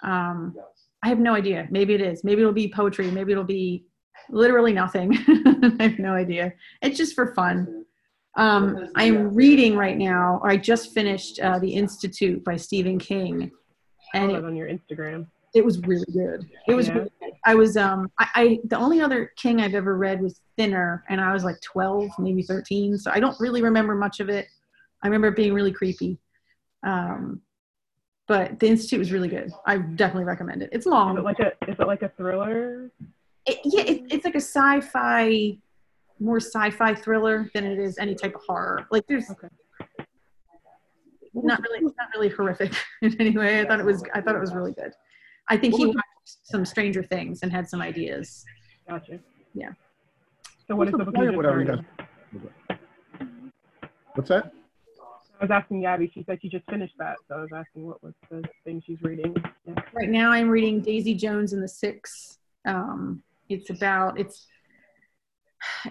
Um, 0.03 0.55
I 1.03 1.09
have 1.09 1.19
no 1.19 1.35
idea. 1.35 1.69
Maybe 1.71 1.95
it 1.95 2.01
is. 2.01 2.25
Maybe 2.25 2.41
it'll 2.41 2.53
be 2.53 2.69
poetry. 2.69 3.11
Maybe 3.11 3.33
it'll 3.33 3.45
be 3.45 3.85
literally 4.31 4.73
nothing. 4.73 5.17
I 5.79 5.89
have 5.89 5.99
no 5.99 6.15
idea. 6.15 6.53
It's 6.83 6.97
just 6.97 7.15
for 7.15 7.35
fun. 7.35 7.85
Um, 8.37 8.89
I'm 8.95 9.35
reading 9.35 9.77
right 9.77 9.97
now, 9.97 10.41
or 10.43 10.51
I 10.51 10.57
just 10.57 10.93
finished 10.93 11.41
uh, 11.41 11.59
The 11.59 11.71
Institute 11.73 12.45
by 12.45 12.57
Stephen 12.57 12.99
King. 12.99 13.51
And 14.15 14.31
it, 14.31 14.45
on 14.45 14.55
your 14.55 14.69
Instagram. 14.69 15.27
it 15.55 15.65
was 15.65 15.79
really 15.81 16.05
good. 16.13 16.47
It 16.69 16.75
was 16.75 16.89
Yeah. 16.89 16.95
really 16.95 17.11
good. 17.21 17.33
I 17.45 17.55
was 17.55 17.77
um 17.77 18.11
I, 18.19 18.29
I 18.35 18.61
the 18.65 18.77
only 18.77 19.01
other 19.01 19.33
King 19.37 19.61
I've 19.61 19.75
ever 19.75 19.97
read 19.97 20.21
was 20.23 20.41
Thinner, 20.57 21.05
and 21.09 21.21
I 21.21 21.33
was 21.33 21.45
like 21.45 21.61
12, 21.63 22.11
maybe 22.19 22.43
13. 22.43 22.99
So 22.99 23.11
I 23.11 23.21
don't 23.21 23.39
really 23.41 23.63
remember 23.63 23.95
much 23.95 24.21
of 24.21 24.29
it. 24.29 24.47
I 25.03 25.07
remember 25.09 25.29
it 25.29 25.37
being 25.37 25.55
really 25.55 25.73
creepy. 25.73 26.19
Um, 26.83 27.41
but 28.29 28.59
The 28.61 28.67
Institute 28.69 28.99
was 28.99 29.13
really 29.13 29.29
good. 29.29 29.51
I 29.67 29.79
definitely 29.79 30.25
recommend 30.25 30.63
it. 30.63 30.71
It's 30.73 30.87
long. 30.87 31.17
Is 31.17 31.21
it 31.21 31.25
like 31.25 31.39
a 31.41 31.53
is 31.71 31.77
it 31.79 31.87
like 31.87 32.03
a 32.03 32.09
thriller? 32.11 32.91
It, 33.47 33.59
yeah, 33.65 33.83
it, 33.83 34.03
it's 34.11 34.25
like 34.25 34.35
a 34.35 34.41
sci-fi, 34.41 35.57
more 36.19 36.39
sci-fi 36.41 36.95
thriller 36.95 37.51
than 37.55 37.65
it 37.65 37.79
is 37.79 37.99
any 37.99 38.15
type 38.15 38.35
of 38.35 38.43
horror. 38.47 38.87
Like 38.91 39.07
there's 39.07 39.31
Okay. 39.31 39.49
not 41.35 41.61
really, 41.63 41.83
not 41.83 42.09
really 42.15 42.29
horrific 42.31 42.73
in 43.03 43.15
any 43.21 43.37
way. 43.37 43.61
I 43.61 43.67
thought 43.67 43.81
it 43.81 43.87
was, 43.87 44.03
I 44.15 44.21
thought 44.21 44.35
it 44.35 44.41
was 44.41 44.55
really 44.55 44.73
good. 44.73 44.93
I 45.49 45.57
think 45.57 45.75
he 45.77 45.87
watched 45.87 46.01
some 46.45 46.65
Stranger 46.65 47.03
Things 47.03 47.41
and 47.43 47.53
had 47.53 47.69
some 47.69 47.81
ideas. 47.81 48.45
Gotcha. 48.89 49.19
Yeah. 49.55 49.71
So 50.67 50.75
what 50.75 50.89
is 50.89 50.93
the 50.93 51.05
book 51.05 51.15
you 51.17 51.25
just 51.27 51.37
Whatever 51.37 51.61
you 51.61 51.67
started? 51.67 51.85
What's 54.15 54.29
that? 54.31 54.53
I 55.39 55.45
was 55.45 55.51
asking 55.51 55.83
Gabby. 55.83 56.11
She 56.13 56.25
said 56.25 56.39
she 56.41 56.49
just 56.49 56.65
finished 56.71 56.95
that, 56.99 57.17
so 57.29 57.37
I 57.37 57.41
was 57.43 57.51
asking 57.55 57.87
what 57.87 58.03
was 58.03 58.15
the 58.31 58.43
thing 58.65 58.83
she's 58.85 59.03
reading. 59.03 59.37
Yeah. 59.67 59.75
Right 59.93 60.09
now, 60.09 60.31
I'm 60.33 60.49
reading 60.49 60.81
Daisy 60.81 61.15
Jones 61.15 61.53
and 61.53 61.63
the 61.63 61.69
Six. 61.69 62.39
Um, 62.65 63.23
it's 63.51 63.69
about 63.69 64.19
it's 64.19 64.47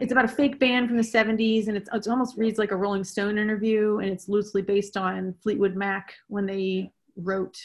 it's 0.02 0.12
about 0.12 0.26
a 0.26 0.30
fake 0.30 0.60
band 0.60 0.88
from 0.88 0.98
the 0.98 1.04
70s, 1.04 1.68
and 1.68 1.78
it's 1.78 1.90
it 1.92 2.08
almost 2.08 2.38
reads 2.38 2.60
like 2.60 2.72
a 2.72 2.76
Rolling 2.76 3.04
Stone 3.04 3.38
interview, 3.38 4.00
and 4.00 4.10
it's 4.10 4.30
loosely 4.30 4.62
based 4.62 4.98
on 4.98 5.36
Fleetwood 5.42 5.76
Mac 5.76 6.14
when 6.28 6.46
they 6.46 6.92
wrote 7.16 7.58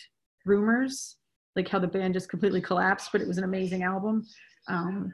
Rumors, 0.44 1.16
like 1.56 1.68
how 1.68 1.78
the 1.78 1.86
band 1.86 2.14
just 2.14 2.28
completely 2.28 2.60
collapsed, 2.60 3.10
but 3.12 3.20
it 3.20 3.28
was 3.28 3.38
an 3.38 3.44
amazing 3.44 3.82
album. 3.82 4.26
Um, 4.68 5.12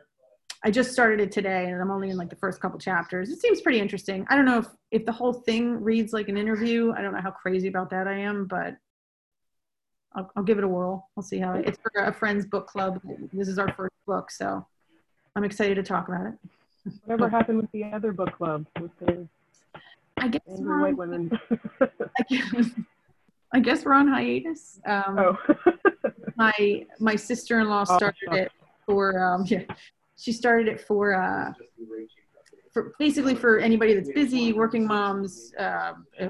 I 0.64 0.70
just 0.70 0.92
started 0.92 1.20
it 1.20 1.32
today, 1.32 1.66
and 1.66 1.80
I'm 1.80 1.90
only 1.90 2.10
in 2.10 2.16
like 2.16 2.30
the 2.30 2.36
first 2.36 2.60
couple 2.60 2.78
chapters. 2.78 3.30
It 3.30 3.40
seems 3.40 3.60
pretty 3.60 3.80
interesting. 3.80 4.26
I 4.28 4.36
don't 4.36 4.44
know 4.44 4.58
if 4.58 4.66
if 4.90 5.04
the 5.04 5.12
whole 5.12 5.32
thing 5.32 5.82
reads 5.82 6.12
like 6.12 6.28
an 6.28 6.36
interview. 6.36 6.92
I 6.96 7.02
don't 7.02 7.12
know 7.12 7.20
how 7.20 7.30
crazy 7.30 7.68
about 7.68 7.90
that 7.90 8.08
I 8.08 8.18
am, 8.18 8.46
but 8.46 8.76
I'll, 10.14 10.30
I'll 10.34 10.42
give 10.42 10.58
it 10.58 10.64
a 10.64 10.68
whirl. 10.68 11.08
We'll 11.14 11.22
see 11.22 11.38
how 11.38 11.54
it, 11.54 11.68
it's 11.68 11.78
for 11.78 12.02
a 12.02 12.12
friend's 12.12 12.46
book 12.46 12.66
club. 12.66 13.00
This 13.32 13.48
is 13.48 13.58
our 13.58 13.72
first 13.74 13.94
book, 14.06 14.30
so 14.30 14.66
I'm 15.36 15.44
excited 15.44 15.74
to 15.76 15.82
talk 15.82 16.08
about 16.08 16.26
it. 16.26 16.34
Whatever 17.04 17.28
happened 17.28 17.58
with 17.58 17.70
the 17.72 17.84
other 17.84 18.12
book 18.12 18.32
club 18.36 18.66
with 18.80 18.90
the 19.00 19.26
I 20.18 20.28
guess 20.28 20.40
angry 20.48 20.64
we're 20.66 20.80
white 20.82 20.90
on, 20.92 20.96
women? 20.96 21.40
I 21.80 22.22
guess, 22.28 22.70
I 23.54 23.60
guess 23.60 23.84
we're 23.84 23.92
on 23.92 24.08
hiatus. 24.08 24.80
Um, 24.86 25.18
oh. 25.18 25.38
My 26.36 26.84
my 27.00 27.16
sister-in-law 27.16 27.86
Oh, 27.88 27.96
started 27.96 28.16
shucks. 28.22 28.36
it 28.36 28.52
for 28.84 29.18
um, 29.18 29.44
yeah, 29.48 29.62
she 30.18 30.30
started 30.32 30.68
it 30.68 30.80
for 30.82 31.14
uh, 31.14 31.52
for 32.74 32.92
basically 32.98 33.34
for 33.34 33.58
anybody 33.58 33.94
that's 33.94 34.10
busy, 34.12 34.52
working 34.52 34.86
moms, 34.86 35.54
uh, 35.58 35.94
uh, 36.20 36.28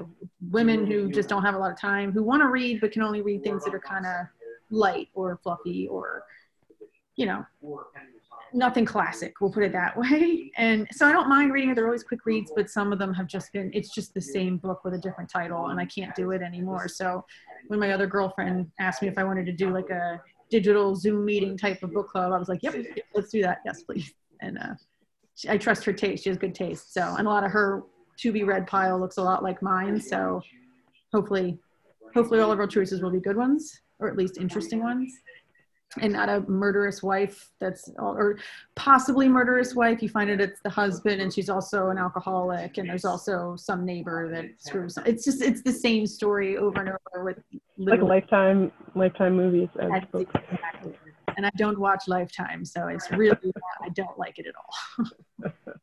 women 0.49 0.85
who 0.87 1.11
just 1.11 1.27
don't 1.27 1.43
have 1.43 1.55
a 1.55 1.57
lot 1.57 1.71
of 1.71 1.77
time, 1.79 2.13
who 2.13 2.23
want 2.23 2.41
to 2.41 2.47
read 2.47 2.79
but 2.79 2.93
can 2.93 3.01
only 3.01 3.21
read 3.21 3.43
things 3.43 3.65
that 3.65 3.75
are 3.75 3.81
kind 3.81 4.05
of 4.05 4.27
light 4.69 5.09
or 5.13 5.37
fluffy 5.43 5.89
or, 5.89 6.23
you 7.17 7.25
know, 7.25 7.45
nothing 8.53 8.85
classic. 8.85 9.39
We'll 9.39 9.51
put 9.51 9.63
it 9.63 9.71
that 9.73 9.97
way. 9.97 10.51
And 10.57 10.87
so 10.91 11.07
I 11.07 11.11
don't 11.11 11.29
mind 11.29 11.51
reading 11.51 11.71
it. 11.71 11.75
They're 11.75 11.85
always 11.85 12.03
quick 12.03 12.25
reads, 12.25 12.51
but 12.55 12.69
some 12.69 12.91
of 12.93 12.99
them 12.99 13.13
have 13.13 13.27
just 13.27 13.51
been. 13.53 13.71
It's 13.73 13.93
just 13.93 14.13
the 14.13 14.21
same 14.21 14.57
book 14.57 14.83
with 14.83 14.93
a 14.93 14.97
different 14.97 15.29
title, 15.29 15.67
and 15.67 15.79
I 15.79 15.85
can't 15.85 16.15
do 16.15 16.31
it 16.31 16.41
anymore. 16.41 16.87
So 16.87 17.25
when 17.67 17.79
my 17.79 17.91
other 17.91 18.07
girlfriend 18.07 18.71
asked 18.79 19.01
me 19.01 19.07
if 19.07 19.17
I 19.17 19.23
wanted 19.23 19.45
to 19.47 19.51
do 19.51 19.69
like 19.71 19.89
a 19.89 20.21
digital 20.49 20.95
Zoom 20.95 21.25
meeting 21.25 21.57
type 21.57 21.83
of 21.83 21.93
book 21.93 22.09
club, 22.09 22.31
I 22.31 22.37
was 22.37 22.49
like, 22.49 22.63
"Yep, 22.63 22.75
let's 23.13 23.29
do 23.29 23.41
that. 23.41 23.59
Yes, 23.65 23.83
please." 23.83 24.13
And 24.41 24.57
uh, 24.57 24.73
she, 25.35 25.49
I 25.49 25.57
trust 25.57 25.83
her 25.85 25.93
taste. 25.93 26.23
She 26.23 26.29
has 26.29 26.37
good 26.37 26.55
taste. 26.55 26.93
So, 26.93 27.15
and 27.17 27.27
a 27.27 27.29
lot 27.29 27.43
of 27.43 27.51
her 27.51 27.83
to 28.19 28.31
be 28.31 28.43
read 28.43 28.67
pile 28.67 28.99
looks 28.99 29.17
a 29.17 29.23
lot 29.23 29.43
like 29.43 29.61
mine. 29.61 29.99
So, 29.99 30.41
hopefully, 31.13 31.59
hopefully 32.13 32.39
all 32.39 32.51
of 32.51 32.59
our 32.59 32.67
choices 32.67 33.01
will 33.01 33.11
be 33.11 33.19
good 33.19 33.37
ones, 33.37 33.81
or 33.99 34.07
at 34.07 34.17
least 34.17 34.37
interesting 34.37 34.81
ones, 34.81 35.11
and 36.01 36.13
not 36.13 36.29
a 36.29 36.41
murderous 36.41 37.01
wife 37.01 37.49
that's 37.59 37.89
or 37.97 38.37
possibly 38.75 39.27
murderous 39.27 39.73
wife. 39.73 40.01
You 40.01 40.09
find 40.09 40.29
it 40.29 40.41
it's 40.41 40.59
the 40.61 40.69
husband, 40.69 41.21
and 41.21 41.33
she's 41.33 41.49
also 41.49 41.89
an 41.89 41.97
alcoholic, 41.97 42.77
and 42.77 42.89
there's 42.89 43.05
also 43.05 43.55
some 43.57 43.85
neighbor 43.85 44.29
that 44.29 44.45
screws. 44.59 44.97
It's 45.05 45.23
just 45.25 45.41
it's 45.41 45.61
the 45.61 45.71
same 45.71 46.05
story 46.05 46.57
over 46.57 46.79
and 46.81 46.89
over 46.89 47.23
with 47.23 47.39
like 47.77 48.01
lifetime 48.01 48.71
lifetime 48.95 49.35
movies 49.35 49.69
as 49.79 49.89
exactly 50.13 50.97
and 51.37 51.45
I 51.45 51.51
don't 51.55 51.79
watch 51.79 52.07
Lifetime, 52.07 52.65
so 52.65 52.87
it's 52.87 53.11
really 53.11 53.53
I 53.83 53.89
don't 53.89 54.17
like 54.17 54.39
it 54.39 54.47
at 54.47 54.55
all. 54.55 55.51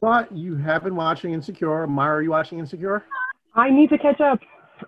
But 0.00 0.30
you 0.30 0.54
have 0.56 0.84
been 0.84 0.94
watching 0.94 1.32
Insecure. 1.32 1.86
Myra, 1.86 2.18
are 2.18 2.22
you 2.22 2.30
watching 2.30 2.60
Insecure? 2.60 3.02
I 3.54 3.70
need 3.70 3.90
to 3.90 3.98
catch 3.98 4.20
up. 4.20 4.38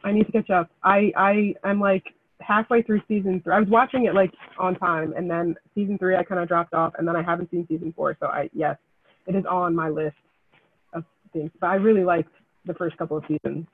I 0.04 0.12
need 0.12 0.26
to 0.26 0.32
catch 0.32 0.50
up. 0.50 0.70
I 0.84 1.12
I 1.16 1.54
I'm 1.64 1.80
like 1.80 2.14
halfway 2.40 2.82
through 2.82 3.02
season 3.08 3.40
three. 3.42 3.52
I 3.54 3.60
was 3.60 3.68
watching 3.68 4.06
it 4.06 4.14
like 4.14 4.32
on 4.58 4.74
time, 4.76 5.12
and 5.16 5.30
then 5.30 5.54
season 5.74 5.98
three 5.98 6.16
I 6.16 6.22
kind 6.24 6.40
of 6.40 6.48
dropped 6.48 6.74
off, 6.74 6.92
and 6.98 7.06
then 7.06 7.16
I 7.16 7.22
haven't 7.22 7.50
seen 7.50 7.66
season 7.68 7.92
four. 7.94 8.16
So 8.20 8.26
I 8.26 8.48
yes, 8.52 8.76
it 9.26 9.34
is 9.34 9.44
on 9.46 9.74
my 9.74 9.88
list 9.88 10.16
of 10.92 11.04
things. 11.32 11.50
But 11.60 11.68
I 11.68 11.74
really 11.76 12.04
liked 12.04 12.32
the 12.66 12.74
first 12.74 12.96
couple 12.96 13.16
of 13.16 13.24
seasons. 13.28 13.66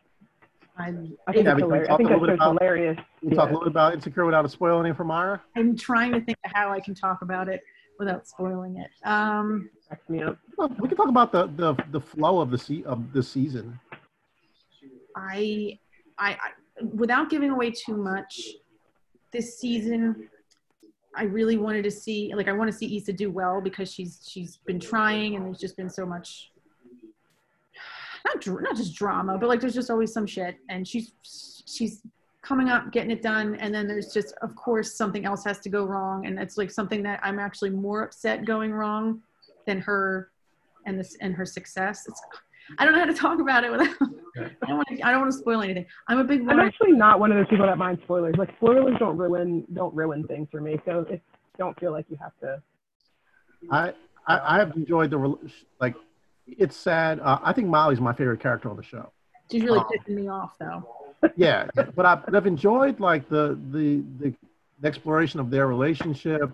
I'm, 0.78 1.16
I 1.26 1.32
think 1.32 1.46
Yeah, 1.46 1.52
it's 1.52 1.56
we 1.56 1.62
hilarious. 1.62 1.88
I 1.90 1.96
think 1.96 2.10
a 2.10 2.12
that 2.12 2.20
little 2.20 2.26
bit 2.36 2.38
show's 2.40 2.46
about- 2.52 2.62
hilarious. 2.62 2.98
We'll 3.22 3.34
talk 3.36 3.44
a 3.48 3.52
little 3.52 3.60
bit 3.64 3.70
about 3.70 3.94
Insecure 3.94 4.26
without 4.26 4.50
spoiling 4.50 4.90
it 4.90 4.96
for 4.96 5.04
Myra. 5.04 5.42
I'm 5.56 5.74
trying 5.76 6.12
to 6.12 6.20
think 6.20 6.36
of 6.44 6.50
how 6.54 6.70
I 6.70 6.80
can 6.80 6.94
talk 6.94 7.22
about 7.22 7.48
it 7.48 7.62
without 7.98 8.26
spoiling 8.28 8.76
it. 8.76 8.90
Um, 9.08 9.70
me 10.10 10.22
up. 10.22 10.36
Well, 10.58 10.68
we 10.78 10.88
can 10.88 10.96
talk 10.98 11.08
about 11.08 11.32
the 11.32 11.46
the, 11.56 11.74
the 11.92 12.00
flow 12.00 12.40
of 12.40 12.50
the 12.50 12.58
se- 12.58 12.82
of 12.84 13.12
the 13.14 13.22
season. 13.22 13.78
I, 15.16 15.78
I, 16.18 16.32
I, 16.32 16.36
without 16.94 17.30
giving 17.30 17.50
away 17.50 17.70
too 17.70 17.96
much, 17.96 18.40
this 19.32 19.58
season, 19.58 20.28
I 21.14 21.24
really 21.24 21.56
wanted 21.56 21.84
to 21.84 21.90
see, 21.90 22.32
like, 22.34 22.48
I 22.48 22.52
want 22.52 22.70
to 22.70 22.76
see 22.76 22.96
Issa 22.96 23.12
do 23.12 23.30
well 23.30 23.60
because 23.60 23.92
she's 23.92 24.20
she's 24.28 24.58
been 24.66 24.78
trying, 24.78 25.36
and 25.36 25.46
there's 25.46 25.58
just 25.58 25.76
been 25.76 25.90
so 25.90 26.04
much, 26.04 26.52
not 28.26 28.46
not 28.62 28.76
just 28.76 28.94
drama, 28.94 29.38
but 29.38 29.48
like 29.48 29.60
there's 29.60 29.74
just 29.74 29.90
always 29.90 30.12
some 30.12 30.26
shit, 30.26 30.56
and 30.68 30.86
she's 30.86 31.12
she's 31.66 32.02
coming 32.42 32.68
up, 32.68 32.92
getting 32.92 33.10
it 33.10 33.22
done, 33.22 33.56
and 33.56 33.74
then 33.74 33.88
there's 33.88 34.12
just, 34.12 34.32
of 34.40 34.54
course, 34.54 34.94
something 34.96 35.24
else 35.24 35.42
has 35.44 35.58
to 35.60 35.68
go 35.68 35.84
wrong, 35.84 36.26
and 36.26 36.38
it's 36.38 36.56
like 36.56 36.70
something 36.70 37.02
that 37.02 37.18
I'm 37.22 37.38
actually 37.38 37.70
more 37.70 38.02
upset 38.02 38.44
going 38.44 38.72
wrong 38.72 39.22
than 39.66 39.80
her 39.80 40.30
and 40.84 40.98
this 40.98 41.16
and 41.20 41.34
her 41.34 41.44
success. 41.44 42.04
It's 42.06 42.22
I 42.78 42.84
don't 42.84 42.94
know 42.94 43.00
how 43.00 43.06
to 43.06 43.14
talk 43.14 43.40
about 43.40 43.64
it 43.64 43.70
without. 43.70 43.88
I 44.36 44.66
don't 44.66 44.76
want 44.76 44.88
to. 44.88 45.00
I 45.02 45.10
don't 45.12 45.20
want 45.20 45.32
to 45.32 45.38
spoil 45.38 45.62
anything. 45.62 45.86
I'm 46.08 46.18
a 46.18 46.24
big 46.24 46.40
I'm 46.40 46.46
one. 46.46 46.60
actually 46.60 46.92
not 46.92 47.20
one 47.20 47.30
of 47.32 47.38
those 47.38 47.46
people 47.48 47.66
that 47.66 47.78
mind 47.78 47.98
spoilers. 48.04 48.34
Like 48.36 48.54
spoilers 48.56 48.96
don't 48.98 49.16
ruin 49.16 49.64
don't 49.72 49.94
ruin 49.94 50.24
things 50.26 50.48
for 50.50 50.60
me. 50.60 50.78
So 50.84 51.06
if 51.08 51.20
don't 51.58 51.78
feel 51.80 51.92
like 51.92 52.06
you 52.10 52.16
have 52.20 52.32
to. 52.42 52.62
I 53.70 53.92
I, 54.26 54.56
I 54.56 54.58
have 54.58 54.72
enjoyed 54.76 55.10
the 55.10 55.18
rel- 55.18 55.40
like. 55.80 55.94
It's 56.48 56.76
sad. 56.76 57.18
Uh, 57.20 57.38
I 57.42 57.52
think 57.52 57.66
Molly's 57.68 58.00
my 58.00 58.12
favorite 58.12 58.38
character 58.40 58.70
on 58.70 58.76
the 58.76 58.82
show. 58.84 59.10
She's 59.50 59.62
really 59.64 59.80
Oh. 59.80 59.88
pissing 59.90 60.14
me 60.14 60.28
off 60.28 60.56
though. 60.58 60.86
Yeah, 61.34 61.66
but, 61.96 62.04
I, 62.06 62.14
but 62.14 62.34
I've 62.36 62.46
enjoyed 62.46 63.00
like 63.00 63.28
the 63.28 63.58
the 63.72 64.04
the, 64.20 64.34
the 64.80 64.86
exploration 64.86 65.40
of 65.40 65.50
their 65.50 65.66
relationship 65.66 66.52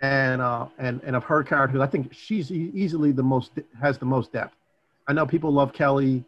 and 0.00 0.40
uh 0.42 0.66
and 0.78 1.00
and 1.02 1.16
of 1.16 1.24
her 1.24 1.42
character. 1.42 1.80
I 1.82 1.86
think 1.86 2.12
she's 2.12 2.52
e- 2.52 2.70
easily 2.74 3.10
the 3.10 3.22
most 3.22 3.52
has 3.80 3.98
the 3.98 4.04
most 4.04 4.30
depth. 4.32 4.54
I 5.08 5.12
know 5.12 5.26
people 5.26 5.52
love 5.52 5.72
Kelly, 5.72 6.24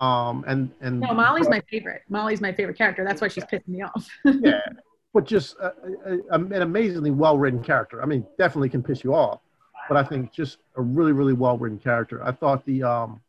um 0.00 0.44
and 0.46 0.70
and 0.80 1.00
No, 1.00 1.14
Molly's 1.14 1.48
my 1.48 1.62
favorite. 1.70 2.02
Molly's 2.08 2.40
my 2.40 2.52
favorite 2.52 2.76
character. 2.76 3.04
That's 3.04 3.20
why 3.20 3.28
she's 3.28 3.44
pissing 3.44 3.68
me 3.68 3.82
off. 3.82 4.08
yeah, 4.24 4.60
but 5.14 5.24
just 5.26 5.56
a, 5.58 5.72
a, 6.06 6.18
a- 6.30 6.34
an 6.34 6.62
amazingly 6.62 7.10
well 7.10 7.38
written 7.38 7.62
character. 7.62 8.02
I 8.02 8.06
mean, 8.06 8.26
definitely 8.38 8.68
can 8.68 8.82
piss 8.82 9.02
you 9.04 9.14
off, 9.14 9.40
but 9.88 9.96
I 9.96 10.02
think 10.04 10.32
just 10.32 10.58
a 10.76 10.82
really 10.82 11.12
really 11.12 11.32
well 11.32 11.56
written 11.56 11.78
character. 11.78 12.22
I 12.24 12.32
thought 12.32 12.64
the 12.66 12.82
um, 12.82 13.20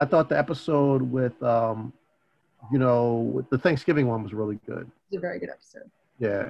I 0.00 0.06
thought 0.06 0.28
the 0.28 0.38
episode 0.38 1.02
with 1.02 1.40
um, 1.42 1.92
you 2.72 2.78
know, 2.78 3.30
with 3.34 3.48
the 3.50 3.58
Thanksgiving 3.58 4.06
one 4.08 4.22
was 4.22 4.32
really 4.32 4.58
good. 4.66 4.90
It's 5.08 5.18
a 5.18 5.20
very 5.20 5.38
good 5.38 5.50
episode. 5.50 5.90
Yeah, 6.18 6.48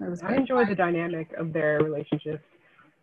That 0.00 0.10
was 0.10 0.22
I 0.22 0.28
great. 0.28 0.40
enjoy 0.40 0.64
the 0.66 0.74
dynamic 0.74 1.32
of 1.32 1.52
their 1.52 1.78
relationship 1.82 2.44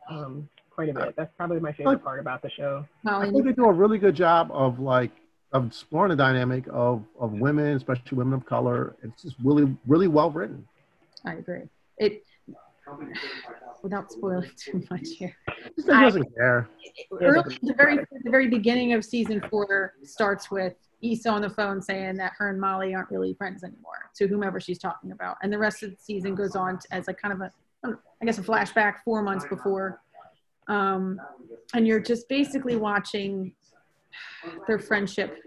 um, 0.09 0.47
quite 0.75 0.89
a 0.89 0.93
bit. 0.93 1.15
That's 1.15 1.33
probably 1.37 1.59
my 1.59 1.71
favorite 1.71 2.03
part 2.03 2.19
about 2.19 2.41
the 2.41 2.49
show. 2.49 2.85
I 3.05 3.11
Molly, 3.11 3.31
think 3.31 3.45
they 3.45 3.53
do 3.53 3.65
a 3.65 3.71
really 3.71 3.97
good 3.97 4.15
job 4.15 4.49
of 4.51 4.79
like 4.79 5.11
of 5.53 5.65
exploring 5.65 6.09
the 6.09 6.15
dynamic 6.17 6.65
of 6.69 7.03
of 7.19 7.31
women, 7.31 7.77
especially 7.77 8.17
women 8.17 8.33
of 8.33 8.45
color. 8.45 8.95
It's 9.01 9.23
just 9.23 9.37
really 9.43 9.75
really 9.87 10.07
well 10.07 10.29
written. 10.29 10.67
I 11.25 11.35
agree. 11.35 11.63
It 11.97 12.23
without 13.81 14.11
spoiling 14.11 14.51
too 14.57 14.83
much 14.91 15.07
here. 15.17 15.35
He 15.75 15.83
doesn't 15.83 16.35
care. 16.35 16.69
Early, 17.19 17.57
the 17.61 17.73
very 17.73 17.97
the 17.97 18.29
very 18.29 18.47
beginning 18.47 18.93
of 18.93 19.03
season 19.03 19.41
four 19.49 19.93
starts 20.03 20.51
with 20.51 20.75
Issa 21.01 21.29
on 21.29 21.41
the 21.41 21.49
phone 21.49 21.81
saying 21.81 22.17
that 22.17 22.33
her 22.37 22.49
and 22.49 22.59
Molly 22.59 22.93
aren't 22.93 23.09
really 23.09 23.33
friends 23.33 23.63
anymore 23.63 24.11
to 24.15 24.27
whomever 24.27 24.59
she's 24.59 24.79
talking 24.79 25.11
about, 25.13 25.37
and 25.41 25.51
the 25.51 25.57
rest 25.57 25.83
of 25.83 25.91
the 25.91 25.97
season 25.99 26.35
goes 26.35 26.55
on 26.55 26.79
to, 26.79 26.87
as 26.91 27.07
like 27.07 27.19
kind 27.19 27.33
of 27.33 27.41
a 27.41 27.51
I 28.21 28.25
guess 28.25 28.39
a 28.39 28.41
flashback 28.41 28.95
four 29.03 29.21
months 29.21 29.45
before, 29.47 30.01
um, 30.67 31.19
and 31.73 31.87
you're 31.87 31.99
just 31.99 32.27
basically 32.29 32.75
watching 32.75 33.53
their 34.67 34.79
friendship 34.79 35.37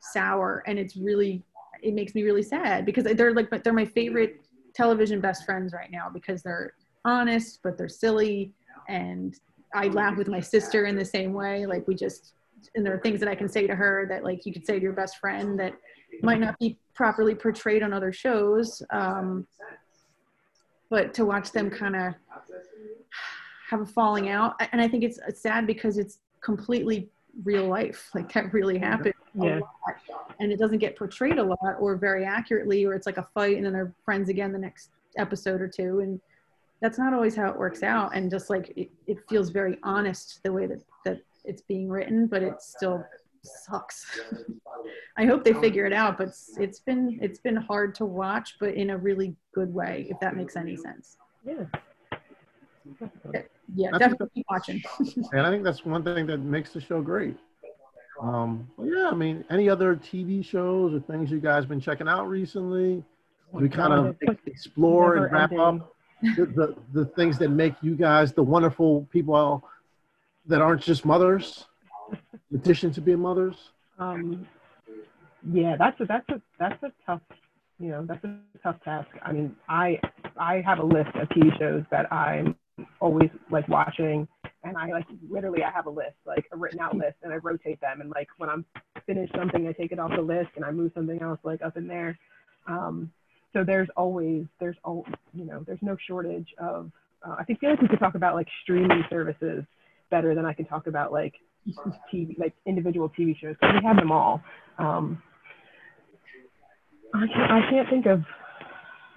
sour, 0.00 0.62
and 0.66 0.78
it's 0.78 0.96
really 0.96 1.42
it 1.82 1.94
makes 1.94 2.14
me 2.14 2.22
really 2.22 2.42
sad 2.42 2.84
because 2.84 3.04
they're 3.04 3.32
like 3.32 3.48
but 3.50 3.62
they're 3.62 3.72
my 3.72 3.84
favorite 3.84 4.40
television 4.74 5.20
best 5.20 5.44
friends 5.44 5.72
right 5.72 5.92
now 5.92 6.08
because 6.12 6.42
they're 6.42 6.72
honest 7.04 7.60
but 7.62 7.78
they're 7.78 7.88
silly 7.88 8.52
and 8.88 9.38
I 9.74 9.88
laugh 9.88 10.16
with 10.16 10.28
my 10.28 10.40
sister 10.40 10.86
in 10.86 10.96
the 10.96 11.04
same 11.04 11.32
way. 11.32 11.66
Like 11.66 11.86
we 11.86 11.94
just, 11.94 12.34
and 12.74 12.84
there 12.84 12.94
are 12.94 13.00
things 13.00 13.20
that 13.20 13.28
I 13.28 13.34
can 13.34 13.48
say 13.48 13.66
to 13.66 13.74
her 13.74 14.06
that 14.08 14.24
like 14.24 14.46
you 14.46 14.52
could 14.52 14.66
say 14.66 14.78
to 14.78 14.82
your 14.82 14.92
best 14.92 15.18
friend 15.18 15.58
that 15.60 15.74
might 16.22 16.40
not 16.40 16.58
be 16.58 16.78
properly 16.94 17.34
portrayed 17.34 17.82
on 17.82 17.92
other 17.92 18.12
shows. 18.12 18.82
Um, 18.90 19.46
but 20.90 21.12
to 21.14 21.26
watch 21.26 21.52
them 21.52 21.70
kind 21.70 21.94
of 21.94 22.14
have 23.68 23.80
a 23.80 23.86
falling 23.86 24.28
out, 24.28 24.54
and 24.72 24.80
I 24.80 24.88
think 24.88 25.04
it's 25.04 25.20
sad 25.40 25.66
because 25.66 25.98
it's 25.98 26.18
completely 26.40 27.10
real 27.44 27.66
life, 27.66 28.10
like 28.14 28.32
that 28.32 28.52
really 28.52 28.78
happened. 28.78 29.14
Yeah. 29.34 29.60
And 30.40 30.52
it 30.52 30.58
doesn't 30.58 30.78
get 30.78 30.96
portrayed 30.96 31.38
a 31.38 31.42
lot 31.42 31.76
or 31.78 31.96
very 31.96 32.24
accurately, 32.24 32.84
or 32.84 32.94
it's 32.94 33.06
like 33.06 33.18
a 33.18 33.28
fight 33.34 33.56
and 33.56 33.64
then 33.64 33.72
they're 33.72 33.92
friends 34.04 34.28
again 34.28 34.52
the 34.52 34.58
next 34.58 34.90
episode 35.16 35.60
or 35.60 35.68
two. 35.68 36.00
And 36.00 36.20
that's 36.80 36.98
not 36.98 37.12
always 37.12 37.36
how 37.36 37.48
it 37.48 37.58
works 37.58 37.82
out. 37.82 38.14
And 38.14 38.30
just 38.30 38.50
like 38.50 38.72
it, 38.76 38.90
it 39.06 39.18
feels 39.28 39.50
very 39.50 39.78
honest 39.82 40.40
the 40.42 40.52
way 40.52 40.66
that, 40.66 40.82
that 41.04 41.20
it's 41.44 41.62
being 41.62 41.88
written, 41.88 42.26
but 42.26 42.42
it 42.42 42.60
still 42.60 43.04
sucks. 43.42 44.20
I 45.16 45.24
hope 45.26 45.44
they 45.44 45.54
figure 45.54 45.86
it 45.86 45.92
out, 45.92 46.18
but 46.18 46.28
it's, 46.28 46.56
it's 46.58 46.80
been 46.80 47.18
it's 47.20 47.40
been 47.40 47.56
hard 47.56 47.94
to 47.96 48.04
watch, 48.04 48.56
but 48.60 48.74
in 48.74 48.90
a 48.90 48.96
really 48.96 49.34
good 49.52 49.72
way, 49.72 50.06
if 50.08 50.20
that 50.20 50.36
makes 50.36 50.56
any 50.56 50.76
sense. 50.76 51.16
Yeah. 51.44 51.64
Yeah, 53.74 53.88
I 53.88 53.98
think 53.98 53.98
definitely 53.98 54.28
keep 54.34 54.46
watching. 54.48 54.82
and 55.32 55.46
I 55.46 55.50
think 55.50 55.64
that's 55.64 55.84
one 55.84 56.02
thing 56.02 56.26
that 56.26 56.38
makes 56.38 56.70
the 56.70 56.80
show 56.80 57.00
great. 57.00 57.36
Um, 58.20 58.68
yeah, 58.82 59.10
I 59.10 59.14
mean, 59.14 59.44
any 59.50 59.68
other 59.68 59.94
TV 59.94 60.44
shows 60.44 60.94
or 60.94 61.00
things 61.00 61.30
you 61.30 61.38
guys 61.38 61.66
been 61.66 61.80
checking 61.80 62.08
out 62.08 62.28
recently? 62.28 63.04
We 63.52 63.68
kind 63.68 63.92
of 63.92 64.16
explore 64.46 65.16
and 65.16 65.32
wrap 65.32 65.52
up 65.52 65.94
the, 66.22 66.46
the, 66.46 66.76
the 66.92 67.04
things 67.06 67.38
that 67.38 67.50
make 67.50 67.74
you 67.80 67.94
guys 67.94 68.32
the 68.32 68.42
wonderful 68.42 69.06
people 69.12 69.64
that 70.46 70.60
aren't 70.60 70.82
just 70.82 71.04
mothers, 71.04 71.66
in 72.50 72.58
addition 72.58 72.92
to 72.92 73.00
being 73.00 73.20
mothers. 73.20 73.70
Um, 73.98 74.46
yeah, 75.52 75.76
that's 75.78 76.00
a 76.00 76.04
that's 76.06 76.28
a 76.30 76.42
that's 76.58 76.82
a 76.82 76.92
tough, 77.06 77.20
you 77.78 77.88
know, 77.88 78.04
that's 78.04 78.24
a 78.24 78.38
tough 78.62 78.82
task. 78.82 79.08
I 79.22 79.32
mean, 79.32 79.56
I 79.68 80.00
I 80.36 80.62
have 80.66 80.78
a 80.78 80.84
list 80.84 81.10
of 81.14 81.28
TV 81.28 81.56
shows 81.58 81.84
that 81.90 82.12
I'm 82.12 82.56
always 83.00 83.30
like 83.50 83.68
watching, 83.68 84.26
and 84.64 84.76
I 84.76 84.88
like 84.88 85.06
literally 85.28 85.62
I 85.62 85.70
have 85.70 85.86
a 85.86 85.90
list, 85.90 86.16
like 86.26 86.46
a 86.52 86.56
written 86.56 86.80
out 86.80 86.96
list, 86.96 87.16
and 87.22 87.32
I 87.32 87.36
rotate 87.36 87.80
them, 87.80 88.00
and 88.00 88.10
like 88.10 88.28
when 88.38 88.50
I'm 88.50 88.64
finished 89.06 89.34
something, 89.36 89.66
I 89.66 89.72
take 89.72 89.92
it 89.92 89.98
off 89.98 90.10
the 90.14 90.22
list 90.22 90.50
and 90.56 90.64
I 90.64 90.70
move 90.70 90.92
something 90.94 91.20
else 91.22 91.38
like 91.42 91.62
up 91.62 91.76
in 91.76 91.86
there. 91.86 92.18
Um, 92.66 93.10
so 93.52 93.64
there's 93.64 93.88
always 93.96 94.44
there's 94.60 94.76
all 94.84 95.04
you 95.34 95.44
know 95.44 95.64
there's 95.66 95.82
no 95.82 95.96
shortage 96.06 96.48
of. 96.58 96.90
Uh, 97.26 97.34
I 97.36 97.44
think 97.44 97.58
feel 97.58 97.70
like 97.70 97.82
we 97.82 97.88
could 97.88 97.98
talk 97.98 98.14
about 98.14 98.34
like 98.34 98.46
streaming 98.62 99.02
services 99.10 99.64
better 100.10 100.34
than 100.36 100.44
I 100.44 100.52
can 100.52 100.66
talk 100.66 100.86
about 100.86 101.12
like 101.12 101.34
TV 102.12 102.38
like 102.38 102.54
individual 102.66 103.08
TV 103.08 103.38
shows 103.38 103.56
because 103.60 103.76
we 103.80 103.86
have 103.86 103.96
them 103.96 104.12
all. 104.12 104.40
Um, 104.78 105.20
I 107.14 107.26
can't, 107.26 107.50
I 107.50 107.70
can't 107.70 107.88
think 107.90 108.06
of. 108.06 108.22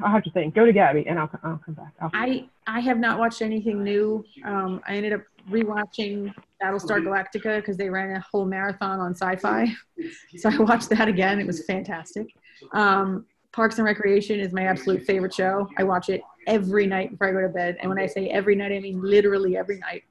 I'll 0.03 0.11
have 0.11 0.23
to 0.23 0.31
think. 0.31 0.55
Go 0.55 0.65
to 0.65 0.73
Gabby, 0.73 1.05
and 1.07 1.19
I'll, 1.19 1.29
I'll 1.43 1.61
come 1.65 1.75
back. 1.75 1.93
I'll, 1.99 2.09
I 2.13 2.47
I 2.67 2.79
have 2.79 2.97
not 2.97 3.19
watched 3.19 3.41
anything 3.41 3.83
new. 3.83 4.23
Um, 4.45 4.81
I 4.87 4.95
ended 4.95 5.13
up 5.13 5.21
rewatching 5.49 6.33
Battlestar 6.61 7.01
Galactica 7.01 7.57
because 7.57 7.77
they 7.77 7.89
ran 7.89 8.15
a 8.15 8.19
whole 8.19 8.45
marathon 8.45 8.99
on 8.99 9.15
Sci-Fi, 9.15 9.67
so 10.37 10.49
I 10.49 10.57
watched 10.57 10.89
that 10.89 11.07
again. 11.07 11.39
It 11.39 11.47
was 11.47 11.65
fantastic. 11.65 12.27
Um, 12.73 13.25
Parks 13.51 13.77
and 13.77 13.85
Recreation 13.85 14.39
is 14.39 14.53
my 14.53 14.63
absolute 14.63 15.03
favorite 15.03 15.33
show. 15.33 15.67
I 15.77 15.83
watch 15.83 16.09
it 16.09 16.21
every 16.47 16.87
night 16.87 17.11
before 17.11 17.27
I 17.27 17.31
go 17.31 17.41
to 17.41 17.49
bed, 17.49 17.77
and 17.81 17.89
when 17.89 17.99
I 17.99 18.05
say 18.05 18.29
every 18.29 18.55
night, 18.55 18.71
I 18.71 18.79
mean 18.79 19.01
literally 19.01 19.57
every 19.57 19.79
night. 19.79 20.03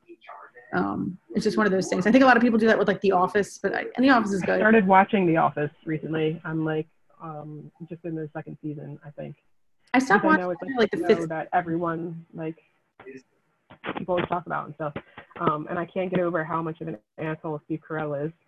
Um, 0.73 1.19
it's 1.35 1.43
just 1.45 1.57
one 1.57 1.67
of 1.67 1.73
those 1.73 1.89
things. 1.89 2.07
I 2.07 2.13
think 2.13 2.23
a 2.23 2.27
lot 2.27 2.37
of 2.37 2.43
people 2.43 2.59
do 2.59 2.67
that 2.67 2.79
with 2.79 2.87
like 2.87 3.01
The 3.01 3.13
Office, 3.13 3.59
but 3.59 3.75
I, 3.75 3.87
and 3.97 4.05
The 4.05 4.11
Office 4.11 4.33
is 4.33 4.41
good. 4.43 4.57
I 4.57 4.59
started 4.59 4.87
watching 4.87 5.27
The 5.27 5.37
Office 5.37 5.71
recently. 5.85 6.41
I'm 6.45 6.65
like 6.65 6.87
um, 7.23 7.71
just 7.89 8.05
in 8.05 8.15
the 8.15 8.29
second 8.33 8.57
season, 8.63 8.99
I 9.05 9.11
think. 9.11 9.37
I 9.93 9.99
stopped 9.99 10.23
Because 10.23 10.25
I 10.25 10.27
watching 10.27 10.43
know 10.43 10.51
it's 10.51 10.63
like, 10.63 10.79
like 10.79 10.91
the 10.91 11.15
fifth 11.15 11.29
that 11.29 11.49
everyone 11.53 12.25
like 12.33 12.57
people 13.97 14.15
always 14.15 14.29
talk 14.29 14.47
about 14.47 14.67
and 14.67 14.75
stuff. 14.75 14.95
Um, 15.41 15.67
and 15.71 15.79
I 15.79 15.87
can't 15.87 16.11
get 16.11 16.21
over 16.21 16.45
how 16.45 16.63
much 16.63 16.81
of 16.81 16.89
an 16.89 16.99
asshole 17.19 17.61
Steve 17.65 17.81
Carell 17.89 18.27
is. 18.27 18.33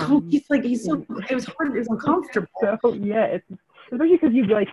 Um, 0.00 0.28
he's 0.28 0.50
like 0.50 0.64
he's 0.64 0.84
so 0.84 1.06
it 1.30 1.34
was 1.36 1.44
hard 1.44 1.72
it 1.72 1.78
was 1.78 1.86
uncomfortable 1.86 2.48
so 2.82 2.92
yeah, 2.94 3.26
it's 3.26 3.44
especially 3.92 4.16
because 4.16 4.34
you 4.34 4.44
like 4.46 4.66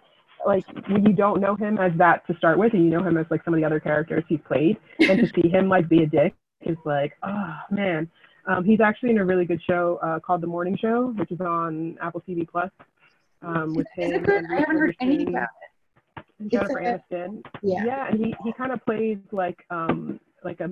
like 0.44 0.66
when 0.88 1.06
you 1.06 1.14
don't 1.14 1.40
know 1.40 1.56
him 1.56 1.78
as 1.78 1.92
that 2.00 2.26
to 2.26 2.36
start 2.38 2.58
with, 2.58 2.74
and 2.74 2.84
you 2.84 2.90
know 2.90 3.04
him 3.04 3.18
as 3.18 3.28
like 3.30 3.44
some 3.46 3.54
of 3.54 3.60
the 3.60 3.66
other 3.66 3.80
characters 3.80 4.24
he's 4.28 4.40
played, 4.48 4.76
and 5.00 5.20
to 5.20 5.28
see 5.36 5.50
him 5.50 5.70
like 5.70 5.88
be 5.88 6.02
a 6.02 6.08
dick 6.08 6.34
is 6.62 6.78
like, 6.84 7.14
oh 7.22 7.56
man. 7.70 8.10
Um, 8.46 8.66
he's 8.66 8.82
actually 8.82 9.12
in 9.12 9.20
a 9.20 9.26
really 9.26 9.46
good 9.46 9.62
show 9.64 10.00
uh, 10.04 10.20
called 10.20 10.42
The 10.42 10.48
Morning 10.48 10.78
Show, 10.78 11.14
which 11.16 11.32
is 11.32 11.40
on 11.40 11.96
Apple 12.02 12.22
TV 12.28 12.46
Plus. 12.46 12.70
Um, 13.42 13.74
with 13.74 13.88
Is 13.98 14.06
him 14.06 14.14
it 14.16 14.24
good? 14.24 14.44
I 14.52 14.60
haven't 14.60 14.78
heard 14.78 14.96
anything 15.00 15.30
about 15.30 15.48
and 16.44 16.52
Jennifer 16.52 16.80
a- 16.80 17.00
Aniston. 17.12 17.42
yeah. 17.62 17.86
Yeah, 17.86 18.08
and 18.10 18.20
he, 18.20 18.34
he 18.44 18.54
kind 18.54 18.72
of 18.72 18.84
plays 18.86 19.18
like 19.32 19.58
um 19.70 20.20
like 20.44 20.60
a 20.60 20.70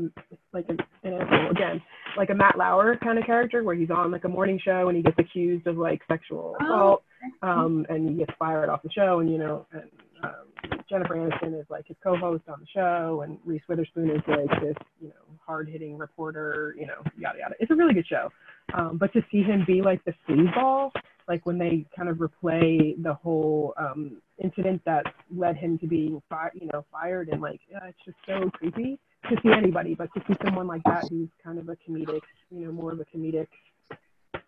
like 0.53 0.65
a 0.69 1.07
again 1.49 1.81
like 2.17 2.29
a 2.29 2.33
Matt 2.35 2.57
Lauer 2.57 2.97
kind 3.01 3.17
of 3.17 3.25
character 3.25 3.63
where 3.63 3.75
he's 3.75 3.89
on 3.89 4.11
like 4.11 4.25
a 4.25 4.29
morning 4.29 4.59
show 4.63 4.89
and 4.89 4.97
he 4.97 5.03
gets 5.03 5.17
accused 5.17 5.65
of 5.65 5.77
like 5.77 6.01
sexual 6.09 6.55
Oh, 6.61 6.65
assault 6.65 7.03
um 7.41 7.85
and 7.89 8.09
he 8.09 8.15
gets 8.15 8.33
fired 8.37 8.69
off 8.69 8.83
the 8.83 8.91
show 8.91 9.19
and 9.21 9.31
you 9.31 9.37
know 9.37 9.65
and 9.71 9.89
um, 10.23 10.79
Jennifer 10.89 11.15
Aniston 11.15 11.57
is 11.59 11.65
like 11.69 11.87
his 11.87 11.95
co-host 12.03 12.43
on 12.49 12.59
the 12.59 12.67
show 12.75 13.21
and 13.21 13.37
Reese 13.45 13.61
Witherspoon 13.69 14.09
is 14.11 14.21
like 14.27 14.61
this 14.61 14.75
you 14.99 15.07
know 15.07 15.37
hard-hitting 15.45 15.97
reporter 15.97 16.75
you 16.77 16.85
know 16.85 17.01
yada 17.17 17.39
yada. 17.39 17.55
It's 17.59 17.71
a 17.71 17.75
really 17.75 17.93
good 17.93 18.07
show. 18.07 18.29
Um, 18.77 18.97
but 18.97 19.11
to 19.13 19.21
see 19.31 19.41
him 19.41 19.63
be 19.65 19.81
like 19.81 20.03
the 20.05 20.13
sleazeball 20.27 20.91
like 21.31 21.45
when 21.45 21.57
they 21.57 21.85
kind 21.95 22.09
of 22.09 22.17
replay 22.17 23.01
the 23.01 23.13
whole 23.13 23.73
um, 23.77 24.21
incident 24.43 24.81
that 24.85 25.05
led 25.33 25.55
him 25.55 25.77
to 25.79 25.87
being 25.87 26.21
fired, 26.29 26.51
you 26.59 26.67
know, 26.73 26.83
fired, 26.91 27.29
and 27.29 27.41
like 27.41 27.61
yeah, 27.71 27.79
it's 27.87 27.97
just 28.03 28.17
so 28.27 28.49
creepy 28.49 28.99
to 29.29 29.37
see 29.41 29.49
anybody, 29.55 29.95
but 29.95 30.09
to 30.13 30.21
see 30.27 30.35
someone 30.43 30.67
like 30.67 30.83
that 30.83 31.05
who's 31.09 31.29
kind 31.41 31.57
of 31.57 31.69
a 31.69 31.77
comedic, 31.87 32.19
you 32.49 32.65
know, 32.65 32.71
more 32.73 32.91
of 32.91 32.99
a 32.99 33.05
comedic 33.15 33.47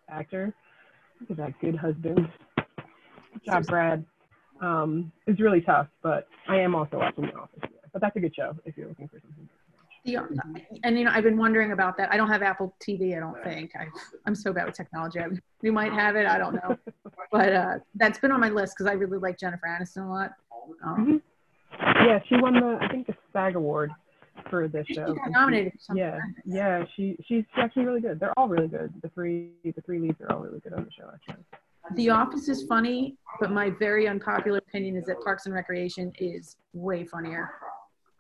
actor. 0.10 0.54
Look 1.22 1.32
at 1.32 1.38
that 1.38 1.54
good 1.62 1.78
husband. 1.78 2.28
Good 2.58 3.46
job, 3.46 3.66
Brad. 3.66 4.06
Um, 4.62 5.14
it's 5.26 5.40
really 5.40 5.62
tough, 5.62 5.88
but 6.02 6.28
I 6.50 6.58
am 6.58 6.76
also 6.76 6.98
watching 6.98 7.28
The 7.28 7.34
Office. 7.34 7.60
Yeah. 7.62 7.70
But 7.94 8.02
that's 8.02 8.16
a 8.18 8.20
good 8.20 8.36
show 8.36 8.58
if 8.66 8.76
you're 8.76 8.90
looking 8.90 9.08
for 9.08 9.22
something. 9.22 9.48
The, 10.06 10.18
and 10.84 10.97
you 10.99 11.06
know, 11.06 11.12
I've 11.14 11.24
been 11.24 11.38
wondering 11.38 11.72
about 11.72 11.95
that. 11.97 12.12
I 12.12 12.18
don't 12.18 12.28
have 12.30 12.41
Apple 12.41 12.76
TV. 12.86 13.16
I 13.16 13.20
don't 13.20 13.41
think. 13.43 13.72
I, 13.80 13.86
I'm 14.26 14.36
so 14.36 14.51
bad 14.51 14.66
with 14.66 14.76
technology. 14.76 15.20
I, 15.20 15.28
we 15.62 15.72
might 15.72 15.93
have 15.93 16.16
it. 16.16 16.26
I 16.28 16.38
don't 16.38 16.56
know. 16.56 16.78
But 17.32 17.54
uh, 17.54 17.80
that's 17.95 18.20
been 18.20 18.32
on 18.32 18.39
my 18.39 18.49
list 18.49 18.76
because 18.78 18.86
I 18.88 18.93
really 18.93 19.18
like 19.18 19.39
Jennifer 19.39 19.66
Aniston 19.68 20.06
a 20.08 20.12
lot. 20.12 20.34
Um, 20.86 21.20
Yeah, 21.80 22.20
she 22.28 22.36
won 22.38 22.54
the 22.54 22.78
I 22.80 22.88
think 22.89 23.08
the 23.08 23.16
SAG 23.32 23.56
award 23.56 23.89
for 24.51 24.68
this 24.68 24.86
she 24.88 24.93
show. 24.93 25.06
got 25.08 25.10
and 25.16 25.20
she- 25.26 25.32
nominated 25.32 25.74
for 25.74 25.80
something. 25.80 26.04
Yeah, 26.04 26.20
yeah, 26.45 26.86
she 26.95 27.18
she's 27.28 27.43
actually 27.56 27.86
really 27.86 28.01
good. 28.01 28.20
They're 28.20 28.38
all 28.38 28.47
really 28.47 28.68
good. 28.68 28.93
The 29.01 29.10
three 29.10 29.49
the 29.64 29.82
three 29.82 29.97
leads 29.99 30.22
are 30.22 30.32
all 30.32 30.41
really 30.41 30.60
good 30.60 30.74
on 30.74 30.84
the 30.86 30.91
show 30.91 31.10
actually. 31.12 31.43
The 31.95 32.12
Office 32.12 32.47
is 32.49 32.64
funny, 32.68 33.16
but 33.39 33.51
my 33.51 33.72
very 33.72 34.08
unpopular 34.08 34.60
opinion 34.60 34.95
is 34.95 35.06
that 35.06 35.20
Parks 35.24 35.47
and 35.47 35.56
Recreation 35.56 36.14
is 36.20 36.58
way 36.74 37.04
funnier. 37.04 37.49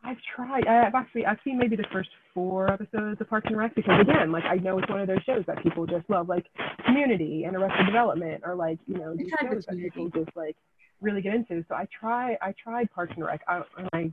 I've 0.03 0.17
tried. 0.35 0.67
I've 0.67 0.95
actually 0.95 1.25
I've 1.25 1.37
seen 1.43 1.57
maybe 1.57 1.75
the 1.75 1.85
first 1.91 2.09
four 2.33 2.71
episodes 2.71 3.21
of 3.21 3.29
Parks 3.29 3.47
and 3.47 3.57
Rec 3.57 3.73
because 3.75 4.01
again, 4.01 4.31
like 4.31 4.43
I 4.43 4.55
know 4.55 4.77
it's 4.77 4.89
one 4.89 4.99
of 4.99 5.07
those 5.07 5.23
shows 5.25 5.43
that 5.47 5.61
people 5.63 5.85
just 5.85 6.09
love, 6.09 6.27
like 6.27 6.45
Community 6.85 7.45
and 7.45 7.55
Arrested 7.55 7.85
Development, 7.85 8.43
or 8.45 8.55
like 8.55 8.79
you 8.87 8.97
know 8.97 9.15
these 9.15 9.31
shows 9.41 9.65
that 9.65 9.77
people 9.77 10.09
just 10.09 10.29
like 10.35 10.57
really 11.01 11.21
get 11.21 11.33
into. 11.35 11.63
So 11.69 11.75
I 11.75 11.87
try 11.97 12.37
I 12.41 12.53
tried 12.61 12.91
Parks 12.91 13.13
and 13.15 13.25
Rec. 13.25 13.41
I, 13.47 13.61
and 13.77 13.89
I 13.93 14.11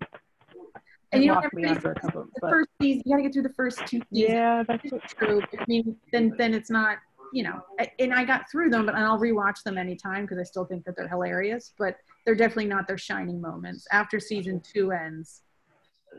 And 1.13 1.25
you 1.25 1.35
don't 1.35 1.53
me 1.55 1.65
after 1.65 1.93
a 1.93 1.95
couple. 2.01 2.25
The 2.25 2.41
But 2.41 2.51
first 2.51 2.71
season, 2.81 3.03
you 3.05 3.13
got 3.13 3.17
to 3.17 3.23
get 3.25 3.33
through 3.33 3.43
the 3.43 3.55
first 3.55 3.79
two 3.81 4.01
seasons. 4.13 4.31
yeah, 4.31 4.63
that's 4.67 5.15
true. 5.15 5.43
I 5.59 5.65
mean, 5.67 5.97
then 6.13 6.35
then 6.39 6.55
it's 6.55 6.71
not, 6.71 6.99
you 7.33 7.43
know. 7.43 7.61
And 7.99 8.15
I 8.15 8.25
got 8.25 8.49
through 8.51 8.71
them, 8.71 8.87
but 8.87 8.95
and 8.95 9.05
I'll 9.05 9.19
rewatch 9.19 9.65
them 9.65 9.77
anytime 9.77 10.23
because 10.23 10.39
I 10.39 10.45
still 10.45 10.65
think 10.65 10.85
that 10.85 10.95
they're 10.97 11.09
hilarious. 11.09 11.73
But 11.77 11.97
they're 12.25 12.37
definitely 12.37 12.67
not 12.67 12.87
their 12.87 12.99
shining 12.99 13.41
moments. 13.41 13.89
After 13.91 14.21
season 14.21 14.61
two 14.61 14.93
ends, 14.93 15.43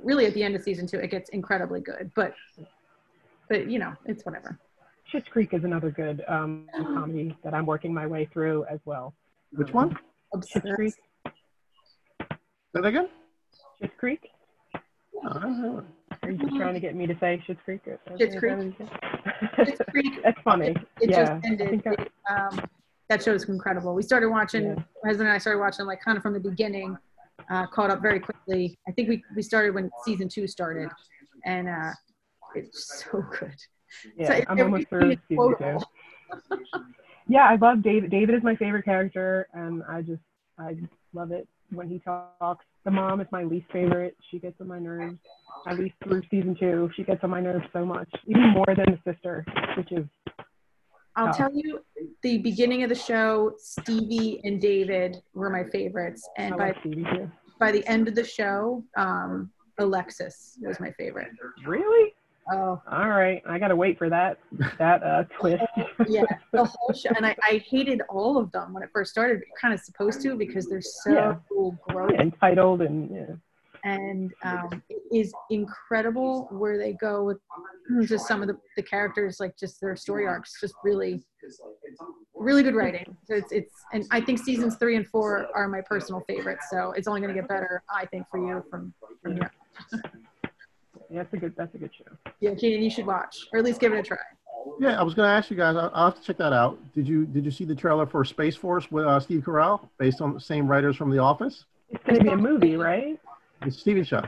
really 0.03 0.25
at 0.25 0.33
the 0.33 0.43
end 0.43 0.55
of 0.55 0.61
season 0.61 0.87
two, 0.87 0.97
it 0.97 1.09
gets 1.11 1.29
incredibly 1.29 1.81
good. 1.81 2.11
But 2.15 2.33
but 3.49 3.69
you 3.69 3.79
know, 3.79 3.93
it's 4.05 4.23
whatever. 4.25 4.57
Schitt's 5.11 5.27
Creek 5.27 5.53
is 5.53 5.63
another 5.65 5.91
good 5.91 6.23
um, 6.27 6.67
comedy 6.73 7.35
that 7.43 7.53
I'm 7.53 7.65
working 7.65 7.93
my 7.93 8.07
way 8.07 8.29
through 8.31 8.65
as 8.69 8.79
well. 8.85 9.13
Which 9.51 9.73
one? 9.73 9.97
Schitt's 10.35 10.73
Creek. 10.75 10.93
Say 11.25 12.25
that 12.75 12.85
again? 12.85 13.09
Schitt's 13.81 13.93
Creek. 13.97 14.29
No, 15.21 15.29
I 15.29 15.39
don't 15.39 15.61
know. 15.61 15.83
Are 16.23 16.31
you 16.31 16.37
just 16.37 16.55
trying 16.55 16.73
to 16.73 16.79
get 16.79 16.95
me 16.95 17.07
to 17.07 17.17
say 17.19 17.43
Schitt's 17.45 17.59
Creek? 17.65 17.81
or- 17.87 17.99
Schitt's 18.17 18.37
Creek. 18.39 18.53
Schitt's 19.57 19.81
Creek. 19.89 20.13
That's 20.23 20.39
funny. 20.43 20.73
It 21.01 21.09
yeah. 21.09 21.19
just 21.25 21.31
I 21.31 21.47
ended. 21.49 21.69
think 21.69 21.87
I- 21.87 22.01
It, 22.01 22.11
um, 22.29 22.69
that 23.09 23.21
show 23.21 23.33
is 23.33 23.43
incredible. 23.49 23.93
We 23.93 24.03
started 24.03 24.29
watching. 24.29 24.63
Yeah. 24.63 24.75
My 25.03 25.09
husband 25.09 25.27
and 25.27 25.35
I 25.35 25.37
started 25.39 25.59
watching 25.59 25.85
like 25.85 25.99
kind 26.01 26.15
of 26.17 26.21
from 26.23 26.31
the 26.33 26.39
beginning. 26.39 26.97
Uh, 27.49 27.65
caught 27.67 27.89
up 27.89 28.01
very 28.01 28.19
quickly. 28.19 28.77
I 28.87 28.91
think 28.91 29.09
we 29.09 29.23
we 29.35 29.41
started 29.41 29.73
when 29.75 29.89
season 30.05 30.27
two 30.29 30.47
started, 30.47 30.89
and 31.45 31.67
uh, 31.67 31.91
it's 32.55 33.03
so 33.11 33.23
good. 33.39 33.55
Yeah, 34.17 34.27
So 34.39 34.43
I'm 34.47 34.59
almost 34.61 34.87
through 34.89 35.15
season 35.27 35.55
two. 35.59 35.79
Yeah, 37.27 37.47
I 37.47 37.55
love 37.55 37.81
David. 37.81 38.09
David 38.11 38.35
is 38.35 38.43
my 38.43 38.55
favorite 38.57 38.83
character, 38.83 39.47
and 39.53 39.83
I 39.87 40.01
just 40.01 40.21
I 40.59 40.75
love 41.13 41.31
it. 41.31 41.47
when 41.69 41.87
he 41.87 41.99
talks. 41.99 42.65
The 42.83 42.91
mom 42.91 43.21
is 43.21 43.27
my 43.31 43.43
least 43.43 43.67
favorite. 43.71 44.17
She 44.29 44.39
gets 44.39 44.59
on 44.59 44.67
my 44.67 44.79
nerves. 44.79 45.17
At 45.67 45.77
least 45.79 45.95
through 46.03 46.23
season 46.31 46.57
two, 46.59 46.89
she 46.95 47.03
gets 47.03 47.23
on 47.23 47.29
my 47.29 47.39
nerves 47.39 47.63
so 47.71 47.85
much, 47.85 48.09
even 48.27 48.49
more 48.49 48.65
than 48.75 48.85
the 48.85 49.13
sister, 49.13 49.45
which 49.77 49.91
is 49.91 50.05
I'll 51.15 51.29
Oh. 51.29 51.33
tell 51.33 51.53
you, 51.53 51.83
the 52.21 52.37
beginning 52.39 52.83
of 52.83 52.89
the 52.89 52.95
show, 52.95 53.53
Stevie 53.57 54.39
and 54.43 54.61
David 54.61 55.21
were 55.33 55.49
my 55.49 55.63
favorites, 55.65 56.27
and 56.37 56.55
by 56.57 56.73
by 57.59 57.71
the 57.71 57.85
end 57.87 58.07
of 58.07 58.15
the 58.15 58.23
show, 58.23 58.83
um, 58.97 59.51
Alexis 59.77 60.57
was 60.61 60.79
my 60.79 60.91
favorite. 60.93 61.29
Really? 61.65 62.13
Oh 62.51 62.81
All 62.91 63.09
right, 63.09 63.41
I 63.45 63.59
gotta 63.59 63.75
wait 63.75 63.97
for 63.97 64.09
that 64.09 64.39
that 64.79 65.03
uh, 65.03 65.23
twist. 65.39 65.63
yeah, 66.07 66.23
the 66.53 66.63
whole 66.65 66.93
show, 66.93 67.09
and 67.15 67.25
I, 67.25 67.35
I 67.47 67.57
hated 67.67 68.01
all 68.09 68.37
of 68.37 68.51
them 68.51 68.73
when 68.73 68.81
it 68.81 68.89
first 68.91 69.11
started. 69.11 69.41
You're 69.45 69.57
kind 69.61 69.73
of 69.73 69.79
supposed 69.79 70.21
to 70.21 70.35
because 70.35 70.67
they're 70.67 70.81
so 70.81 71.11
Yeah. 71.13 71.35
gross, 71.87 72.11
entitled 72.19 72.81
and 72.81 73.11
yeah. 73.11 73.35
And 73.83 74.31
um, 74.43 74.81
it 74.89 75.01
is 75.11 75.33
incredible 75.49 76.47
where 76.51 76.77
they 76.77 76.93
go 76.93 77.23
with 77.23 77.37
just 78.07 78.27
some 78.27 78.41
of 78.41 78.47
the, 78.47 78.57
the 78.75 78.83
characters, 78.83 79.39
like 79.39 79.57
just 79.57 79.81
their 79.81 79.95
story 79.95 80.25
arcs, 80.27 80.59
just 80.59 80.73
really, 80.83 81.23
really 82.35 82.63
good 82.63 82.75
writing. 82.75 83.05
So 83.25 83.35
it's 83.35 83.51
it's, 83.51 83.73
and 83.93 84.05
I 84.11 84.21
think 84.21 84.39
seasons 84.39 84.75
three 84.75 84.95
and 84.95 85.07
four 85.07 85.47
are 85.55 85.67
my 85.67 85.81
personal 85.81 86.23
favorites. 86.27 86.67
So 86.69 86.91
it's 86.91 87.07
only 87.07 87.21
going 87.21 87.33
to 87.33 87.39
get 87.39 87.49
better, 87.49 87.83
I 87.93 88.05
think, 88.05 88.27
for 88.29 88.39
you 88.39 88.63
from 88.69 88.93
from 89.21 89.33
here. 89.33 89.51
Yeah, 91.09 91.23
that's 91.23 91.33
a 91.33 91.37
good 91.37 91.53
that's 91.57 91.75
a 91.75 91.77
good 91.77 91.91
show. 91.93 92.31
Yeah, 92.39 92.55
Keenan, 92.55 92.81
you 92.81 92.89
should 92.89 93.05
watch, 93.05 93.47
or 93.51 93.59
at 93.59 93.65
least 93.65 93.79
give 93.79 93.93
it 93.93 93.99
a 93.99 94.03
try. 94.03 94.17
Yeah, 94.79 94.99
I 94.99 95.03
was 95.03 95.13
going 95.13 95.27
to 95.27 95.33
ask 95.33 95.49
you 95.49 95.57
guys. 95.57 95.75
I'll, 95.75 95.91
I'll 95.93 96.11
have 96.11 96.19
to 96.19 96.25
check 96.25 96.37
that 96.37 96.53
out. 96.53 96.77
Did 96.93 97.07
you 97.07 97.25
Did 97.25 97.45
you 97.45 97.51
see 97.51 97.65
the 97.65 97.75
trailer 97.75 98.05
for 98.05 98.23
Space 98.23 98.55
Force 98.55 98.91
with 98.91 99.05
uh, 99.05 99.19
Steve 99.19 99.41
Carell, 99.41 99.89
based 99.97 100.21
on 100.21 100.33
the 100.33 100.39
same 100.39 100.67
writers 100.67 100.95
from 100.95 101.09
The 101.09 101.17
Office? 101.17 101.65
It's 101.89 102.03
gonna 102.05 102.23
be 102.23 102.29
a 102.29 102.37
movie, 102.37 102.77
right? 102.77 103.19
It's 103.63 103.77
Steven 103.79 104.03
Show. 104.03 104.21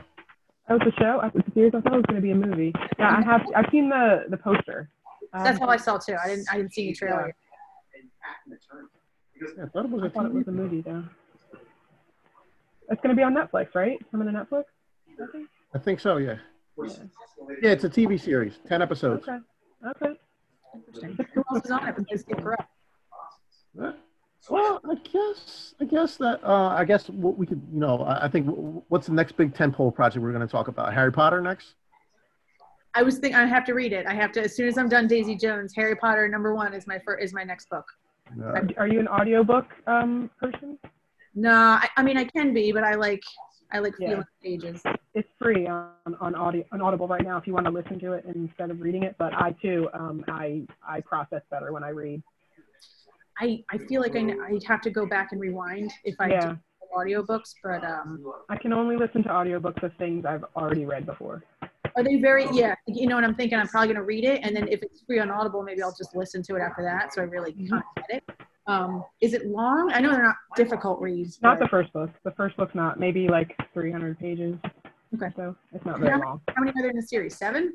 Oh, 0.68 0.76
it's 0.76 0.86
a 0.96 1.00
show. 1.00 1.20
I 1.22 1.26
was 1.26 1.42
serious. 1.52 1.74
I 1.74 1.80
thought 1.80 1.92
it 1.94 1.96
was 1.96 2.04
gonna 2.08 2.20
be 2.20 2.30
a 2.30 2.34
movie. 2.34 2.72
Yeah, 2.98 3.16
I 3.18 3.22
have. 3.22 3.42
I've 3.54 3.66
seen 3.70 3.88
the 3.90 4.24
the 4.30 4.36
poster. 4.36 4.88
Um, 5.32 5.44
That's 5.44 5.58
how 5.58 5.66
I 5.68 5.76
saw 5.76 5.98
too. 5.98 6.16
I 6.22 6.28
didn't 6.28 6.46
I 6.50 6.56
didn't 6.56 6.72
see 6.72 6.88
the 6.88 6.94
trailer. 6.94 7.34
yet. 8.48 8.58
Yeah, 9.58 9.64
I 9.64 9.68
thought 9.68 9.84
it 9.84 9.90
was 9.90 10.02
I 10.04 10.06
a 10.06 10.10
thought 10.10 10.26
it 10.26 10.32
was 10.32 10.48
a 10.48 10.52
movie 10.52 10.80
though. 10.80 11.04
It's 12.88 13.00
gonna 13.02 13.14
be 13.14 13.22
on 13.22 13.34
Netflix, 13.34 13.74
right? 13.74 13.98
Coming 14.10 14.32
to 14.32 14.32
Netflix. 14.32 14.64
I 15.20 15.26
think? 15.32 15.48
I 15.74 15.78
think 15.78 16.00
so. 16.00 16.16
Yeah. 16.16 16.36
Yeah. 16.82 16.92
Yeah, 17.62 17.70
it's 17.72 17.84
a 17.84 17.90
TV 17.90 18.18
series, 18.20 18.58
ten 18.66 18.80
episodes. 18.80 19.26
Okay. 19.28 19.38
Okay. 20.02 20.14
Interesting. 20.74 21.18
Who 21.34 21.44
else 21.54 21.64
is 21.64 21.70
on 21.70 21.88
it? 21.88 21.96
Because 21.96 22.20
Steve 22.22 22.36
Carell. 22.36 23.94
Well, 24.50 24.80
I 24.88 24.94
guess 25.10 25.74
I 25.80 25.84
guess 25.84 26.16
that 26.18 26.44
uh, 26.44 26.68
I 26.68 26.84
guess 26.84 27.08
what 27.08 27.38
we 27.38 27.46
could 27.46 27.62
you 27.72 27.80
know 27.80 28.00
I 28.02 28.26
I 28.26 28.28
think 28.28 28.46
what's 28.88 29.06
the 29.06 29.12
next 29.14 29.36
big 29.36 29.54
tentpole 29.54 29.94
project 29.94 30.22
we're 30.22 30.32
going 30.32 30.46
to 30.46 30.50
talk 30.50 30.68
about? 30.68 30.92
Harry 30.92 31.12
Potter 31.12 31.40
next. 31.40 31.74
I 32.94 33.02
was 33.02 33.18
thinking 33.18 33.36
I 33.36 33.46
have 33.46 33.64
to 33.64 33.72
read 33.74 33.92
it. 33.92 34.06
I 34.06 34.14
have 34.14 34.32
to 34.32 34.42
as 34.42 34.54
soon 34.54 34.68
as 34.68 34.78
I'm 34.78 34.88
done 34.88 35.06
Daisy 35.08 35.34
Jones, 35.34 35.72
Harry 35.74 35.96
Potter 35.96 36.28
number 36.28 36.54
one 36.54 36.74
is 36.74 36.86
my 36.86 37.00
first 37.04 37.24
is 37.24 37.32
my 37.32 37.42
next 37.42 37.68
book. 37.70 37.84
Uh, 38.44 38.60
Are 38.76 38.86
you 38.86 39.00
an 39.00 39.08
audiobook 39.08 39.66
um 39.86 40.30
person? 40.38 40.78
No, 41.34 41.52
I, 41.52 41.88
I 41.96 42.02
mean 42.02 42.16
I 42.16 42.24
can 42.24 42.52
be, 42.52 42.70
but 42.70 42.84
I 42.84 42.94
like 42.94 43.22
I 43.72 43.78
like 43.78 43.94
Yeah. 43.98 44.08
feeling 44.08 44.24
pages. 44.42 44.82
It's 45.14 45.28
free 45.40 45.66
on 45.66 45.90
on 46.20 46.34
audio 46.34 46.64
on 46.70 46.82
Audible 46.82 47.08
right 47.08 47.22
now 47.24 47.38
if 47.38 47.46
you 47.46 47.54
want 47.54 47.66
to 47.66 47.72
listen 47.72 47.98
to 48.00 48.12
it 48.12 48.24
instead 48.34 48.70
of 48.70 48.80
reading 48.80 49.04
it. 49.04 49.16
But 49.18 49.32
I 49.34 49.52
too 49.62 49.88
um 49.94 50.24
I 50.28 50.62
I 50.86 51.00
process 51.00 51.42
better 51.50 51.72
when 51.72 51.82
I 51.82 51.88
read. 51.88 52.22
I, 53.40 53.64
I 53.70 53.78
feel 53.78 54.00
like 54.00 54.14
I, 54.16 54.20
I'd 54.48 54.62
have 54.64 54.80
to 54.82 54.90
go 54.90 55.06
back 55.06 55.32
and 55.32 55.40
rewind 55.40 55.92
if 56.04 56.14
I 56.20 56.28
Yeah. 56.28 56.50
do 56.52 56.58
audiobooks, 56.96 57.54
but 57.62 57.82
um, 57.84 58.24
I 58.48 58.56
can 58.56 58.72
only 58.72 58.96
listen 58.96 59.22
to 59.24 59.28
audiobooks 59.28 59.82
of 59.82 59.92
things 59.98 60.24
I've 60.24 60.44
already 60.56 60.84
read 60.86 61.06
before. 61.06 61.42
are 61.96 62.04
they 62.04 62.16
very 62.20 62.46
yeah? 62.52 62.74
You 62.86 63.08
know 63.08 63.16
what 63.16 63.24
I'm 63.24 63.34
thinking? 63.34 63.58
I'm 63.58 63.66
probably 63.66 63.88
gonna 63.88 64.04
read 64.04 64.24
it, 64.24 64.40
and 64.44 64.54
then 64.54 64.68
if 64.68 64.80
it's 64.82 65.02
free 65.02 65.18
on 65.18 65.28
Audible, 65.30 65.62
maybe 65.64 65.82
I'll 65.82 65.94
just 65.96 66.14
listen 66.14 66.42
to 66.44 66.54
it 66.56 66.60
after 66.60 66.82
that. 66.84 67.12
So 67.12 67.22
I 67.22 67.24
really 67.24 67.52
Mm-hmm. 67.52 67.68
kind 67.70 67.82
of 67.96 68.06
get 68.08 68.16
it. 68.28 68.36
Um, 68.68 69.04
is 69.20 69.34
it 69.34 69.46
long? 69.46 69.90
I 69.92 70.00
know 70.00 70.10
they're 70.12 70.22
not 70.22 70.36
difficult 70.56 71.00
reads. 71.00 71.42
Not 71.42 71.58
the 71.58 71.66
first 71.68 71.92
book. 71.92 72.10
The 72.22 72.30
first 72.30 72.56
book's 72.56 72.74
not 72.76 72.98
maybe 73.00 73.28
like 73.28 73.54
300 73.74 74.18
pages. 74.18 74.56
Okay. 75.14 75.32
So 75.36 75.54
it's 75.72 75.84
not 75.84 75.98
very 75.98 76.12
Yeah. 76.12 76.24
long. 76.24 76.40
how 76.54 76.62
many 76.62 76.70
are 76.70 76.82
there 76.82 76.90
in 76.90 76.96
the 76.96 77.02
series? 77.02 77.36
Seven. 77.36 77.74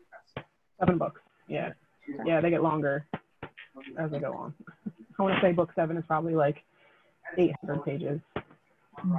Seven 0.80 0.98
books. 0.98 1.22
Yeah. 1.48 1.74
Yeah, 2.26 2.40
they 2.42 2.50
get 2.50 2.64
longer 2.64 3.06
as 4.00 4.10
they 4.12 4.20
go 4.20 4.34
on. 4.34 4.54
I 5.20 5.24
want 5.24 5.36
to 5.36 5.42
say 5.42 5.52
book 5.52 5.72
seven 5.76 5.98
is 5.98 6.04
probably 6.08 6.36
like 6.36 6.64
800 7.38 7.86
pages. 7.86 8.20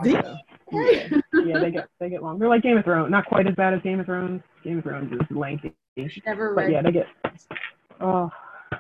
This? 0.03 0.13
So, 0.13 0.37
yeah, 0.73 1.09
yeah, 1.33 1.59
they 1.59 1.71
get 1.71 1.89
they 1.99 2.11
get 2.11 2.23
long. 2.23 2.39
They're 2.39 2.49
like 2.49 2.63
Game 2.63 2.77
of 2.77 2.85
Thrones, 2.85 3.11
not 3.11 3.27
quite 3.27 3.47
as 3.47 3.55
bad 3.55 3.75
as 3.75 3.81
Game 3.83 4.01
of 4.01 4.07
Thrones. 4.07 4.43
Game 4.63 4.79
of 4.79 4.85
Thrones 4.85 5.13
is 5.13 5.37
lengthy, 5.37 5.75
Never 6.27 6.55
but 6.55 6.71
yeah, 6.71 6.83
they 6.83 6.93
get. 6.93 7.07
Oh, 8.01 8.31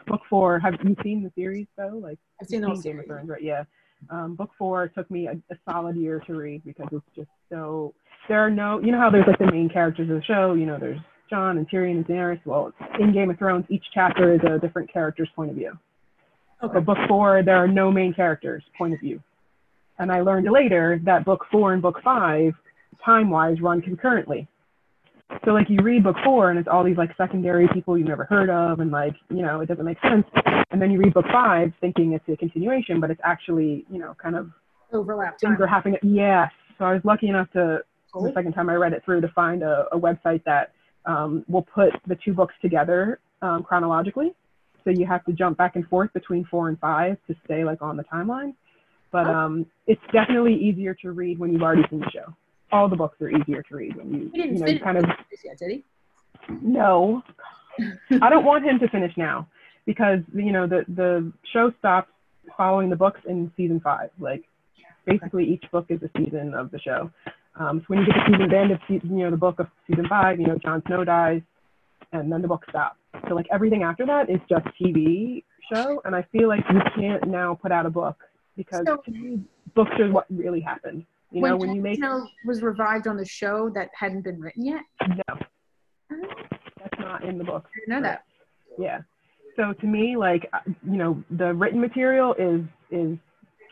book 0.06 0.20
four. 0.28 0.58
Have 0.58 0.74
you 0.84 0.94
seen 1.02 1.22
the 1.22 1.32
series 1.34 1.66
though? 1.76 1.98
Like 2.02 2.18
I've 2.40 2.48
seen 2.48 2.60
the 2.60 2.68
whole 2.68 2.80
Game 2.80 2.98
of 2.98 3.06
Thrones, 3.06 3.28
right? 3.28 3.42
Yeah. 3.42 3.64
Um, 4.08 4.34
book 4.34 4.50
four 4.58 4.88
took 4.88 5.10
me 5.10 5.26
a, 5.26 5.32
a 5.52 5.56
solid 5.68 5.96
year 5.96 6.20
to 6.26 6.34
read 6.34 6.62
because 6.64 6.88
it's 6.92 7.04
just 7.14 7.30
so. 7.50 7.94
There 8.28 8.38
are 8.38 8.50
no, 8.50 8.80
you 8.80 8.92
know 8.92 8.98
how 8.98 9.10
there's 9.10 9.26
like 9.26 9.38
the 9.38 9.50
main 9.50 9.68
characters 9.68 10.08
of 10.10 10.16
the 10.16 10.22
show. 10.22 10.54
You 10.54 10.66
know, 10.66 10.78
there's 10.78 11.00
Jon 11.28 11.58
and 11.58 11.68
Tyrion 11.68 11.96
and 11.96 12.06
Daenerys. 12.06 12.40
Well, 12.44 12.72
in 12.98 13.12
Game 13.12 13.30
of 13.30 13.38
Thrones, 13.38 13.64
each 13.68 13.84
chapter 13.92 14.34
is 14.34 14.40
a 14.44 14.58
different 14.58 14.92
character's 14.92 15.28
point 15.34 15.50
of 15.50 15.56
view. 15.56 15.72
Okay. 16.62 16.74
But 16.74 16.84
book 16.84 16.98
four, 17.08 17.42
there 17.42 17.56
are 17.56 17.68
no 17.68 17.90
main 17.90 18.12
characters' 18.12 18.62
point 18.76 18.94
of 18.94 19.00
view. 19.00 19.22
And 19.98 20.10
I 20.10 20.20
learned 20.20 20.50
later 20.50 21.00
that 21.04 21.24
book 21.24 21.46
four 21.50 21.72
and 21.72 21.82
book 21.82 22.00
five, 22.02 22.52
time 23.04 23.30
wise, 23.30 23.60
run 23.60 23.82
concurrently. 23.82 24.48
So 25.44 25.52
like 25.52 25.70
you 25.70 25.78
read 25.82 26.02
book 26.02 26.16
four 26.24 26.50
and 26.50 26.58
it's 26.58 26.68
all 26.68 26.82
these 26.82 26.96
like 26.96 27.10
secondary 27.16 27.68
people 27.68 27.96
you've 27.96 28.08
never 28.08 28.24
heard 28.24 28.50
of 28.50 28.80
and 28.80 28.90
like, 28.90 29.14
you 29.28 29.42
know, 29.42 29.60
it 29.60 29.66
doesn't 29.66 29.84
make 29.84 30.00
sense. 30.02 30.26
And 30.70 30.82
then 30.82 30.90
you 30.90 30.98
read 30.98 31.14
book 31.14 31.26
five 31.32 31.72
thinking 31.80 32.12
it's 32.12 32.24
a 32.28 32.36
continuation, 32.36 33.00
but 33.00 33.10
it's 33.10 33.20
actually, 33.24 33.84
you 33.90 33.98
know, 33.98 34.16
kind 34.20 34.36
of 34.36 34.50
Overlap 34.92 35.38
things 35.38 35.52
time. 35.52 35.62
are 35.62 35.66
happening. 35.66 35.98
Yes. 36.02 36.50
So 36.78 36.84
I 36.84 36.94
was 36.94 37.02
lucky 37.04 37.28
enough 37.28 37.50
to 37.52 37.80
the 38.12 38.32
second 38.34 38.54
time 38.54 38.68
I 38.68 38.74
read 38.74 38.92
it 38.92 39.04
through 39.04 39.20
to 39.20 39.28
find 39.28 39.62
a, 39.62 39.84
a 39.92 39.98
website 39.98 40.42
that 40.44 40.72
um, 41.06 41.44
will 41.48 41.62
put 41.62 41.90
the 42.06 42.16
two 42.24 42.32
books 42.32 42.54
together 42.60 43.20
um, 43.40 43.62
chronologically. 43.62 44.34
So 44.84 44.90
you 44.90 45.06
have 45.06 45.24
to 45.24 45.32
jump 45.32 45.58
back 45.58 45.76
and 45.76 45.86
forth 45.88 46.12
between 46.12 46.44
four 46.46 46.68
and 46.68 46.78
five 46.78 47.16
to 47.28 47.34
stay 47.44 47.64
like 47.64 47.82
on 47.82 47.96
the 47.96 48.04
timeline. 48.04 48.54
But 49.12 49.26
Oh. 49.26 49.34
um, 49.34 49.66
it's 49.86 50.00
definitely 50.12 50.54
easier 50.54 50.94
to 51.02 51.12
read 51.12 51.38
when 51.38 51.52
you've 51.52 51.62
already 51.62 51.82
seen 51.90 52.00
the 52.00 52.10
show. 52.10 52.34
All 52.72 52.88
the 52.88 52.96
books 52.96 53.20
are 53.20 53.28
easier 53.30 53.62
to 53.64 53.76
read 53.76 53.96
when 53.96 54.12
you, 54.14 54.30
you 54.32 54.52
know, 54.52 54.66
you 54.66 54.78
kind 54.78 54.98
of 54.98 55.04
yet, 55.44 55.58
did 55.58 55.70
he? 55.70 55.84
no. 56.62 57.22
I 58.22 58.28
don't 58.30 58.44
want 58.44 58.64
him 58.64 58.78
to 58.80 58.88
finish 58.88 59.16
now 59.16 59.48
because 59.86 60.20
you 60.34 60.52
know 60.52 60.66
the 60.66 60.84
the 60.88 61.32
show 61.52 61.72
stops 61.78 62.10
following 62.56 62.90
the 62.90 62.96
books 62.96 63.20
in 63.28 63.50
season 63.56 63.80
five. 63.80 64.10
Like 64.18 64.44
basically 65.06 65.44
each 65.44 65.64
book 65.72 65.86
is 65.88 66.00
a 66.02 66.10
season 66.16 66.54
of 66.54 66.70
the 66.70 66.78
show. 66.78 67.10
Um, 67.58 67.80
so 67.80 67.84
when 67.88 68.00
you 68.00 68.06
get 68.06 68.14
to 68.14 68.24
season 68.32 68.48
the 68.48 68.56
end 68.58 68.70
of 68.70 68.78
season, 68.86 69.18
you 69.18 69.24
know 69.24 69.30
the 69.30 69.36
book 69.36 69.58
of 69.58 69.66
season 69.88 70.06
five, 70.08 70.38
you 70.40 70.46
know 70.46 70.58
Jon 70.58 70.82
Snow 70.86 71.04
dies, 71.04 71.42
and 72.12 72.30
then 72.32 72.42
the 72.42 72.48
book 72.48 72.64
stops. 72.68 72.98
So 73.28 73.34
like 73.34 73.46
everything 73.50 73.82
after 73.82 74.06
that 74.06 74.30
is 74.30 74.40
just 74.48 74.66
TV 74.80 75.44
show, 75.72 76.00
and 76.04 76.14
I 76.14 76.22
feel 76.32 76.48
like 76.48 76.64
you 76.70 76.80
can't 76.96 77.28
now 77.28 77.54
put 77.54 77.72
out 77.72 77.86
a 77.86 77.90
book 77.90 78.16
because 78.56 78.84
So- 78.86 79.02
me, 79.08 79.40
books 79.74 79.92
are 79.98 80.10
what 80.10 80.26
really 80.30 80.60
happened. 80.60 81.04
You 81.32 81.42
know 81.42 81.56
when 81.56 81.74
you 81.76 81.80
make 81.80 82.00
was 82.44 82.60
revived 82.60 83.06
on 83.06 83.16
the 83.16 83.24
show 83.24 83.70
that 83.70 83.90
hadn't 83.94 84.22
been 84.22 84.40
written 84.40 84.64
yet. 84.64 84.82
no, 85.08 85.38
that's 86.10 86.98
not 86.98 87.22
in 87.22 87.38
the 87.38 87.44
book. 87.44 87.66
I 87.68 87.78
didn't 87.80 88.02
know 88.02 88.08
that. 88.08 88.24
Yeah. 88.78 89.02
So 89.54 89.72
to 89.72 89.86
me, 89.86 90.16
like 90.16 90.48
uh, 90.52 90.58
you 90.66 90.96
know, 90.96 91.22
the 91.30 91.54
written 91.54 91.80
material 91.80 92.34
is 92.34 92.62
is 92.90 93.16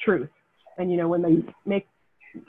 truth, 0.05 0.28
and 0.76 0.89
you 0.91 0.97
know 0.97 1.09
when 1.09 1.20
they 1.22 1.43
make 1.66 1.89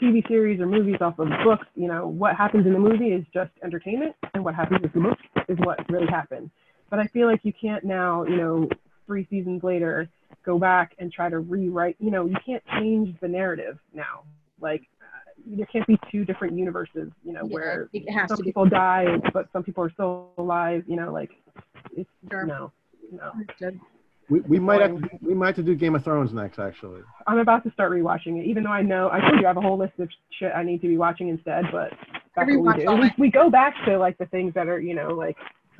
TV 0.02 0.28
series 0.28 0.60
or 0.60 0.66
movies 0.66 0.98
off 1.02 1.20
of 1.20 1.28
books, 1.44 1.66
you 1.76 1.88
know 1.88 2.08
what 2.08 2.36
happens 2.36 2.66
in 2.66 2.74
the 2.74 2.80
movie 2.80 3.10
is 3.10 3.26
just 3.34 3.52
entertainment, 3.64 4.16
and 4.34 4.44
what 4.44 4.56
happens 4.56 4.82
in 4.84 4.92
the 4.94 5.00
book 5.10 5.18
is 5.48 5.58
what 5.64 5.80
really 5.90 6.08
happened. 6.08 6.50
But 6.90 7.00
I 7.00 7.08
feel 7.08 7.28
like 7.28 7.42
you 7.44 7.54
can't 7.60 7.84
now, 7.84 8.24
you 8.24 8.36
know, 8.38 8.70
three 9.06 9.28
seasons 9.30 9.64
later, 9.64 10.08
go 10.46 10.58
back 10.60 10.94
and 11.00 11.12
try 11.12 11.30
to 11.30 11.40
rewrite. 11.40 11.96
You 12.00 12.12
know, 12.12 12.26
you 12.26 12.38
can't 12.46 12.64
change 12.80 13.16
the 13.22 13.28
narrative 13.28 13.78
now. 13.94 14.24
Like 14.62 14.82
uh, 15.02 15.06
there 15.46 15.66
can't 15.68 15.86
be 15.88 15.98
two 16.12 16.26
different 16.26 16.58
universes. 16.58 17.10
You 17.24 17.34
know, 17.34 17.42
Yeah, 17.46 17.54
where 17.56 17.90
it 17.94 18.10
has 18.12 18.28
some 18.30 18.38
to 18.38 18.44
be. 18.44 18.50
people 18.50 18.66
die, 18.68 19.06
but 19.34 19.48
some 19.54 19.64
people 19.64 19.84
are 19.84 19.92
still 19.92 20.30
alive. 20.38 20.84
You 20.88 20.96
know, 20.96 21.12
like 21.14 21.32
it's 21.96 22.10
Sure. 22.30 22.46
no, 22.46 22.72
no. 23.12 23.32
Understood. 24.30 24.50
we, 24.50 24.60
we 24.60 24.60
might 24.60 24.82
have 24.82 25.02
to, 25.02 25.10
we 25.22 25.34
might 25.34 25.48
have 25.48 25.56
to 25.58 25.64
do 25.64 25.76
Game 25.76 25.96
of 25.96 26.04
Thrones 26.04 26.34
next, 26.34 26.60
actually. 26.60 27.02
I'm 27.28 27.40
about 27.40 27.64
to 27.64 27.72
start 27.72 27.92
rewatching 27.92 28.40
it, 28.40 28.46
even 28.46 28.64
though 28.64 28.72
I 28.72 28.82
know 28.82 29.10
I 29.12 29.20
told 29.22 29.40
you 29.40 29.46
I 29.46 29.50
have 29.50 29.58
a 29.58 29.62
whole 29.62 29.78
list 29.78 29.94
of 30.00 30.10
shit 30.38 30.52
I 30.56 30.64
need 30.64 30.82
to 30.82 30.88
be 30.88 30.98
watching 30.98 31.30
instead. 31.30 31.66
But 31.72 31.92
that's 32.36 32.50
what 32.52 32.78
we 32.78 32.86
do. 32.86 32.92
We, 32.96 33.12
we 33.18 33.32
go 33.32 33.50
back 33.50 33.76
to 33.86 33.98
like 33.98 34.18
the 34.18 34.26
things 34.28 34.54
that 34.54 34.68
are 34.68 34.80
you 34.80 34.94
know 34.96 35.10
like 35.10 35.38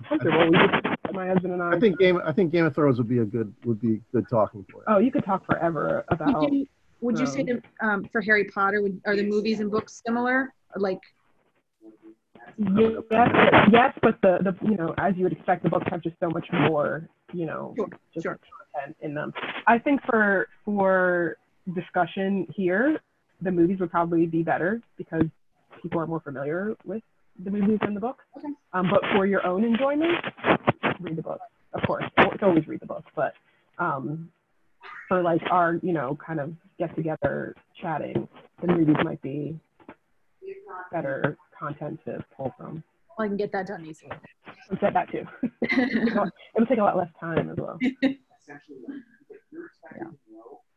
comfortable. 0.08 0.50
We 0.50 0.58
just, 0.58 1.14
my 1.14 1.28
husband 1.28 1.54
and 1.54 1.62
I. 1.64 1.72
I 1.72 1.80
think 1.80 1.98
Game 2.00 2.20
I 2.26 2.32
think 2.32 2.52
Game 2.52 2.66
of 2.66 2.74
Thrones 2.76 2.98
would 2.98 3.10
be 3.10 3.20
a 3.20 3.26
good 3.26 3.54
would 3.66 3.82
be 3.82 4.02
good 4.12 4.26
talking 4.30 4.64
point. 4.72 4.86
oh, 4.88 4.98
you 5.00 5.12
could 5.12 5.26
talk 5.26 5.46
forever 5.46 6.06
We 6.10 6.16
about. 6.16 6.50
do, 6.52 6.66
Would 7.02 7.20
you 7.20 7.26
say 7.26 7.42
Um, 7.42 7.46
that, 7.48 7.64
um, 7.88 8.10
for 8.12 8.22
Harry 8.22 8.46
Potter, 8.46 8.82
would, 8.82 9.00
are 9.06 9.16
the 9.16 9.24
movies 9.28 9.60
and 9.60 9.70
books 9.72 10.02
similar? 10.06 10.54
Like, 10.76 11.00
Yes, 12.58 13.30
yes, 13.72 13.98
but 14.02 14.20
the, 14.22 14.40
the 14.44 14.56
you 14.68 14.76
know 14.76 14.94
as 14.98 15.16
you 15.16 15.24
would 15.24 15.32
expect, 15.32 15.64
the 15.64 15.70
books 15.70 15.86
have 15.90 16.02
just 16.02 16.16
so 16.20 16.30
much 16.30 16.48
more 16.52 17.08
you 17.34 17.46
know 17.46 17.74
Sure, 17.78 17.90
just 18.14 18.24
sure. 18.24 18.40
content 18.74 18.96
in 19.02 19.14
them. 19.14 19.34
I 19.68 19.78
think 19.78 20.02
for 20.06 20.48
for 20.66 21.38
discussion 21.76 22.48
here, 22.56 23.00
the 23.42 23.52
movies 23.52 23.80
would 23.80 23.92
probably 23.92 24.26
be 24.26 24.44
better 24.44 24.82
because 24.98 25.24
people 25.82 26.00
are 26.02 26.08
more 26.08 26.20
familiar 26.20 26.76
with 26.86 27.04
the 27.44 27.52
movies 27.52 27.80
than 27.82 27.94
the 27.94 28.00
books. 28.00 28.24
Okay. 28.38 28.48
Um, 28.74 28.90
but 28.90 29.02
for 29.16 29.26
your 29.26 29.46
own 29.46 29.64
enjoyment, 29.64 30.18
read 31.00 31.16
the 31.16 31.22
book. 31.22 31.40
Of 31.74 31.82
course, 31.86 32.04
it's 32.18 32.44
always 32.44 32.68
read 32.68 32.80
the 32.80 32.88
book, 32.88 33.06
but 33.16 33.34
um, 33.78 34.30
for 35.08 35.22
like 35.22 35.42
our 35.52 35.80
you 35.82 35.94
know 35.94 36.18
kind 36.26 36.40
of 36.40 36.54
get 36.78 36.96
together 36.96 37.56
chatting, 37.82 38.28
the 38.62 38.68
movies 38.68 38.98
might 39.04 39.22
be 39.22 39.60
better 40.92 41.38
content 41.58 42.00
to 42.06 42.24
pull 42.36 42.54
from. 42.58 42.84
I 43.20 43.28
can 43.28 43.38
get 43.38 43.52
that 43.52 43.68
done 43.68 43.86
easily. 43.86 44.12
I 44.48 44.80
said 44.80 44.94
that 44.96 45.12
too. 45.12 45.26
it 45.62 46.32
would 46.58 46.68
take 46.68 46.80
a 46.80 46.84
lot 46.84 46.98
less 46.98 47.10
time 47.20 47.50
as 47.50 47.58
well. 47.58 47.78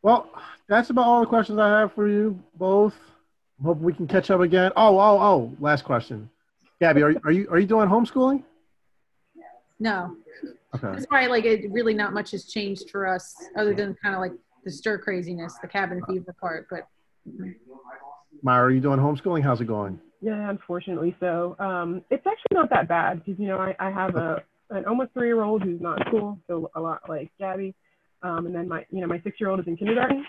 Well, 0.01 0.27
that's 0.67 0.89
about 0.89 1.05
all 1.05 1.21
the 1.21 1.27
questions 1.27 1.57
I 1.59 1.69
have 1.79 1.93
for 1.93 2.09
you 2.09 2.37
both. 2.57 2.93
Hope 3.63 3.77
we 3.77 3.93
can 3.93 4.05
catch 4.05 4.29
up 4.31 4.41
again. 4.41 4.69
Oh, 4.75 4.99
oh, 4.99 5.17
oh! 5.21 5.53
Last 5.61 5.85
question, 5.85 6.29
Gabby, 6.81 7.01
are 7.03 7.11
you 7.11 7.21
are 7.23 7.31
you 7.31 7.47
are 7.49 7.57
you 7.57 7.65
doing 7.65 7.87
homeschooling? 7.87 8.43
No, 9.79 10.17
Okay. 10.75 10.87
that's 10.91 11.05
why 11.07 11.27
like 11.27 11.45
it 11.45 11.71
really 11.71 11.93
not 11.93 12.11
much 12.13 12.31
has 12.31 12.47
changed 12.47 12.89
for 12.89 13.07
us 13.07 13.33
other 13.55 13.73
than 13.73 13.95
kind 14.03 14.13
of 14.13 14.19
like 14.19 14.33
the 14.65 14.71
stir 14.71 14.97
craziness, 14.97 15.57
the 15.61 15.69
cabin 15.69 16.01
fever 16.05 16.35
part. 16.37 16.67
But 16.69 16.85
Myra, 18.41 18.65
are 18.65 18.71
you 18.71 18.81
doing 18.81 18.99
homeschooling? 18.99 19.41
How's 19.41 19.61
it 19.61 19.65
going? 19.67 20.01
Yeah, 20.23 20.49
unfortunately 20.49 21.13
so. 21.19 21.57
Um, 21.59 22.01
it's 22.09 22.25
actually 22.25 22.53
not 22.53 22.69
that 22.69 22.87
bad 22.87 23.23
because 23.23 23.37
you 23.37 23.47
know 23.47 23.57
I, 23.57 23.75
I 23.77 23.91
have 23.91 24.15
a 24.15 24.41
an 24.69 24.85
almost 24.85 25.11
three 25.13 25.27
year 25.27 25.43
old 25.43 25.61
who's 25.61 25.81
not 25.81 25.99
in 25.99 26.07
school, 26.07 26.39
so 26.47 26.71
a 26.75 26.79
lot 26.79 27.01
like 27.09 27.29
Gabby, 27.37 27.75
um, 28.21 28.45
and 28.45 28.55
then 28.55 28.69
my 28.69 28.85
you 28.89 29.01
know 29.01 29.07
my 29.07 29.19
six 29.25 29.37
year 29.41 29.49
old 29.49 29.59
is 29.59 29.67
in 29.67 29.75
kindergarten, 29.75 30.25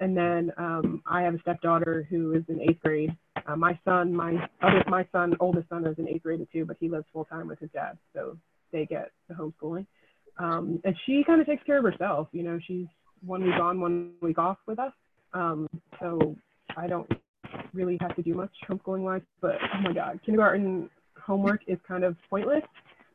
and 0.00 0.16
then 0.16 0.50
um, 0.58 1.00
I 1.06 1.22
have 1.22 1.34
a 1.36 1.38
stepdaughter 1.42 2.08
who 2.10 2.32
is 2.32 2.42
in 2.48 2.60
eighth 2.60 2.82
grade. 2.82 3.16
Uh, 3.46 3.54
my 3.54 3.78
son, 3.84 4.12
my 4.12 4.32
other 4.62 4.82
my 4.88 5.06
son, 5.12 5.36
oldest 5.38 5.68
son 5.68 5.86
is 5.86 5.96
in 5.96 6.08
eighth 6.08 6.24
grade 6.24 6.44
too, 6.52 6.64
but 6.64 6.76
he 6.80 6.88
lives 6.88 7.04
full 7.12 7.24
time 7.24 7.46
with 7.46 7.60
his 7.60 7.70
dad, 7.72 7.96
so 8.12 8.36
they 8.72 8.84
get 8.84 9.12
the 9.28 9.34
homeschooling. 9.34 9.86
Um, 10.40 10.80
and 10.84 10.96
she 11.06 11.22
kind 11.24 11.40
of 11.40 11.46
takes 11.46 11.62
care 11.62 11.78
of 11.78 11.84
herself. 11.84 12.26
You 12.32 12.42
know, 12.42 12.58
she's 12.66 12.86
one 13.24 13.44
week 13.44 13.60
on, 13.62 13.80
one 13.80 14.12
week 14.20 14.38
off 14.38 14.58
with 14.66 14.80
us. 14.80 14.92
Um, 15.34 15.68
so 16.00 16.34
I 16.76 16.88
don't 16.88 17.08
really 17.72 17.98
have 18.00 18.14
to 18.16 18.22
do 18.22 18.34
much 18.34 18.50
homeschooling 18.68 19.00
wise, 19.00 19.22
but 19.40 19.56
oh 19.74 19.80
my 19.82 19.92
god, 19.92 20.20
kindergarten 20.24 20.88
homework 21.20 21.60
is 21.66 21.78
kind 21.86 22.04
of 22.04 22.16
pointless. 22.28 22.62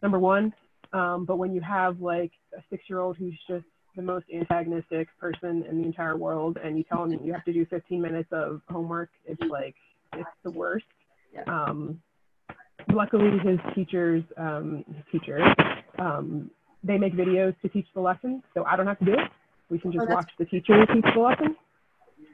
Number 0.02 0.20
one, 0.20 0.54
um, 0.94 1.26
but 1.26 1.38
when 1.38 1.54
you 1.54 1.62
have 1.62 2.00
like 2.02 2.32
a 2.58 2.62
six 2.70 2.84
year 2.90 3.00
old 3.00 3.18
who's 3.18 3.38
just 3.48 3.66
the 3.96 4.02
most 4.02 4.26
antagonistic 4.34 5.08
person 5.20 5.64
in 5.70 5.80
the 5.82 5.86
entire 5.86 6.18
world, 6.18 6.58
and 6.64 6.78
you 6.78 6.84
tell 6.84 7.08
them 7.08 7.20
you 7.24 7.32
have 7.34 7.46
to 7.46 7.54
do 7.54 7.66
15 7.66 8.02
minutes 8.02 8.30
of 8.32 8.62
homework, 8.70 9.10
it's 9.26 9.42
like 9.50 9.76
it's 10.14 10.30
the 10.44 10.52
worst. 10.52 10.86
Um, 11.48 12.02
luckily, 12.94 13.38
his 13.44 13.60
teachers, 13.74 14.24
um, 14.38 14.84
his 14.88 15.04
teachers, 15.12 15.42
um, 16.00 16.50
they 16.84 16.98
make 16.98 17.14
videos 17.14 17.60
to 17.62 17.70
teach 17.70 17.88
the 17.94 18.02
lessons, 18.02 18.44
so 18.54 18.64
I 18.64 18.76
don't 18.76 18.88
have 18.88 19.00
to 19.00 19.06
do 19.06 19.14
it. 19.14 19.30
We 19.70 19.80
can 19.80 19.90
Oh, 19.90 19.94
just 19.94 20.08
that's- 20.08 20.16
watch 20.26 20.32
the 20.38 20.46
teacher 20.46 20.86
teach 20.86 21.04
the 21.14 21.20
lesson, 21.20 21.56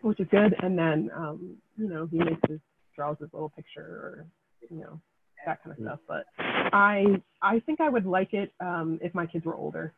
which 0.02 0.20
is 0.20 0.28
good. 0.30 0.56
And 0.62 0.78
then, 0.78 1.10
um, 1.16 1.56
you 1.78 1.88
know, 1.88 2.08
he 2.12 2.18
makes 2.18 2.42
his 2.48 2.60
draws 2.96 3.18
his 3.20 3.30
little 3.34 3.50
picture 3.50 3.82
or, 3.82 4.26
you 4.70 4.82
know, 4.82 5.00
that 5.46 5.64
kind 5.64 5.76
of 5.76 5.84
stuff. 5.84 6.00
But 6.08 6.26
I, 6.38 7.22
I 7.42 7.60
think 7.62 7.82
I 7.82 7.90
would 7.90 8.06
like 8.06 8.34
it 8.34 8.52
um, 8.60 9.00
if 9.02 9.14
my 9.14 9.26
kids 9.26 9.46
were 9.46 9.56
older. 9.56 9.94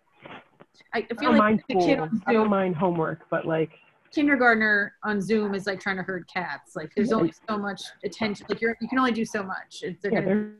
I 0.94 1.00
I 1.00 1.08
I 1.10 1.14
don't 1.16 1.32
like 1.32 1.38
mind 1.38 1.64
the 1.68 1.76
kid 1.76 1.82
school. 1.84 2.00
on 2.02 2.22
I 2.26 2.34
don't 2.34 2.44
Zoom, 2.44 2.52
mind 2.52 2.76
homework, 2.76 3.22
but 3.30 3.46
like, 3.46 3.72
kindergartner 4.14 4.94
on 5.04 5.20
Zoom 5.22 5.56
is 5.56 5.66
like 5.66 5.80
trying 5.80 5.98
to 5.98 6.04
herd 6.04 6.28
cats. 6.28 6.76
Like 6.76 6.92
there's 6.96 7.12
only 7.12 7.34
so 7.50 7.58
much 7.58 7.82
attention. 8.04 8.46
Like 8.50 8.62
you're 8.62 8.78
you 8.80 8.88
can 8.88 9.00
only 9.00 9.12
do 9.12 9.26
so 9.26 9.44
much. 9.44 9.80
It's, 9.82 10.02
they're 10.02 10.14
yeah, 10.14 10.22
gonna, 10.22 10.52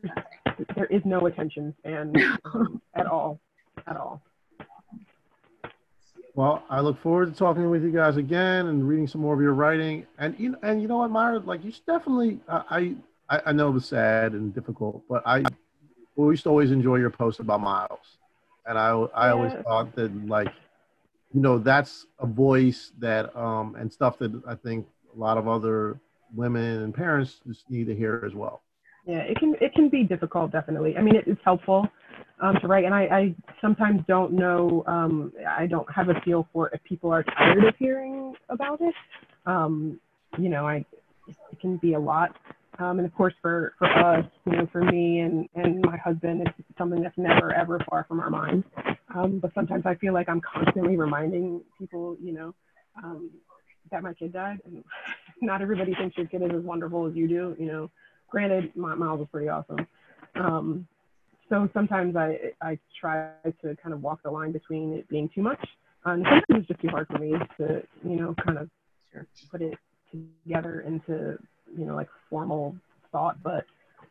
there, 0.44 0.66
there 0.76 0.86
is 0.86 1.02
no 1.04 1.26
attention 1.26 1.74
span 1.78 2.12
um, 2.44 2.82
at 2.94 3.06
all, 3.06 3.40
at 3.86 3.96
all. 3.96 4.22
Well, 6.34 6.64
I 6.68 6.80
look 6.80 7.00
forward 7.00 7.32
to 7.32 7.38
talking 7.38 7.70
with 7.70 7.84
you 7.84 7.90
guys 7.92 8.16
again 8.16 8.66
and 8.66 8.88
reading 8.88 9.06
some 9.06 9.20
more 9.20 9.34
of 9.34 9.40
your 9.40 9.54
writing. 9.54 10.06
And 10.18 10.34
you 10.38 10.50
know, 10.50 10.58
and 10.62 10.82
you 10.82 10.88
know 10.88 10.98
what, 10.98 11.10
Myra, 11.10 11.38
like 11.40 11.64
you 11.64 11.70
should 11.70 11.86
definitely. 11.86 12.40
I 12.48 12.96
I, 13.30 13.40
I 13.46 13.52
know 13.52 13.68
it 13.68 13.72
was 13.72 13.86
sad 13.86 14.32
and 14.32 14.52
difficult, 14.54 15.04
but 15.08 15.22
I 15.26 15.44
we 16.16 16.26
used 16.28 16.44
to 16.44 16.50
always 16.50 16.72
enjoy 16.72 16.96
your 16.96 17.10
posts 17.10 17.40
about 17.40 17.60
Miles, 17.60 18.18
and 18.66 18.78
I 18.78 18.90
I 19.14 19.30
always 19.30 19.52
Yeah. 19.54 19.62
thought 19.62 19.94
that 19.96 20.12
like, 20.28 20.52
you 21.32 21.40
know, 21.40 21.58
that's 21.58 22.06
a 22.18 22.26
voice 22.26 22.92
that 22.98 23.34
um 23.36 23.76
and 23.76 23.92
stuff 23.92 24.18
that 24.18 24.32
I 24.46 24.56
think 24.56 24.86
a 25.14 25.18
lot 25.18 25.38
of 25.38 25.46
other 25.48 26.00
women 26.34 26.82
and 26.82 26.94
parents 26.94 27.40
just 27.46 27.70
need 27.70 27.86
to 27.86 27.94
hear 27.94 28.22
as 28.26 28.34
well. 28.34 28.62
Yeah, 29.06 29.18
it 29.20 29.38
can 29.38 29.54
it 29.60 29.74
can 29.74 29.88
be 29.88 30.02
difficult, 30.02 30.50
definitely. 30.52 30.96
I 30.96 31.02
mean, 31.02 31.16
it, 31.16 31.24
it's 31.26 31.40
helpful 31.44 31.86
um, 32.40 32.56
to 32.60 32.66
write, 32.68 32.84
and 32.84 32.94
I, 32.94 33.02
I 33.02 33.34
sometimes 33.60 34.02
don't 34.06 34.32
know. 34.32 34.84
Um, 34.86 35.32
I 35.48 35.66
don't 35.66 35.90
have 35.92 36.08
a 36.08 36.20
feel 36.24 36.48
for 36.52 36.68
if 36.70 36.82
people 36.84 37.10
are 37.10 37.22
tired 37.22 37.64
of 37.64 37.74
hearing 37.76 38.34
about 38.48 38.80
it. 38.80 38.94
Um, 39.46 40.00
you 40.38 40.48
know, 40.48 40.66
I 40.66 40.84
it 41.28 41.60
can 41.60 41.76
be 41.78 41.94
a 41.94 42.00
lot, 42.00 42.36
um, 42.78 42.98
and 42.98 43.06
of 43.06 43.14
course 43.14 43.34
for 43.40 43.74
for 43.78 43.86
us, 43.86 44.24
you 44.46 44.52
know, 44.52 44.68
for 44.72 44.82
me 44.82 45.20
and 45.20 45.48
and 45.54 45.80
my 45.82 45.96
husband, 45.96 46.42
it's 46.42 46.78
something 46.78 47.02
that's 47.02 47.16
never 47.16 47.54
ever 47.54 47.80
far 47.88 48.04
from 48.08 48.20
our 48.20 48.30
minds. 48.30 48.66
Um, 49.14 49.38
but 49.38 49.52
sometimes 49.54 49.86
I 49.86 49.94
feel 49.94 50.12
like 50.12 50.28
I'm 50.28 50.40
constantly 50.40 50.96
reminding 50.96 51.60
people, 51.78 52.16
you 52.20 52.32
know, 52.32 52.54
um, 53.02 53.30
that 53.92 54.02
my 54.02 54.12
kid 54.12 54.32
died, 54.32 54.60
and 54.64 54.82
not 55.40 55.62
everybody 55.62 55.94
thinks 55.94 56.16
your 56.16 56.26
kid 56.26 56.42
is 56.42 56.50
as 56.50 56.64
wonderful 56.64 57.06
as 57.06 57.14
you 57.14 57.28
do, 57.28 57.56
you 57.58 57.66
know 57.66 57.90
granted, 58.34 58.74
my 58.74 58.96
Miles 58.96 59.20
was 59.20 59.28
pretty 59.30 59.48
awesome. 59.48 59.86
Um, 60.34 60.88
so 61.48 61.68
sometimes 61.74 62.16
I 62.16 62.52
I 62.60 62.78
try 62.98 63.30
to 63.44 63.76
kind 63.82 63.92
of 63.92 64.02
walk 64.02 64.22
the 64.22 64.30
line 64.30 64.52
between 64.52 64.94
it 64.94 65.08
being 65.08 65.28
too 65.34 65.42
much, 65.42 65.60
and 66.04 66.24
sometimes 66.24 66.44
it's 66.50 66.68
just 66.68 66.80
too 66.80 66.88
hard 66.88 67.06
for 67.08 67.18
me 67.18 67.34
to 67.58 67.82
you 68.04 68.16
know 68.16 68.34
kind 68.44 68.58
of 68.58 68.68
put 69.50 69.62
it 69.62 69.78
together 70.10 70.80
into 70.80 71.38
you 71.76 71.84
know 71.84 71.94
like 71.94 72.08
formal 72.30 72.76
thought. 73.12 73.42
But 73.42 73.64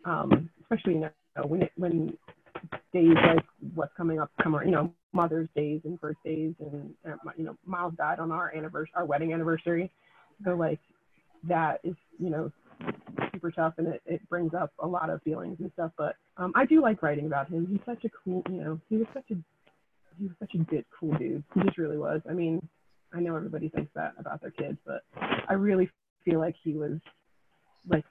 um, 0.05 0.49
especially 0.61 0.93
you 0.93 0.99
know 0.99 1.47
when 1.47 1.63
it 1.63 1.71
when 1.75 2.17
days 2.93 3.15
like 3.15 3.45
what's 3.75 3.93
coming 3.97 4.19
up 4.19 4.31
come 4.41 4.57
you 4.65 4.71
know 4.71 4.93
Mother's 5.13 5.49
Days 5.55 5.81
and 5.85 5.99
birthdays 5.99 6.53
and 6.59 6.93
you 7.37 7.45
know 7.45 7.55
Miles 7.65 7.93
died 7.97 8.19
on 8.19 8.31
our 8.31 8.53
anniversary 8.55 8.91
our 8.95 9.05
wedding 9.05 9.33
anniversary, 9.33 9.91
so 10.45 10.51
like 10.51 10.79
that 11.47 11.79
is 11.83 11.95
you 12.19 12.29
know 12.29 12.51
super 13.43 13.51
tough 13.51 13.73
and 13.77 13.87
it, 13.87 14.01
it 14.05 14.29
brings 14.29 14.53
up 14.53 14.71
a 14.79 14.87
lot 14.87 15.09
of 15.09 15.21
feelings 15.23 15.57
and 15.59 15.71
stuff. 15.73 15.91
But 15.97 16.15
um, 16.37 16.51
I 16.55 16.65
do 16.65 16.81
like 16.81 17.01
writing 17.03 17.25
about 17.25 17.49
him. 17.49 17.67
He's 17.69 17.79
such 17.85 18.03
a 18.05 18.09
cool, 18.23 18.43
you 18.49 18.63
know, 18.63 18.79
he 18.89 18.97
was 18.97 19.07
such 19.13 19.29
a 19.31 19.35
he 20.19 20.25
was 20.25 20.35
such 20.39 20.53
a 20.53 20.57
good, 20.59 20.85
cool 20.97 21.13
dude. 21.17 21.43
He 21.55 21.61
just 21.61 21.77
really 21.77 21.97
was. 21.97 22.21
I 22.29 22.33
mean, 22.33 22.67
I 23.13 23.19
know 23.19 23.35
everybody 23.35 23.69
thinks 23.69 23.91
that 23.95 24.13
about 24.19 24.41
their 24.41 24.51
kids, 24.51 24.77
but 24.85 25.03
I 25.49 25.53
really 25.53 25.89
feel 26.23 26.39
like 26.39 26.55
he 26.63 26.73
was 26.73 26.99
like 27.89 28.05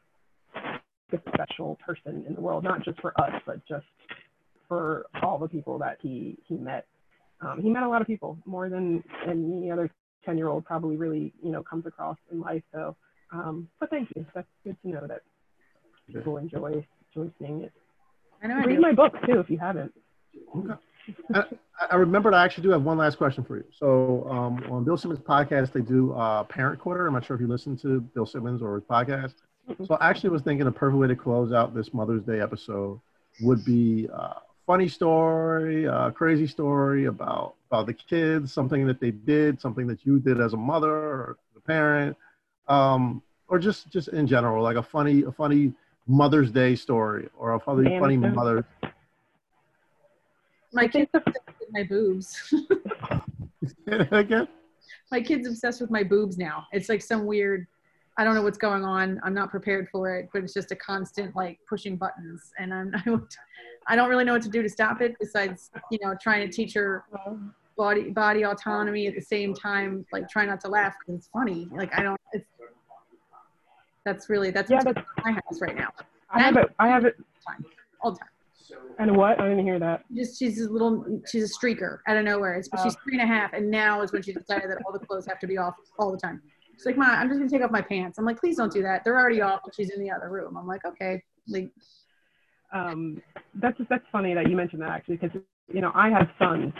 a 1.12 1.18
special 1.32 1.78
person 1.86 2.24
in 2.26 2.34
the 2.34 2.40
world, 2.40 2.64
not 2.64 2.84
just 2.84 3.00
for 3.00 3.18
us, 3.20 3.30
but 3.46 3.64
just 3.68 3.86
for 4.66 5.06
all 5.22 5.38
the 5.38 5.48
people 5.48 5.78
that 5.78 5.98
he 6.00 6.38
he 6.46 6.56
met. 6.56 6.86
Um, 7.40 7.60
he 7.62 7.70
met 7.70 7.84
a 7.84 7.88
lot 7.88 8.00
of 8.00 8.06
people 8.06 8.36
more 8.46 8.68
than 8.68 9.04
any 9.28 9.70
other 9.70 9.88
ten 10.24 10.36
year 10.36 10.48
old 10.48 10.64
probably 10.64 10.96
really 10.96 11.32
you 11.40 11.52
know 11.52 11.62
comes 11.62 11.86
across 11.86 12.16
in 12.32 12.40
life. 12.40 12.62
So 12.72 12.96
um, 13.32 13.68
but 13.80 13.90
thank 13.90 14.08
you. 14.14 14.26
That's 14.34 14.48
good 14.64 14.76
to 14.82 14.88
know 14.88 15.06
that 15.06 15.22
people 16.12 16.36
enjoy 16.36 16.86
enjoy 17.14 17.30
seeing 17.38 17.62
it. 17.62 17.72
I 18.42 18.48
know 18.48 18.56
I 18.56 18.64
Read 18.64 18.76
do. 18.76 18.80
my 18.80 18.92
book 18.92 19.14
too 19.26 19.40
if 19.40 19.50
you 19.50 19.58
haven't. 19.58 19.92
I, 21.34 21.44
I 21.90 21.96
remembered 21.96 22.34
I 22.34 22.44
actually 22.44 22.64
do 22.64 22.70
have 22.70 22.82
one 22.82 22.98
last 22.98 23.16
question 23.18 23.44
for 23.44 23.56
you. 23.56 23.64
So 23.72 24.26
um, 24.30 24.64
on 24.70 24.84
Bill 24.84 24.96
Simmons' 24.96 25.20
podcast, 25.20 25.72
they 25.72 25.80
do 25.80 26.12
uh, 26.12 26.44
Parent 26.44 26.80
Quarter. 26.80 27.06
I'm 27.06 27.14
not 27.14 27.24
sure 27.24 27.34
if 27.34 27.40
you 27.40 27.48
listen 27.48 27.76
to 27.78 28.00
Bill 28.00 28.26
Simmons 28.26 28.62
or 28.62 28.74
his 28.76 28.84
podcast. 28.84 29.34
So 29.86 29.94
I 30.00 30.10
actually 30.10 30.30
was 30.30 30.42
thinking 30.42 30.66
a 30.66 30.72
perfect 30.72 30.98
way 30.98 31.08
to 31.08 31.16
close 31.16 31.52
out 31.52 31.74
this 31.74 31.94
Mother's 31.94 32.22
Day 32.22 32.40
episode 32.40 33.00
would 33.40 33.64
be 33.64 34.08
a 34.12 34.34
funny 34.66 34.88
story, 34.88 35.84
a 35.84 36.10
crazy 36.10 36.46
story 36.46 37.06
about 37.06 37.54
about 37.70 37.86
the 37.86 37.94
kids, 37.94 38.52
something 38.52 38.86
that 38.86 39.00
they 39.00 39.12
did, 39.12 39.60
something 39.60 39.86
that 39.86 40.04
you 40.04 40.18
did 40.18 40.40
as 40.40 40.52
a 40.52 40.56
mother 40.56 40.90
or 40.90 41.36
a 41.56 41.60
parent, 41.60 42.16
um, 42.72 43.22
or 43.48 43.58
just 43.58 43.90
just 43.90 44.08
in 44.08 44.26
general, 44.26 44.62
like 44.62 44.76
a 44.76 44.82
funny 44.82 45.22
a 45.22 45.32
funny 45.32 45.72
Mother's 46.06 46.50
Day 46.50 46.74
story 46.74 47.28
or 47.38 47.54
a 47.54 47.60
funny 47.60 47.98
funny 47.98 48.16
mother. 48.16 48.64
My 50.72 50.88
kids 50.88 51.10
think 51.12 51.24
kid 51.26 51.34
the 51.46 51.66
my 51.70 51.82
boobs. 51.84 52.54
Again. 54.10 54.48
my 55.10 55.20
kid's 55.20 55.46
obsessed 55.46 55.80
with 55.80 55.90
my 55.90 56.02
boobs 56.02 56.38
now. 56.38 56.66
It's 56.72 56.88
like 56.88 57.02
some 57.02 57.26
weird. 57.26 57.66
I 58.18 58.24
don't 58.24 58.34
know 58.34 58.42
what's 58.42 58.58
going 58.58 58.84
on. 58.84 59.20
I'm 59.24 59.32
not 59.34 59.50
prepared 59.50 59.88
for 59.90 60.14
it, 60.16 60.28
but 60.32 60.42
it's 60.44 60.52
just 60.52 60.70
a 60.70 60.76
constant 60.76 61.34
like 61.36 61.58
pushing 61.68 61.96
buttons, 61.96 62.52
and 62.58 62.72
I'm 62.72 62.92
I, 62.96 63.02
don't- 63.04 63.36
I 63.86 63.96
don't 63.96 64.08
really 64.08 64.24
know 64.24 64.32
what 64.32 64.42
to 64.42 64.48
do 64.48 64.62
to 64.62 64.68
stop 64.68 65.00
it. 65.02 65.14
Besides, 65.20 65.70
you 65.90 65.98
know, 66.02 66.14
trying 66.20 66.48
to 66.48 66.52
teach 66.54 66.72
her 66.74 67.04
body 67.76 68.10
body 68.10 68.44
autonomy 68.44 69.06
at 69.06 69.14
the 69.14 69.20
same 69.20 69.54
time, 69.54 70.06
like 70.12 70.28
try 70.28 70.44
not 70.44 70.60
to 70.62 70.68
laugh 70.68 70.94
because 71.00 71.18
it's 71.18 71.28
funny. 71.28 71.68
Like 71.70 71.90
I 71.98 72.02
don't. 72.02 72.20
It's 72.32 72.46
that's 74.04 74.28
really 74.28 74.50
that's 74.50 74.70
Yeah, 74.70 74.82
that's, 74.82 75.00
my 75.24 75.32
house 75.32 75.60
right 75.60 75.76
now 75.76 75.88
I 76.30 76.40
have 76.40 76.56
it. 76.56 76.68
I 76.78 76.88
have 76.88 77.04
it. 77.04 77.16
all 78.00 78.12
the 78.12 78.18
time. 78.18 78.28
And 78.98 79.14
what? 79.16 79.38
I 79.38 79.48
didn't 79.48 79.64
hear 79.64 79.78
that. 79.78 80.04
just 80.14 80.38
she's 80.38 80.60
a 80.60 80.70
little 80.70 81.20
she's 81.30 81.44
a 81.44 81.54
streaker 81.66 81.98
out 82.06 82.16
of 82.16 82.24
nowhere. 82.24 82.54
It's, 82.54 82.68
but 82.68 82.80
she's 82.82 82.94
Oh. 82.96 83.00
three 83.04 83.18
and 83.18 83.22
a 83.22 83.26
half, 83.26 83.52
and 83.52 83.70
now 83.70 84.00
is 84.02 84.12
when 84.12 84.22
she 84.22 84.32
decided 84.32 84.70
that 84.70 84.78
all 84.86 84.92
the 84.92 84.98
clothes 85.04 85.26
have 85.26 85.38
to 85.40 85.46
be 85.46 85.58
off 85.58 85.74
all 85.98 86.10
the 86.10 86.16
time. 86.18 86.40
She's 86.74 86.86
like, 86.86 86.96
"Mom, 86.96 87.10
I'm 87.10 87.28
just 87.28 87.38
gonna 87.38 87.50
take 87.50 87.62
off 87.62 87.70
my 87.70 87.82
pants." 87.82 88.18
I'm 88.18 88.24
like, 88.24 88.38
"Please 88.40 88.56
don't 88.56 88.72
do 88.72 88.80
that. 88.82 89.04
They're 89.04 89.18
already 89.18 89.42
off." 89.42 89.60
But 89.64 89.74
she's 89.74 89.90
in 89.90 90.00
the 90.02 90.10
other 90.10 90.30
room. 90.30 90.56
I'm 90.56 90.66
like, 90.66 90.84
"Okay." 90.86 91.22
Like, 91.48 91.70
um, 92.72 93.20
that's 93.56 93.76
that's 93.90 94.04
funny 94.10 94.32
that 94.34 94.48
you 94.48 94.56
mentioned 94.56 94.80
that 94.82 94.90
actually 94.90 95.16
because 95.18 95.38
you 95.72 95.80
know 95.82 95.92
I 95.94 96.08
have 96.08 96.28
sons, 96.38 96.72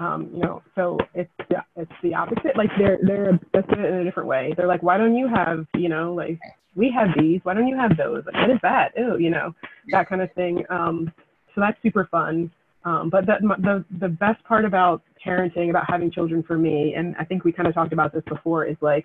um, 0.00 0.30
you 0.32 0.40
know, 0.40 0.62
so 0.74 0.98
it's 1.14 1.30
yeah, 1.50 1.60
it's 1.76 1.92
the 2.02 2.14
opposite. 2.14 2.56
Like 2.56 2.70
they're 2.78 2.98
they're 3.06 3.30
obsessed 3.30 3.68
with 3.68 3.80
it 3.80 3.84
in 3.84 3.94
a 3.96 4.04
different 4.04 4.28
way. 4.28 4.54
They're 4.56 4.66
like, 4.66 4.82
why 4.82 4.96
don't 4.96 5.14
you 5.14 5.28
have 5.28 5.66
you 5.74 5.88
know 5.88 6.14
like 6.14 6.40
we 6.74 6.90
have 6.90 7.08
these, 7.18 7.40
why 7.42 7.54
don't 7.54 7.66
you 7.68 7.76
have 7.76 7.96
those? 7.96 8.24
Like 8.24 8.34
what 8.34 8.50
is 8.50 8.58
that? 8.62 8.92
Ew, 8.96 9.18
you 9.18 9.30
know, 9.30 9.54
that 9.90 10.08
kind 10.08 10.22
of 10.22 10.32
thing. 10.32 10.64
Um, 10.70 11.12
so 11.54 11.60
that's 11.60 11.76
super 11.82 12.08
fun. 12.10 12.50
Um, 12.84 13.10
but 13.10 13.26
the, 13.26 13.34
the 13.58 13.84
the 14.00 14.08
best 14.08 14.42
part 14.44 14.64
about 14.64 15.02
parenting, 15.24 15.68
about 15.68 15.84
having 15.86 16.10
children 16.10 16.42
for 16.42 16.56
me, 16.56 16.94
and 16.96 17.14
I 17.18 17.24
think 17.24 17.44
we 17.44 17.52
kind 17.52 17.68
of 17.68 17.74
talked 17.74 17.92
about 17.92 18.14
this 18.14 18.24
before, 18.26 18.64
is 18.64 18.76
like, 18.80 19.04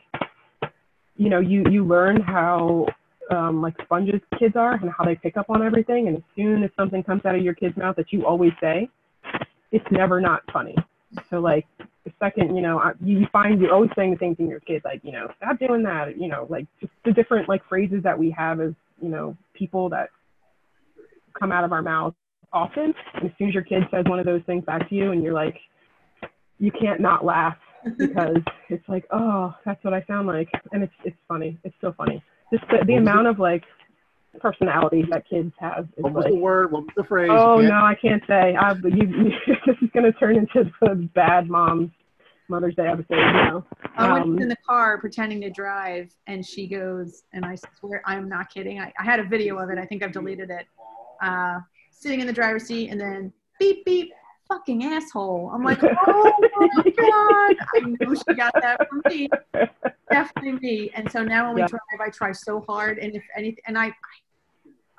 you 1.18 1.30
know, 1.30 1.42
you 1.42 1.66
you 1.70 1.86
learn 1.86 2.22
how 2.22 2.86
um, 3.32 3.62
like 3.62 3.74
sponges 3.84 4.22
kids 4.40 4.56
are 4.56 4.76
and 4.76 4.90
how 4.98 5.04
they 5.04 5.16
pick 5.16 5.36
up 5.36 5.50
on 5.50 5.62
everything. 5.62 6.08
And 6.08 6.18
as 6.18 6.24
soon 6.38 6.64
as 6.64 6.70
something 6.78 7.04
comes 7.04 7.26
out 7.26 7.36
of 7.36 7.42
your 7.42 7.54
kid's 7.54 7.76
mouth 7.76 7.98
that 7.98 8.14
you 8.14 8.26
always 8.26 8.54
say, 8.62 8.90
it's 9.76 9.92
never 9.92 10.22
not 10.22 10.42
funny. 10.54 10.76
So 11.30 11.40
like 11.40 11.68
the 12.06 12.12
second, 12.18 12.56
you 12.56 12.62
know, 12.62 12.80
I- 12.80 12.94
you 13.02 13.28
find 13.28 13.60
you're 13.60 13.74
always 13.74 13.92
saying 13.96 14.12
the 14.12 14.18
same 14.20 14.36
thing 14.36 14.48
to 14.48 14.52
your 14.52 14.62
kid, 14.62 14.82
like, 14.86 15.04
you 15.04 15.12
know, 15.12 15.30
stop 15.38 15.60
doing 15.60 15.84
that, 15.84 16.18
you 16.18 16.30
know, 16.30 16.48
like 16.50 16.66
just 16.80 16.94
the 17.04 17.12
different 17.12 17.50
like 17.50 17.62
phrases 17.68 18.02
that 18.04 18.18
we 18.18 18.32
have 18.32 18.62
as, 18.62 18.74
you 19.02 19.10
know, 19.10 19.36
people 19.54 19.90
that 19.90 20.10
come 21.38 21.52
out 21.52 21.66
of 21.66 21.74
our 21.74 21.82
mouths 21.82 22.16
often. 22.54 22.94
And 23.16 23.26
as 23.26 23.32
soon 23.38 23.50
as 23.50 23.54
your 23.54 23.64
kid 23.64 23.84
says 23.92 24.06
one 24.08 24.18
of 24.20 24.26
those 24.26 24.42
things 24.46 24.64
back 24.64 24.88
to 24.88 24.96
you 24.96 25.12
and 25.12 25.22
you're 25.22 25.34
like, 25.34 25.58
you 26.58 26.72
can't 26.72 27.02
not 27.02 27.26
laugh 27.26 27.58
because 27.98 28.38
it's 28.70 28.88
like, 28.88 29.06
oh, 29.12 29.54
that's 29.66 29.84
what 29.84 29.94
I 29.94 30.04
sound 30.08 30.28
like. 30.28 30.50
And 30.72 30.84
it's, 30.84 30.94
it's 31.04 31.18
funny. 31.28 31.58
It's 31.66 31.76
so 31.82 31.94
funny. 31.98 32.24
Just 32.54 32.64
the, 32.70 32.86
the 32.86 32.94
amount 32.94 33.28
of 33.28 33.40
like 33.40 33.64
personality 34.40 35.04
that 35.12 35.28
kids 35.28 35.52
have 35.60 35.86
is 35.98 36.04
What 36.04 36.14
was 36.14 36.24
like, 36.26 36.34
the 36.34 36.40
word? 36.40 36.72
What 36.72 36.84
was 36.84 36.92
the 36.96 37.04
phrase? 37.04 37.30
Oh 37.32 37.60
You 37.60 37.68
no, 37.68 37.76
I 37.76 37.96
can't 37.96 38.24
say. 38.28 38.56
I, 38.56 38.74
you, 38.74 38.82
you, 39.08 39.32
this 39.66 39.76
is 39.82 39.90
going 39.94 40.06
to 40.06 40.12
turn 40.14 40.36
into 40.38 40.72
the 40.82 40.96
bad 41.14 41.50
mom's 41.50 41.92
Mother's 42.48 42.76
Day 42.76 42.88
episode. 42.88 43.16
You 43.18 43.34
know. 43.34 43.66
I 43.98 44.12
went 44.14 44.26
Um, 44.26 44.40
in 44.40 44.48
the 44.48 44.56
car 44.68 45.00
pretending 45.00 45.42
to 45.42 45.50
drive, 45.50 46.12
and 46.28 46.46
she 46.46 46.68
goes, 46.68 47.24
and 47.34 47.44
I 47.46 47.56
swear 47.80 48.02
I'm 48.06 48.30
not 48.30 48.50
kidding. 48.54 48.80
I, 48.80 48.94
I 49.00 49.04
had 49.04 49.20
a 49.20 49.24
video 49.24 49.58
of 49.58 49.70
it. 49.72 49.78
I 49.80 49.86
think 49.86 50.04
I've 50.04 50.12
deleted 50.12 50.50
it. 50.52 50.68
Uh, 51.22 51.60
sitting 51.92 52.20
in 52.20 52.28
the 52.28 52.34
driver's 52.34 52.66
seat, 52.66 52.90
and 52.90 53.00
then 53.02 53.34
beep 53.60 53.84
beep, 53.86 54.12
fucking 54.48 54.84
asshole. 54.84 55.50
I'm 55.54 55.64
like, 55.64 55.80
oh 56.08 56.34
my 56.56 56.84
god! 56.98 57.68
I 57.76 57.80
know 58.00 58.14
she 58.28 58.36
got 58.36 58.54
that 58.62 58.80
from 58.90 59.02
me. 59.10 59.28
definitely 60.12 60.60
me. 60.62 60.92
And 60.94 61.12
so 61.12 61.24
now 61.24 61.48
when 61.48 61.56
we 61.56 61.62
Yeah. 61.62 61.68
drive, 61.68 62.00
I 62.00 62.10
try 62.10 62.32
so 62.32 62.62
hard. 62.68 63.00
And 63.00 63.16
if 63.16 63.24
anything, 63.36 63.64
and 63.66 63.78
I, 63.78 63.92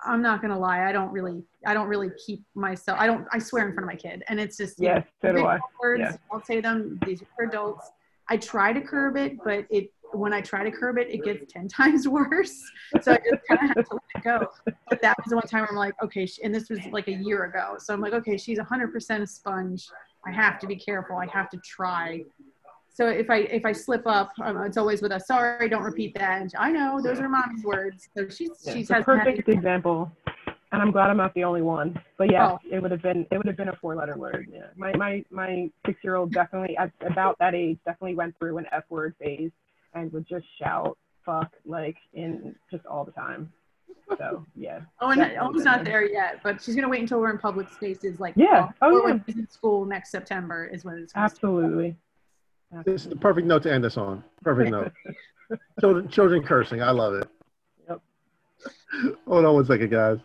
I'm 0.05 0.23
not 0.23 0.43
gonna 0.43 0.59
lie, 0.59 0.89
I 0.89 0.93
don't 0.93 1.11
really, 1.11 1.43
I 1.65 1.75
don't 1.75 1.89
really 1.89 2.11
keep 2.25 2.43
myself. 2.55 2.99
I 3.01 3.07
don't. 3.07 3.27
I 3.33 3.39
swear 3.39 3.67
in 3.67 3.75
front 3.75 3.91
of 3.91 3.95
my 3.95 3.99
kid, 3.99 4.23
and 4.29 4.39
it's 4.39 4.57
just 4.57 4.77
Yes, 4.79 5.07
so 5.23 5.33
do 5.33 5.47
I. 5.47 5.59
words. 5.81 6.01
Yeah. 6.01 6.17
I'll 6.31 6.45
say 6.45 6.61
them. 6.61 6.99
These 7.07 7.23
are 7.39 7.45
adults. 7.47 7.91
I 8.29 8.37
try 8.37 8.73
to 8.73 8.81
curb 8.81 9.17
it, 9.17 9.39
but 9.45 9.67
it 9.71 9.91
when 10.13 10.33
I 10.33 10.41
try 10.41 10.63
to 10.63 10.71
curb 10.71 10.99
it, 10.99 11.09
it 11.09 11.25
gets 11.25 11.53
ten 11.53 11.69
times 11.81 12.07
worse. 12.09 12.63
So 13.01 13.13
I 13.13 13.17
just 13.19 13.47
kind 13.49 13.71
of 13.71 13.77
have 13.77 13.89
to 13.89 13.95
let 13.95 14.03
it 14.17 14.23
go. 14.23 14.47
But 14.89 15.01
that 15.03 15.17
was 15.19 15.31
the 15.31 15.37
one 15.37 15.47
time 15.47 15.67
I'm 15.69 15.77
like, 15.77 15.95
okay, 16.03 16.29
and 16.45 16.55
this 16.55 16.69
was 16.69 16.81
like 16.93 17.09
a 17.09 17.15
year 17.15 17.45
ago. 17.45 17.77
So 17.79 17.95
I'm 17.95 18.01
like, 18.01 18.13
okay, 18.13 18.37
she's 18.37 18.59
100% 18.59 19.23
a 19.23 19.27
sponge. 19.27 19.89
I 20.27 20.33
have 20.33 20.59
to 20.61 20.67
be 20.67 20.77
careful. 20.77 21.17
I 21.17 21.27
have 21.33 21.49
to 21.51 21.59
try. 21.59 22.23
So 22.97 23.09
if 23.09 23.29
I 23.29 23.41
if 23.41 23.67
I 23.67 23.73
slip 23.73 24.07
up, 24.07 24.33
um, 24.43 24.57
it's 24.63 24.79
always 24.79 25.03
with 25.03 25.13
a 25.13 25.21
sorry, 25.21 25.69
don't 25.69 25.83
repeat 25.83 26.15
that. 26.19 26.41
And 26.41 26.51
I 26.59 26.73
know 26.73 26.99
those 27.03 27.21
are 27.21 27.29
mommy's 27.29 27.63
words. 27.63 28.09
So 28.17 28.27
she's 28.31 28.49
Yeah, 28.65 28.73
she's 28.73 28.89
the 28.89 28.95
has 28.95 29.05
perfect 29.05 29.47
example. 29.51 30.11
And 30.73 30.81
I'm 30.81 30.91
glad 30.93 31.11
I'm 31.11 31.19
not 31.19 31.35
the 31.35 31.45
only 31.45 31.61
one. 31.61 32.01
But 32.17 32.31
yeah, 32.33 32.53
Oh. 32.53 32.59
it 32.71 32.81
would 32.81 32.91
have 32.91 33.03
been 33.03 33.27
it 33.31 33.37
would 33.37 33.47
have 33.47 33.57
been 33.59 33.69
a 33.69 33.77
four 33.77 33.95
letter 33.97 34.17
word. 34.17 34.49
Yeah. 34.51 34.69
My 34.79 34.95
my 34.97 35.23
my 35.31 35.71
six 35.85 36.03
year 36.03 36.15
old 36.15 36.33
definitely 36.33 36.75
at 36.79 36.91
about 37.03 37.39
that 37.39 37.55
age 37.55 37.77
definitely 37.85 38.15
went 38.15 38.35
through 38.39 38.57
an 38.57 38.67
F 38.73 38.85
word 38.89 39.15
phase 39.21 39.51
and 39.93 40.11
would 40.15 40.27
just 40.27 40.47
shout 40.59 40.97
fuck 41.27 41.53
like 41.67 41.99
in 42.15 42.55
just 42.71 42.87
all 42.87 43.05
the 43.05 43.13
time. 43.13 43.53
So 44.17 44.43
yeah. 44.57 44.81
Oh, 45.03 45.11
and 45.11 45.19
Definitely 45.19 45.37
almost 45.39 45.65
not 45.67 45.85
there. 45.85 46.01
there 46.01 46.11
yet, 46.11 46.41
but 46.43 46.63
she's 46.63 46.75
gonna 46.75 46.89
wait 46.89 47.03
until 47.03 47.21
we're 47.21 47.31
in 47.31 47.37
public 47.39 47.69
spaces, 47.69 48.21
like 48.21 48.33
Yeah. 48.37 48.69
fall, 48.81 48.91
Oh, 48.91 49.01
or 49.01 49.05
when 49.05 49.17
yeah. 49.19 49.23
she's 49.27 49.37
in 49.37 49.49
school 49.51 49.85
next 49.85 50.11
September 50.13 50.65
is 50.65 50.83
when 50.83 50.95
it's 50.97 51.13
gonna 51.13 51.29
start. 51.29 51.33
Absolutely. 51.33 51.97
This 52.85 53.03
is 53.03 53.09
the 53.09 53.17
perfect 53.17 53.47
note 53.47 53.63
to 53.65 53.73
end 53.73 53.85
us 53.85 53.97
on. 53.97 54.23
Perfect 54.43 54.71
note. 54.71 54.93
children, 55.81 56.09
children 56.09 56.43
cursing. 56.43 56.83
I 56.83 56.91
love 56.91 57.15
it. 57.15 57.29
Yep. 57.89 58.01
Hold 59.27 59.45
on 59.45 59.55
one 59.55 59.67
second, 59.67 59.91
guys. 59.91 60.19